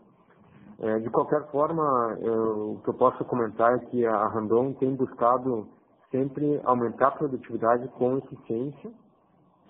É, 0.80 0.97
de 0.97 1.11
qualquer 1.11 1.45
forma, 1.51 2.17
eu, 2.19 2.71
o 2.71 2.82
que 2.84 2.89
eu 2.89 2.95
posso 2.95 3.23
comentar 3.25 3.75
é 3.75 3.80
que 3.86 4.03
a 4.07 4.28
Randon 4.28 4.73
tem 4.73 4.95
buscado 4.95 5.67
sempre 6.09 6.59
aumentar 6.63 7.09
a 7.09 7.11
produtividade 7.11 7.88
com 7.89 8.17
eficiência 8.17 8.91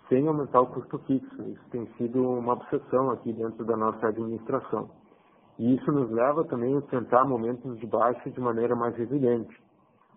sem 0.10 0.28
aumentar 0.28 0.62
o 0.62 0.68
custo 0.68 0.98
fixo. 1.00 1.42
Isso 1.44 1.70
tem 1.72 1.86
sido 1.98 2.22
uma 2.22 2.54
obsessão 2.54 3.12
aqui 3.12 3.34
dentro 3.34 3.66
da 3.66 3.76
nossa 3.76 4.08
administração. 4.08 4.90
E 5.60 5.76
isso 5.76 5.92
nos 5.92 6.10
leva 6.12 6.44
também 6.46 6.76
a 6.76 6.78
enfrentar 6.78 7.26
momentos 7.26 7.80
de 7.80 7.88
baixa 7.88 8.30
de 8.30 8.40
maneira 8.40 8.76
mais 8.76 8.96
resiliente. 8.96 9.56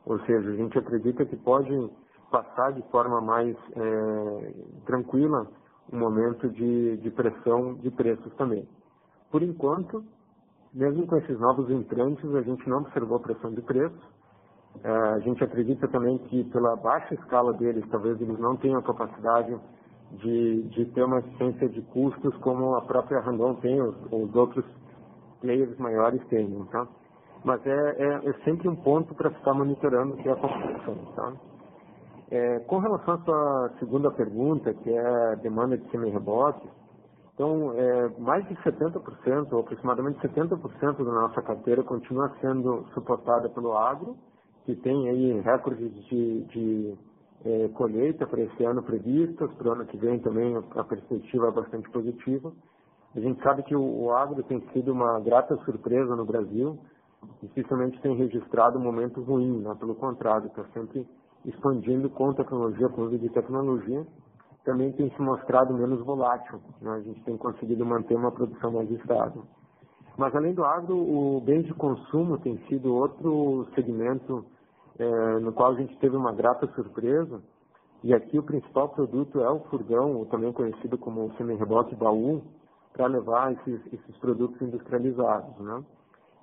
Ou 0.04 0.18
seja, 0.20 0.50
a 0.50 0.56
gente 0.56 0.78
acredita 0.78 1.24
que 1.24 1.36
pode 1.36 1.90
passar 2.30 2.72
de 2.72 2.82
forma 2.90 3.20
mais 3.20 3.56
é, 3.76 4.54
tranquila 4.86 5.46
um 5.92 5.98
momento 5.98 6.48
de, 6.50 6.98
de 6.98 7.10
pressão 7.10 7.74
de 7.74 7.90
preços 7.90 8.32
também. 8.34 8.66
Por 9.30 9.42
enquanto, 9.42 10.04
mesmo 10.72 11.06
com 11.06 11.16
esses 11.16 11.38
novos 11.38 11.68
entrantes, 11.70 12.32
a 12.34 12.42
gente 12.42 12.68
não 12.68 12.78
observou 12.78 13.18
pressão 13.18 13.52
de 13.52 13.62
preços. 13.62 14.00
É, 14.84 14.90
a 14.90 15.18
gente 15.20 15.42
acredita 15.42 15.88
também 15.88 16.18
que 16.18 16.44
pela 16.44 16.76
baixa 16.76 17.14
escala 17.14 17.52
deles, 17.54 17.84
talvez 17.90 18.20
eles 18.20 18.38
não 18.38 18.56
tenham 18.56 18.78
a 18.78 18.82
capacidade 18.82 19.58
de, 20.12 20.62
de 20.68 20.84
ter 20.86 21.04
uma 21.04 21.18
eficiência 21.18 21.68
de 21.68 21.82
custos 21.82 22.34
como 22.38 22.74
a 22.74 22.82
própria 22.82 23.20
Randon 23.20 23.54
tem, 23.56 23.80
os, 23.80 23.94
os 24.10 24.34
outros 24.34 24.64
players 25.40 25.76
maiores 25.78 26.24
têm, 26.28 26.64
tá? 26.70 26.86
Mas 27.44 27.64
é, 27.66 27.70
é, 27.70 28.28
é 28.28 28.32
sempre 28.44 28.68
um 28.68 28.76
ponto 28.76 29.14
para 29.14 29.30
ficar 29.30 29.54
monitorando 29.54 30.16
que 30.16 30.28
é 30.28 30.32
a 30.32 30.36
competição, 30.36 30.94
tá? 31.14 31.32
É, 32.30 32.60
com 32.60 32.78
relação 32.78 33.14
à 33.14 33.18
sua 33.18 33.70
segunda 33.78 34.10
pergunta, 34.10 34.72
que 34.74 34.90
é 34.90 35.32
a 35.32 35.34
demanda 35.36 35.76
de 35.76 35.90
semi-rebotes, 35.90 36.68
então, 37.40 37.72
é, 37.74 38.08
mais 38.18 38.46
de 38.48 38.54
70%, 38.56 39.50
ou 39.52 39.60
aproximadamente 39.60 40.20
70% 40.20 41.02
da 41.02 41.10
nossa 41.10 41.40
carteira 41.40 41.82
continua 41.82 42.30
sendo 42.38 42.84
suportada 42.92 43.48
pelo 43.48 43.74
agro, 43.78 44.14
que 44.66 44.76
tem 44.76 45.08
aí 45.08 45.40
recordes 45.40 45.90
de, 46.04 46.44
de 46.44 46.98
é, 47.44 47.68
colheita 47.68 48.26
para 48.26 48.42
esse 48.42 48.64
ano 48.64 48.82
previstas, 48.82 49.50
para 49.54 49.68
o 49.68 49.72
ano 49.72 49.86
que 49.86 49.96
vem 49.96 50.18
também 50.18 50.56
a 50.56 50.84
perspectiva 50.84 51.48
é 51.48 51.50
bastante 51.50 51.88
positiva. 51.90 52.52
A 53.14 53.20
gente 53.20 53.42
sabe 53.42 53.62
que 53.62 53.74
o, 53.74 54.04
o 54.04 54.12
agro 54.12 54.42
tem 54.44 54.60
sido 54.72 54.92
uma 54.92 55.18
grata 55.20 55.56
surpresa 55.64 56.14
no 56.14 56.24
Brasil, 56.24 56.78
dificilmente 57.42 58.00
tem 58.00 58.14
registrado 58.14 58.78
um 58.78 58.82
momento 58.82 59.22
ruim, 59.22 59.60
né? 59.60 59.74
pelo 59.78 59.94
contrário, 59.94 60.46
está 60.46 60.64
sempre 60.74 61.06
expandindo 61.44 62.10
com 62.10 62.34
tecnologia, 62.34 62.88
com 62.88 63.02
uso 63.02 63.18
de 63.18 63.28
tecnologia, 63.30 64.06
também 64.64 64.92
tem 64.92 65.10
se 65.10 65.22
mostrado 65.22 65.72
menos 65.72 66.04
volátil, 66.04 66.60
né? 66.80 66.90
a 66.90 67.00
gente 67.00 67.22
tem 67.22 67.36
conseguido 67.36 67.84
manter 67.84 68.14
uma 68.14 68.30
produção 68.30 68.70
mais 68.70 68.90
estável. 68.90 69.42
Mas 70.16 70.34
além 70.34 70.52
do 70.52 70.64
agro, 70.64 70.96
o 70.96 71.40
bem 71.40 71.62
de 71.62 71.72
consumo 71.72 72.36
tem 72.38 72.58
sido 72.68 72.94
outro 72.94 73.66
segmento 73.74 74.44
é, 75.00 75.38
no 75.40 75.50
qual 75.52 75.72
a 75.72 75.74
gente 75.76 75.96
teve 75.96 76.14
uma 76.14 76.32
grata 76.32 76.66
surpresa. 76.74 77.40
E 78.04 78.14
aqui 78.14 78.38
o 78.38 78.42
principal 78.42 78.90
produto 78.90 79.40
é 79.40 79.50
o 79.50 79.60
furgão, 79.70 80.24
também 80.26 80.52
conhecido 80.52 80.98
como 80.98 81.32
semi-reboque 81.36 81.94
baú, 81.94 82.42
para 82.92 83.06
levar 83.06 83.52
esses, 83.52 83.80
esses, 83.92 84.16
produtos 84.18 84.60
industrializados. 84.60 85.56
Né? 85.58 85.84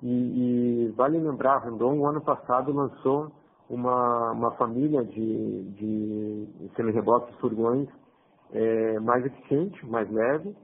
E, 0.02 0.86
e, 0.86 0.88
vale 0.96 1.18
lembrar, 1.18 1.58
Randon, 1.58 1.98
o 1.98 2.06
ano 2.06 2.20
passado, 2.20 2.72
lançou 2.72 3.30
uma, 3.68 4.32
uma 4.32 4.50
família 4.52 5.04
de, 5.04 5.62
de 5.72 6.70
semi-reboques 6.74 7.34
furgões 7.36 7.88
é, 8.52 8.98
mais 9.00 9.24
eficiente, 9.26 9.84
mais 9.86 10.10
leve, 10.10 10.56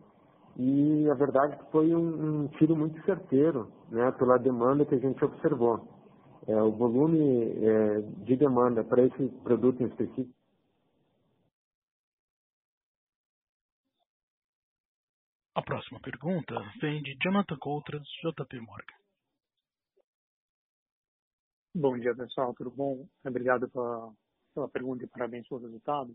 e 0.57 1.09
a 1.11 1.15
verdade 1.15 1.55
é 1.55 1.57
que 1.57 1.71
foi 1.71 1.95
um, 1.95 2.45
um 2.45 2.49
tiro 2.57 2.77
muito 2.77 3.01
certeiro 3.05 3.69
né, 3.91 4.11
pela 4.13 4.39
demanda 4.39 4.85
que 4.85 4.95
a 4.95 4.99
gente 4.99 5.23
observou 5.25 5.94
é, 6.47 6.63
o 6.63 6.73
volume 6.73 7.19
é, 7.65 8.01
de 8.25 8.37
demanda 8.37 8.85
para 8.85 9.05
esse 9.05 9.29
produto 9.43 9.83
em 9.83 9.87
específico. 9.87 10.35
A 15.55 15.63
próxima 15.63 16.01
pergunta 16.01 16.55
vem 16.81 17.01
de 17.03 17.17
Jonathan 17.23 17.57
Coutra, 17.59 17.99
do 17.99 18.05
JP 18.05 18.61
Morgan. 18.61 18.95
Bom 21.75 21.99
dia, 21.99 22.15
pessoal. 22.15 22.53
Tudo 22.55 22.71
bom? 22.71 23.07
Obrigado 23.25 23.69
pela, 23.71 24.13
pela 24.55 24.69
pergunta 24.69 25.05
e 25.05 25.09
parabéns 25.09 25.49
pelos 25.49 25.65
resultados. 25.65 26.15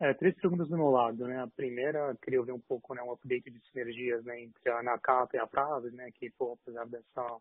É, 0.00 0.14
três 0.14 0.34
perguntas 0.36 0.68
do 0.68 0.76
meu 0.76 0.90
lado, 0.90 1.26
né? 1.26 1.42
A 1.42 1.48
primeira, 1.48 2.16
queria 2.22 2.38
ouvir 2.38 2.52
um 2.52 2.60
pouco, 2.60 2.94
né, 2.94 3.02
um 3.02 3.12
update 3.12 3.50
de 3.50 3.60
sinergias, 3.68 4.24
né, 4.24 4.40
entre 4.42 4.70
a 4.70 4.80
Nakata 4.82 5.36
e 5.36 5.40
a 5.40 5.46
Praves, 5.46 5.92
né, 5.92 6.10
que, 6.12 6.30
pô, 6.38 6.56
apesar 6.60 6.86
dessa 6.86 7.40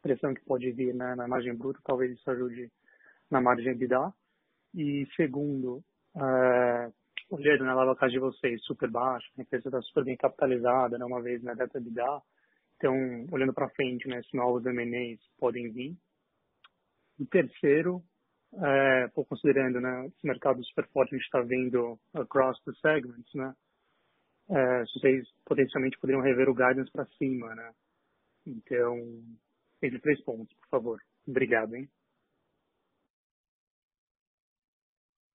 pressão 0.00 0.34
que 0.34 0.44
pode 0.44 0.70
vir 0.72 0.94
né, 0.94 1.14
na 1.14 1.28
margem 1.28 1.54
bruta, 1.54 1.80
talvez 1.84 2.12
isso 2.12 2.30
ajude 2.30 2.70
na 3.30 3.40
margem 3.40 3.72
EBITDA. 3.72 4.12
E 4.74 5.06
segundo, 5.16 5.82
é, 6.16 6.90
olhando 7.30 7.64
na 7.64 7.72
alavancagem 7.72 8.14
de 8.14 8.20
vocês, 8.20 8.62
super 8.64 8.90
baixa, 8.90 9.26
a 9.38 9.42
empresa 9.42 9.68
está 9.68 9.80
super 9.82 10.04
bem 10.04 10.16
capitalizada, 10.16 10.98
né, 10.98 11.04
uma 11.04 11.22
vez 11.22 11.42
na 11.42 11.54
data 11.54 11.78
EBITDA. 11.78 12.22
Então, 12.76 12.94
olhando 13.30 13.52
para 13.52 13.68
frente, 13.70 14.08
né, 14.08 14.20
esses 14.20 14.32
novos 14.32 14.64
M&As 14.64 15.20
podem 15.38 15.70
vir. 15.70 15.96
E 17.18 17.26
terceiro, 17.26 18.02
é, 18.54 19.08
considerando 19.28 19.80
né, 19.80 20.06
esse 20.06 20.26
mercado 20.26 20.64
super 20.64 20.88
forte 20.88 21.14
a 21.14 21.18
gente 21.18 21.26
está 21.26 21.40
vendo 21.40 21.98
across 22.14 22.58
the 22.64 22.72
segments, 22.80 23.32
né? 23.34 23.54
É, 24.48 24.80
vocês 24.80 25.28
potencialmente 25.44 25.98
poderiam 26.00 26.22
rever 26.22 26.48
o 26.48 26.54
guidance 26.54 26.90
para 26.90 27.06
cima, 27.18 27.54
né? 27.54 27.72
Então, 28.46 28.96
esses 29.82 30.00
três 30.00 30.22
pontos, 30.24 30.54
por 30.58 30.68
favor. 30.68 31.00
Obrigado, 31.26 31.74
hein? 31.74 31.88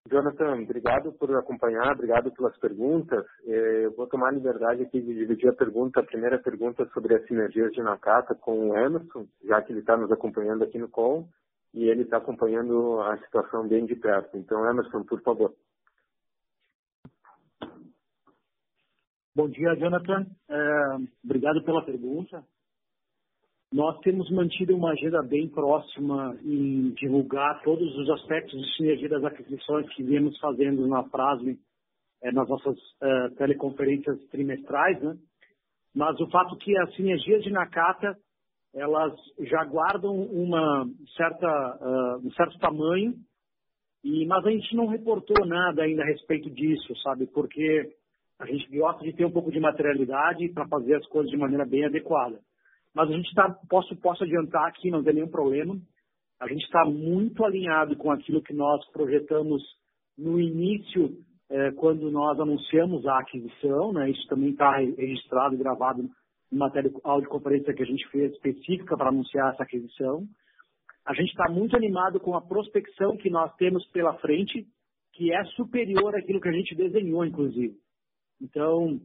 Jonathan, 0.08 0.62
obrigado 0.62 1.12
por 1.14 1.36
acompanhar, 1.36 1.94
obrigado 1.94 2.32
pelas 2.32 2.56
perguntas. 2.60 3.26
É, 3.44 3.86
eu 3.86 3.96
vou 3.96 4.06
tomar 4.08 4.30
a 4.30 4.34
liberdade 4.34 4.84
aqui 4.84 5.02
de 5.02 5.16
dividir 5.16 5.50
a 5.50 5.56
pergunta, 5.56 6.00
a 6.00 6.06
primeira 6.06 6.38
pergunta 6.38 6.88
sobre 6.94 7.16
as 7.16 7.26
sinergias 7.26 7.72
de 7.72 7.82
Nakata 7.82 8.36
com 8.36 8.70
o 8.70 8.78
Emerson, 8.78 9.28
já 9.44 9.64
que 9.64 9.74
ele 9.74 9.80
está 9.80 9.98
nos 9.98 10.12
acompanhando 10.12 10.64
aqui 10.64 10.78
no 10.78 10.90
call 10.90 11.28
e 11.74 11.90
ele 11.90 12.04
está 12.04 12.18
acompanhando 12.18 13.02
a 13.02 13.18
situação 13.18 13.68
bem 13.68 13.86
de 13.88 13.96
perto. 13.96 14.38
Então, 14.38 14.70
Emerson, 14.70 15.04
por 15.06 15.22
favor. 15.24 15.56
Bom 19.36 19.50
dia, 19.50 19.76
Jonathan. 19.76 20.28
É, 20.48 20.96
obrigado 21.24 21.64
pela 21.64 21.84
pergunta. 21.84 22.46
Nós 23.76 24.00
temos 24.00 24.32
mantido 24.32 24.74
uma 24.74 24.92
agenda 24.92 25.22
bem 25.22 25.50
próxima 25.50 26.34
em 26.46 26.92
divulgar 26.92 27.62
todos 27.62 27.94
os 27.98 28.10
aspectos 28.12 28.58
de 28.58 28.74
sinergia 28.78 29.10
das 29.10 29.26
aquisições 29.26 29.94
que 29.94 30.02
viemos 30.02 30.40
fazendo 30.40 30.88
na 30.88 31.04
Frasme, 31.10 31.60
é, 32.24 32.32
nas 32.32 32.48
nossas 32.48 32.78
é, 33.04 33.30
teleconferências 33.32 34.18
trimestrais, 34.30 35.04
né? 35.04 35.18
Mas 35.94 36.18
o 36.22 36.30
fato 36.30 36.56
que 36.56 36.72
as 36.78 36.96
sinergias 36.96 37.44
de 37.44 37.52
Nakata, 37.52 38.18
elas 38.74 39.14
já 39.42 39.66
guardam 39.66 40.22
uma 40.22 40.88
certa, 41.18 41.78
uh, 41.82 42.26
um 42.26 42.32
certo 42.32 42.58
tamanho, 42.60 43.14
e, 44.06 44.26
mas 44.26 44.46
a 44.46 44.52
gente 44.52 44.74
não 44.74 44.88
reportou 44.88 45.46
nada 45.46 45.84
ainda 45.84 46.02
a 46.02 46.08
respeito 46.08 46.50
disso, 46.50 46.96
sabe? 47.04 47.28
Porque 47.28 47.92
a 48.40 48.46
gente 48.46 48.70
gosta 48.78 49.04
de 49.04 49.12
ter 49.12 49.26
um 49.26 49.32
pouco 49.32 49.52
de 49.52 49.60
materialidade 49.60 50.48
para 50.54 50.66
fazer 50.70 50.96
as 50.96 51.06
coisas 51.08 51.30
de 51.30 51.36
maneira 51.36 51.66
bem 51.66 51.84
adequada. 51.84 52.40
Mas 52.96 53.10
a 53.10 53.14
gente 53.14 53.28
está, 53.28 53.50
posso, 53.70 53.94
posso 53.98 54.24
adiantar 54.24 54.66
aqui, 54.68 54.90
não 54.90 55.04
tem 55.04 55.16
nenhum 55.16 55.28
problema. 55.28 55.78
A 56.40 56.48
gente 56.48 56.64
está 56.64 56.86
muito 56.86 57.44
alinhado 57.44 57.98
com 57.98 58.10
aquilo 58.10 58.42
que 58.42 58.54
nós 58.54 58.84
projetamos 58.92 59.62
no 60.18 60.40
início, 60.40 61.18
eh, 61.50 61.72
quando 61.72 62.10
nós 62.10 62.40
anunciamos 62.40 63.06
a 63.06 63.20
aquisição. 63.20 63.92
Né? 63.92 64.10
Isso 64.12 64.26
também 64.28 64.52
está 64.52 64.78
registrado 64.78 65.56
e 65.56 65.58
gravado 65.58 66.10
em 66.52 66.58
matéria 66.58 66.90
audioconferência 67.04 67.74
que 67.74 67.84
a 67.84 67.86
gente 67.86 68.08
fez 68.08 68.32
específica 68.32 68.96
para 68.96 69.10
anunciar 69.10 69.54
essa 69.54 69.64
aquisição. 69.64 70.26
A 71.06 71.14
gente 71.14 71.30
está 71.30 71.50
muito 71.50 71.76
animado 71.76 72.20
com 72.20 72.34
a 72.36 72.42
prospecção 72.42 73.18
que 73.18 73.30
nós 73.30 73.54
temos 73.58 73.86
pela 73.88 74.14
frente, 74.20 74.66
que 75.14 75.34
é 75.34 75.44
superior 75.56 76.16
àquilo 76.16 76.40
que 76.40 76.50
a 76.50 76.54
gente 76.54 76.74
desenhou, 76.74 77.26
inclusive. 77.26 77.76
Então, 78.42 79.00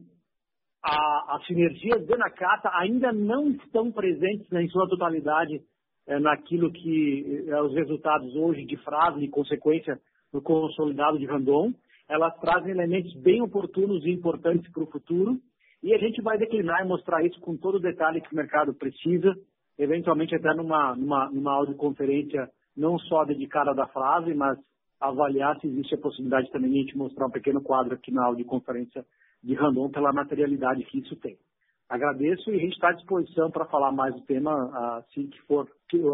a, 0.83 1.35
as 1.35 1.45
sinergias 1.45 2.05
da 2.07 2.17
Nakata 2.17 2.69
ainda 2.73 3.11
não 3.11 3.51
estão 3.51 3.91
presentes 3.91 4.49
né, 4.49 4.63
em 4.63 4.69
sua 4.69 4.87
totalidade 4.87 5.61
é, 6.07 6.19
naquilo 6.19 6.71
que 6.71 7.45
é, 7.47 7.61
os 7.61 7.73
resultados 7.73 8.35
hoje 8.35 8.65
de 8.65 8.77
frase 8.77 9.23
e 9.23 9.29
consequência 9.29 9.99
do 10.33 10.41
consolidado 10.41 11.19
de 11.19 11.25
Randon. 11.25 11.71
Elas 12.09 12.35
trazem 12.39 12.71
elementos 12.71 13.13
bem 13.21 13.41
oportunos 13.41 14.03
e 14.05 14.11
importantes 14.11 14.71
para 14.71 14.83
o 14.83 14.87
futuro 14.87 15.37
e 15.83 15.93
a 15.93 15.97
gente 15.97 16.21
vai 16.21 16.37
declinar 16.37 16.83
e 16.83 16.87
mostrar 16.87 17.23
isso 17.23 17.39
com 17.41 17.55
todo 17.55 17.75
o 17.75 17.81
detalhe 17.81 18.21
que 18.21 18.33
o 18.33 18.35
mercado 18.35 18.73
precisa, 18.73 19.33
eventualmente 19.77 20.35
até 20.35 20.53
numa, 20.53 20.95
numa, 20.95 21.29
numa 21.29 21.53
audioconferência 21.53 22.49
não 22.75 22.97
só 22.99 23.23
dedicada 23.25 23.73
da 23.73 23.87
frase, 23.87 24.33
mas 24.33 24.57
avaliar 24.99 25.59
se 25.59 25.67
existe 25.67 25.95
a 25.95 25.97
possibilidade 25.97 26.51
também 26.51 26.71
de 26.71 26.77
a 26.77 26.81
gente 26.81 26.97
mostrar 26.97 27.25
um 27.25 27.31
pequeno 27.31 27.61
quadro 27.61 27.93
aqui 27.93 28.11
na 28.11 28.25
audioconferência 28.25 29.03
de 29.43 29.53
Randon 29.53 29.89
pela 29.89 30.13
materialidade 30.13 30.83
que 30.85 30.99
isso 30.99 31.15
tem. 31.17 31.37
Agradeço 31.89 32.49
e 32.51 32.55
a 32.55 32.59
gente 32.59 32.73
está 32.73 32.89
à 32.89 32.93
disposição 32.93 33.51
para 33.51 33.65
falar 33.65 33.91
mais 33.91 34.15
do 34.15 34.21
tema 34.21 34.97
assim 34.97 35.27
que 35.27 35.41
for, 35.41 35.69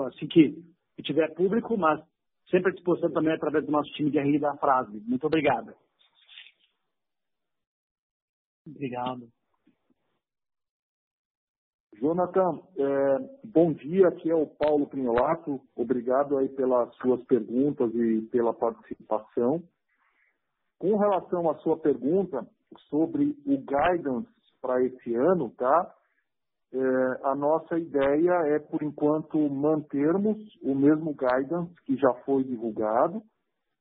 assim 0.08 0.28
que, 0.28 0.64
tiver 1.04 1.34
público, 1.36 1.78
mas 1.78 2.02
sempre 2.50 2.72
à 2.72 2.74
disposição 2.74 3.12
também 3.12 3.34
através 3.34 3.66
do 3.66 3.72
nosso 3.72 3.92
time 3.92 4.10
de 4.10 4.20
RI 4.20 4.40
da 4.40 4.58
Frase. 4.58 5.00
Muito 5.06 5.28
obrigado. 5.28 5.74
Obrigado. 8.66 9.30
Jonathan, 12.00 12.62
é, 12.78 13.18
bom 13.44 13.74
dia, 13.74 14.08
aqui 14.08 14.30
é 14.30 14.36
o 14.36 14.46
Paulo 14.46 14.88
Pinholato. 14.88 15.62
Obrigado 15.76 16.38
aí 16.38 16.50
pelas 16.50 16.94
suas 16.96 17.24
perguntas 17.26 17.94
e 17.96 18.22
pela 18.32 18.54
participação. 18.54 19.64
Com 20.78 20.96
relação 20.98 21.50
à 21.50 21.56
sua 21.60 21.78
pergunta, 21.78 22.48
sobre 22.90 23.36
o 23.46 23.58
guidance 23.58 24.30
para 24.62 24.84
esse 24.84 25.16
ano, 25.16 25.50
tá? 25.58 25.94
É, 26.74 26.80
a 27.24 27.36
nossa 27.36 27.78
ideia 27.80 28.32
é, 28.48 28.60
por 28.60 28.84
enquanto, 28.84 29.38
mantermos 29.50 30.38
o 30.62 30.76
mesmo 30.76 31.14
guidance 31.14 31.74
que 31.86 31.96
já 31.96 32.14
foi 32.26 32.44
divulgado, 32.44 33.22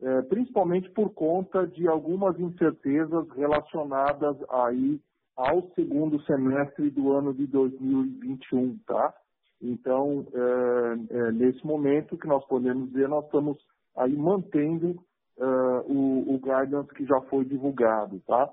é, 0.01 0.23
principalmente 0.23 0.91
por 0.91 1.13
conta 1.13 1.67
de 1.67 1.89
algumas 1.89 2.39
incertezas 2.39 3.29
relacionadas 3.31 4.37
aí 4.51 5.01
ao 5.37 5.63
segundo 5.75 6.21
semestre 6.23 6.91
do 6.91 7.13
ano 7.13 7.35
de 7.35 7.47
2021, 7.47 8.79
tá? 8.87 9.15
Então, 9.61 10.27
é, 10.33 11.17
é, 11.17 11.33
nesse 11.33 11.67
momento, 11.67 12.17
que 12.17 12.29
nós 12.29 12.45
podemos 12.47 12.89
dizer, 12.91 13.09
nós 13.09 13.25
estamos 13.25 13.59
aí 13.97 14.15
mantendo 14.17 14.91
uh, 15.39 15.93
o, 15.93 16.35
o 16.35 16.39
guidance 16.39 16.93
que 16.95 17.05
já 17.05 17.21
foi 17.23 17.45
divulgado, 17.45 18.21
tá? 18.27 18.53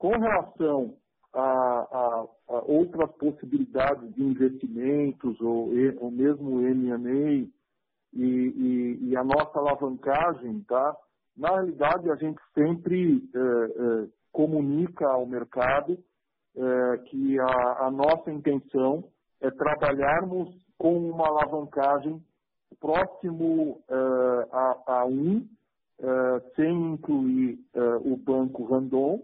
Com 0.00 0.12
relação 0.18 0.96
a, 1.34 1.40
a, 1.40 2.26
a 2.48 2.64
outras 2.66 3.10
possibilidades 3.18 4.14
de 4.14 4.22
investimentos, 4.22 5.38
ou, 5.42 5.68
ou 6.00 6.10
mesmo 6.10 6.62
M&A, 6.62 7.46
e, 8.12 8.22
e, 8.22 8.98
e, 9.10 9.16
a 9.16 9.22
nossa 9.22 9.58
alavancagem, 9.58 10.64
tá? 10.66 10.96
na 11.36 11.50
realidade 11.50 12.10
a 12.10 12.16
gente 12.16 12.40
sempre 12.54 13.22
é, 13.34 13.38
é, 13.38 14.08
comunica 14.32 15.06
ao 15.06 15.26
mercado 15.26 15.98
é, 16.56 16.96
que 17.04 17.38
a, 17.38 17.86
a, 17.86 17.90
nossa 17.90 18.32
intenção 18.32 19.04
é 19.38 19.50
trabalharmos 19.50 20.48
com 20.78 21.10
uma 21.10 21.28
alavancagem 21.28 22.24
próximo 22.80 23.82
a, 24.50 24.82
a 24.86 25.04
um, 25.04 25.46
sem 26.56 26.92
incluir 26.94 27.58
o 28.04 28.16
banco 28.16 28.64
Randon, 28.64 29.20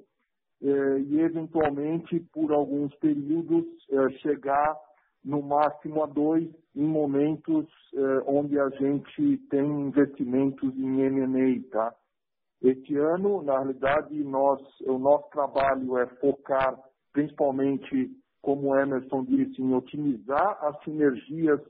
e, 0.60 1.20
eventualmente, 1.20 2.20
por 2.32 2.52
alguns 2.52 2.94
períodos, 2.96 3.64
eh, 3.90 4.10
chegar 4.20 4.76
no 5.24 5.42
máximo 5.42 6.02
a 6.02 6.06
dois 6.06 6.48
em 6.74 6.86
momentos 6.86 7.66
eh, 7.94 8.22
onde 8.26 8.58
a 8.58 8.68
gente 8.70 9.38
tem 9.50 9.64
investimentos 9.64 10.74
em 10.76 11.02
M&A, 11.02 11.70
tá? 11.70 11.94
Este 12.62 12.96
ano, 12.96 13.42
na 13.42 13.58
realidade, 13.58 14.14
nós, 14.24 14.60
o 14.86 14.98
nosso 14.98 15.28
trabalho 15.30 15.98
é 15.98 16.06
focar 16.20 16.78
principalmente, 17.12 18.10
como 18.42 18.68
o 18.68 18.78
Emerson 18.78 19.24
disse, 19.24 19.60
em 19.60 19.74
otimizar 19.74 20.58
as 20.62 20.82
sinergias 20.84 21.60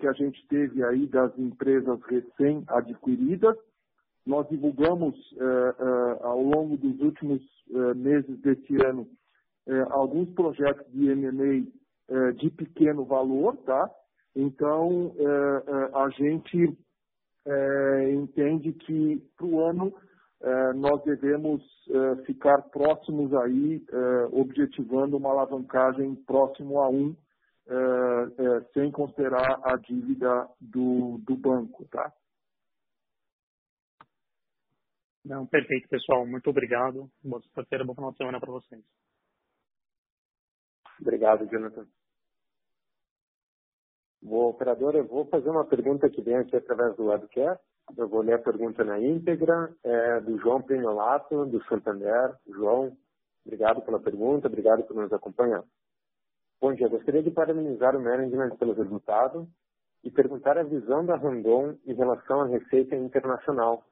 que 0.00 0.06
a 0.06 0.12
gente 0.12 0.46
teve 0.48 0.84
aí 0.84 1.06
das 1.06 1.36
empresas 1.38 1.98
recém-adquiridas 2.02 3.56
nós 4.26 4.48
divulgamos 4.48 5.14
eh, 5.36 5.74
eh, 5.78 6.18
ao 6.22 6.42
longo 6.42 6.76
dos 6.76 7.00
últimos 7.00 7.42
eh, 7.70 7.94
meses 7.94 8.38
deste 8.40 8.74
ano 8.84 9.08
alguns 9.90 10.28
projetos 10.30 10.84
de 10.92 11.08
M&A 11.08 12.32
de 12.32 12.50
pequeno 12.50 13.04
valor, 13.04 13.56
tá? 13.58 13.88
Então, 14.34 15.14
a 15.94 16.08
gente 16.10 16.76
entende 18.12 18.72
que 18.72 19.22
para 19.36 19.46
o 19.46 19.60
ano 19.64 19.94
nós 20.74 21.00
devemos 21.04 21.62
ficar 22.26 22.60
próximos 22.70 23.32
aí, 23.34 23.86
objetivando 24.32 25.16
uma 25.16 25.30
alavancagem 25.30 26.16
próximo 26.26 26.80
a 26.80 26.88
um, 26.88 27.14
sem 28.74 28.90
considerar 28.90 29.60
a 29.62 29.76
dívida 29.76 30.48
do, 30.60 31.18
do 31.18 31.36
banco, 31.36 31.84
tá? 31.88 32.12
Não, 35.24 35.46
perfeito, 35.46 35.88
pessoal. 35.88 36.26
Muito 36.26 36.50
obrigado. 36.50 37.08
Boa 37.22 37.40
sexta-feira, 37.42 37.84
bom 37.84 37.94
final 37.94 38.10
de 38.10 38.18
semana 38.18 38.40
para 38.40 38.50
vocês. 38.50 38.82
Obrigado, 41.00 41.46
Jonathan. 41.48 41.86
Bom, 44.22 44.50
operador, 44.50 44.94
eu 44.94 45.06
vou 45.06 45.26
fazer 45.26 45.50
uma 45.50 45.64
pergunta 45.64 46.08
que 46.08 46.22
vem 46.22 46.36
aqui 46.36 46.56
através 46.56 46.96
do 46.96 47.06
webcast. 47.06 47.62
Eu 47.96 48.08
vou 48.08 48.22
ler 48.22 48.34
a 48.34 48.42
pergunta 48.42 48.84
na 48.84 48.98
íntegra, 49.00 49.74
é 49.82 50.20
do 50.20 50.38
João 50.38 50.62
Penholato, 50.62 51.46
do 51.46 51.62
Santander. 51.64 52.36
João, 52.46 52.96
obrigado 53.44 53.82
pela 53.82 54.00
pergunta, 54.00 54.46
obrigado 54.46 54.84
por 54.84 54.96
nos 54.96 55.12
acompanhar. 55.12 55.64
Bom 56.60 56.72
dia, 56.74 56.88
gostaria 56.88 57.22
de 57.22 57.32
parabenizar 57.32 57.96
o 57.96 58.02
management 58.02 58.56
pelo 58.56 58.72
resultado 58.72 59.48
e 60.04 60.10
perguntar 60.10 60.56
a 60.56 60.62
visão 60.62 61.04
da 61.04 61.16
Randon 61.16 61.76
em 61.84 61.94
relação 61.94 62.42
à 62.42 62.46
receita 62.46 62.94
internacional. 62.94 63.84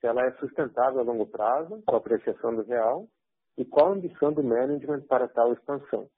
Se 0.00 0.06
ela 0.06 0.24
é 0.24 0.32
sustentável 0.32 1.00
a 1.00 1.04
longo 1.04 1.26
prazo, 1.26 1.82
com 1.86 1.94
a 1.94 1.98
apreciação 1.98 2.54
do 2.54 2.62
real, 2.62 3.06
e 3.58 3.64
qual 3.64 3.88
a 3.88 3.92
ambição 3.92 4.32
do 4.32 4.42
management 4.42 5.02
para 5.02 5.28
tal 5.28 5.52
expansão. 5.52 6.08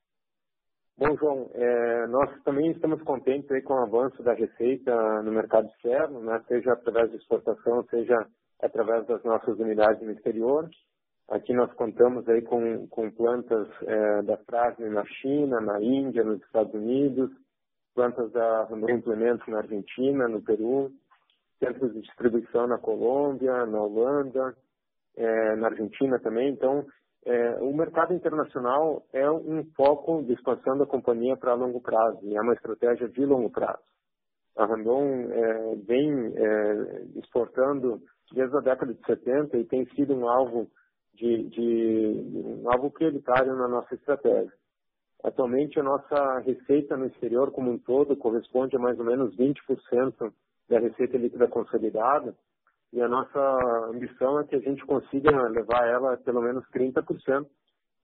Bom, 0.96 1.16
João, 1.16 1.50
é, 1.54 2.06
nós 2.06 2.30
também 2.44 2.70
estamos 2.70 3.02
contentes 3.02 3.50
aí 3.50 3.62
com 3.62 3.74
o 3.74 3.82
avanço 3.82 4.22
da 4.22 4.34
receita 4.34 5.22
no 5.22 5.32
mercado 5.32 5.66
externo, 5.68 6.20
né, 6.20 6.40
seja 6.46 6.74
através 6.74 7.10
de 7.10 7.16
exportação, 7.16 7.84
seja 7.90 8.26
através 8.60 9.06
das 9.06 9.22
nossas 9.24 9.58
unidades 9.58 10.02
no 10.02 10.12
exterior. 10.12 10.68
Aqui 11.28 11.54
nós 11.54 11.72
contamos 11.72 12.28
aí 12.28 12.42
com, 12.42 12.86
com 12.88 13.10
plantas 13.10 13.66
é, 13.82 14.22
da 14.22 14.36
Frasne 14.38 14.88
na 14.90 15.04
China, 15.06 15.60
na 15.60 15.80
Índia, 15.80 16.22
nos 16.22 16.42
Estados 16.42 16.74
Unidos, 16.74 17.30
plantas 17.94 18.30
da 18.32 18.68
Implementos 18.90 19.46
na 19.48 19.58
Argentina, 19.58 20.28
no 20.28 20.42
Peru, 20.42 20.92
centros 21.62 21.92
de 21.92 22.00
distribuição 22.00 22.66
na 22.66 22.78
Colômbia, 22.78 23.64
na 23.66 23.80
Holanda, 23.80 24.56
é, 25.16 25.56
na 25.56 25.68
Argentina 25.68 26.18
também. 26.18 26.50
Então, 26.50 26.84
é, 27.24 27.54
o 27.60 27.72
mercado 27.72 28.12
internacional 28.12 29.06
é 29.12 29.30
um 29.30 29.64
foco 29.76 30.24
de 30.24 30.32
expansão 30.32 30.76
da 30.76 30.86
companhia 30.86 31.36
para 31.36 31.54
longo 31.54 31.80
prazo 31.80 32.18
e 32.22 32.36
é 32.36 32.40
uma 32.40 32.54
estratégia 32.54 33.08
de 33.08 33.24
longo 33.24 33.48
prazo. 33.50 33.82
A 34.56 34.66
Randon 34.66 35.30
é, 35.30 35.76
vem 35.76 36.32
é, 36.36 37.18
exportando 37.20 38.02
desde 38.32 38.56
a 38.56 38.60
década 38.60 38.92
de 38.92 39.00
70 39.06 39.56
e 39.56 39.64
tem 39.64 39.86
sido 39.94 40.14
um 40.14 40.28
alvo 40.28 40.68
de, 41.14 41.48
de 41.48 42.24
um 42.34 42.70
alvo 42.70 42.90
prioritário 42.90 43.54
na 43.54 43.68
nossa 43.68 43.94
estratégia. 43.94 44.52
Atualmente 45.22 45.78
a 45.78 45.82
nossa 45.84 46.38
receita 46.40 46.96
no 46.96 47.06
exterior 47.06 47.52
como 47.52 47.70
um 47.70 47.78
todo 47.78 48.16
corresponde 48.16 48.74
a 48.74 48.80
mais 48.80 48.98
ou 48.98 49.04
menos 49.04 49.36
20% 49.36 50.32
da 50.72 50.80
receita 50.80 51.18
líquida 51.18 51.46
consolidada 51.48 52.34
e 52.92 53.00
a 53.00 53.08
nossa 53.08 53.38
ambição 53.90 54.40
é 54.40 54.44
que 54.44 54.56
a 54.56 54.60
gente 54.60 54.84
consiga 54.86 55.30
levar 55.48 55.86
ela 55.86 56.14
a 56.14 56.16
pelo 56.16 56.40
menos 56.40 56.64
30%, 56.70 57.46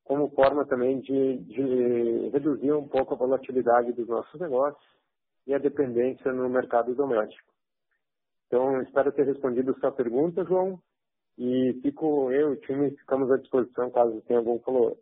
como 0.05 0.31
forma 0.31 0.67
também 0.67 1.01
de, 1.01 1.39
de 1.39 2.29
reduzir 2.31 2.73
um 2.73 2.87
pouco 2.87 3.15
a 3.15 3.17
volatilidade 3.17 3.93
dos 3.93 4.07
nossos 4.07 4.41
negócios 4.41 4.83
e 5.47 5.55
a 5.55 5.59
dependência 5.59 6.33
no 6.33 6.49
mercado 6.49 6.95
doméstico. 6.95 7.49
Então, 8.47 8.81
espero 8.83 9.13
ter 9.13 9.27
respondido 9.27 9.79
sua 9.79 9.93
pergunta, 9.93 10.45
João, 10.45 10.79
e 11.37 11.79
fico 11.83 12.31
eu 12.33 12.51
e 12.51 12.53
o 12.53 12.61
time 12.61 12.91
ficamos 12.93 13.31
à 13.31 13.37
disposição 13.37 13.91
caso 13.91 14.23
tenha 14.23 14.39
algum 14.39 14.59
follow-up. 14.61 15.01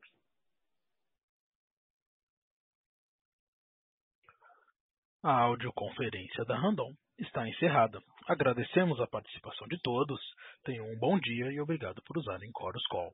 A 5.28 5.40
audioconferência 5.40 6.44
da 6.44 6.56
Randon 6.56 6.92
está 7.18 7.48
encerrada. 7.48 7.98
Agradecemos 8.28 9.00
a 9.00 9.08
participação 9.08 9.66
de 9.66 9.76
todos, 9.82 10.20
tenham 10.62 10.86
um 10.86 10.96
bom 11.00 11.18
dia 11.18 11.50
e 11.50 11.60
obrigado 11.60 12.00
por 12.06 12.16
usarem 12.16 12.48
Chorus 12.56 12.86
Call. 12.86 13.12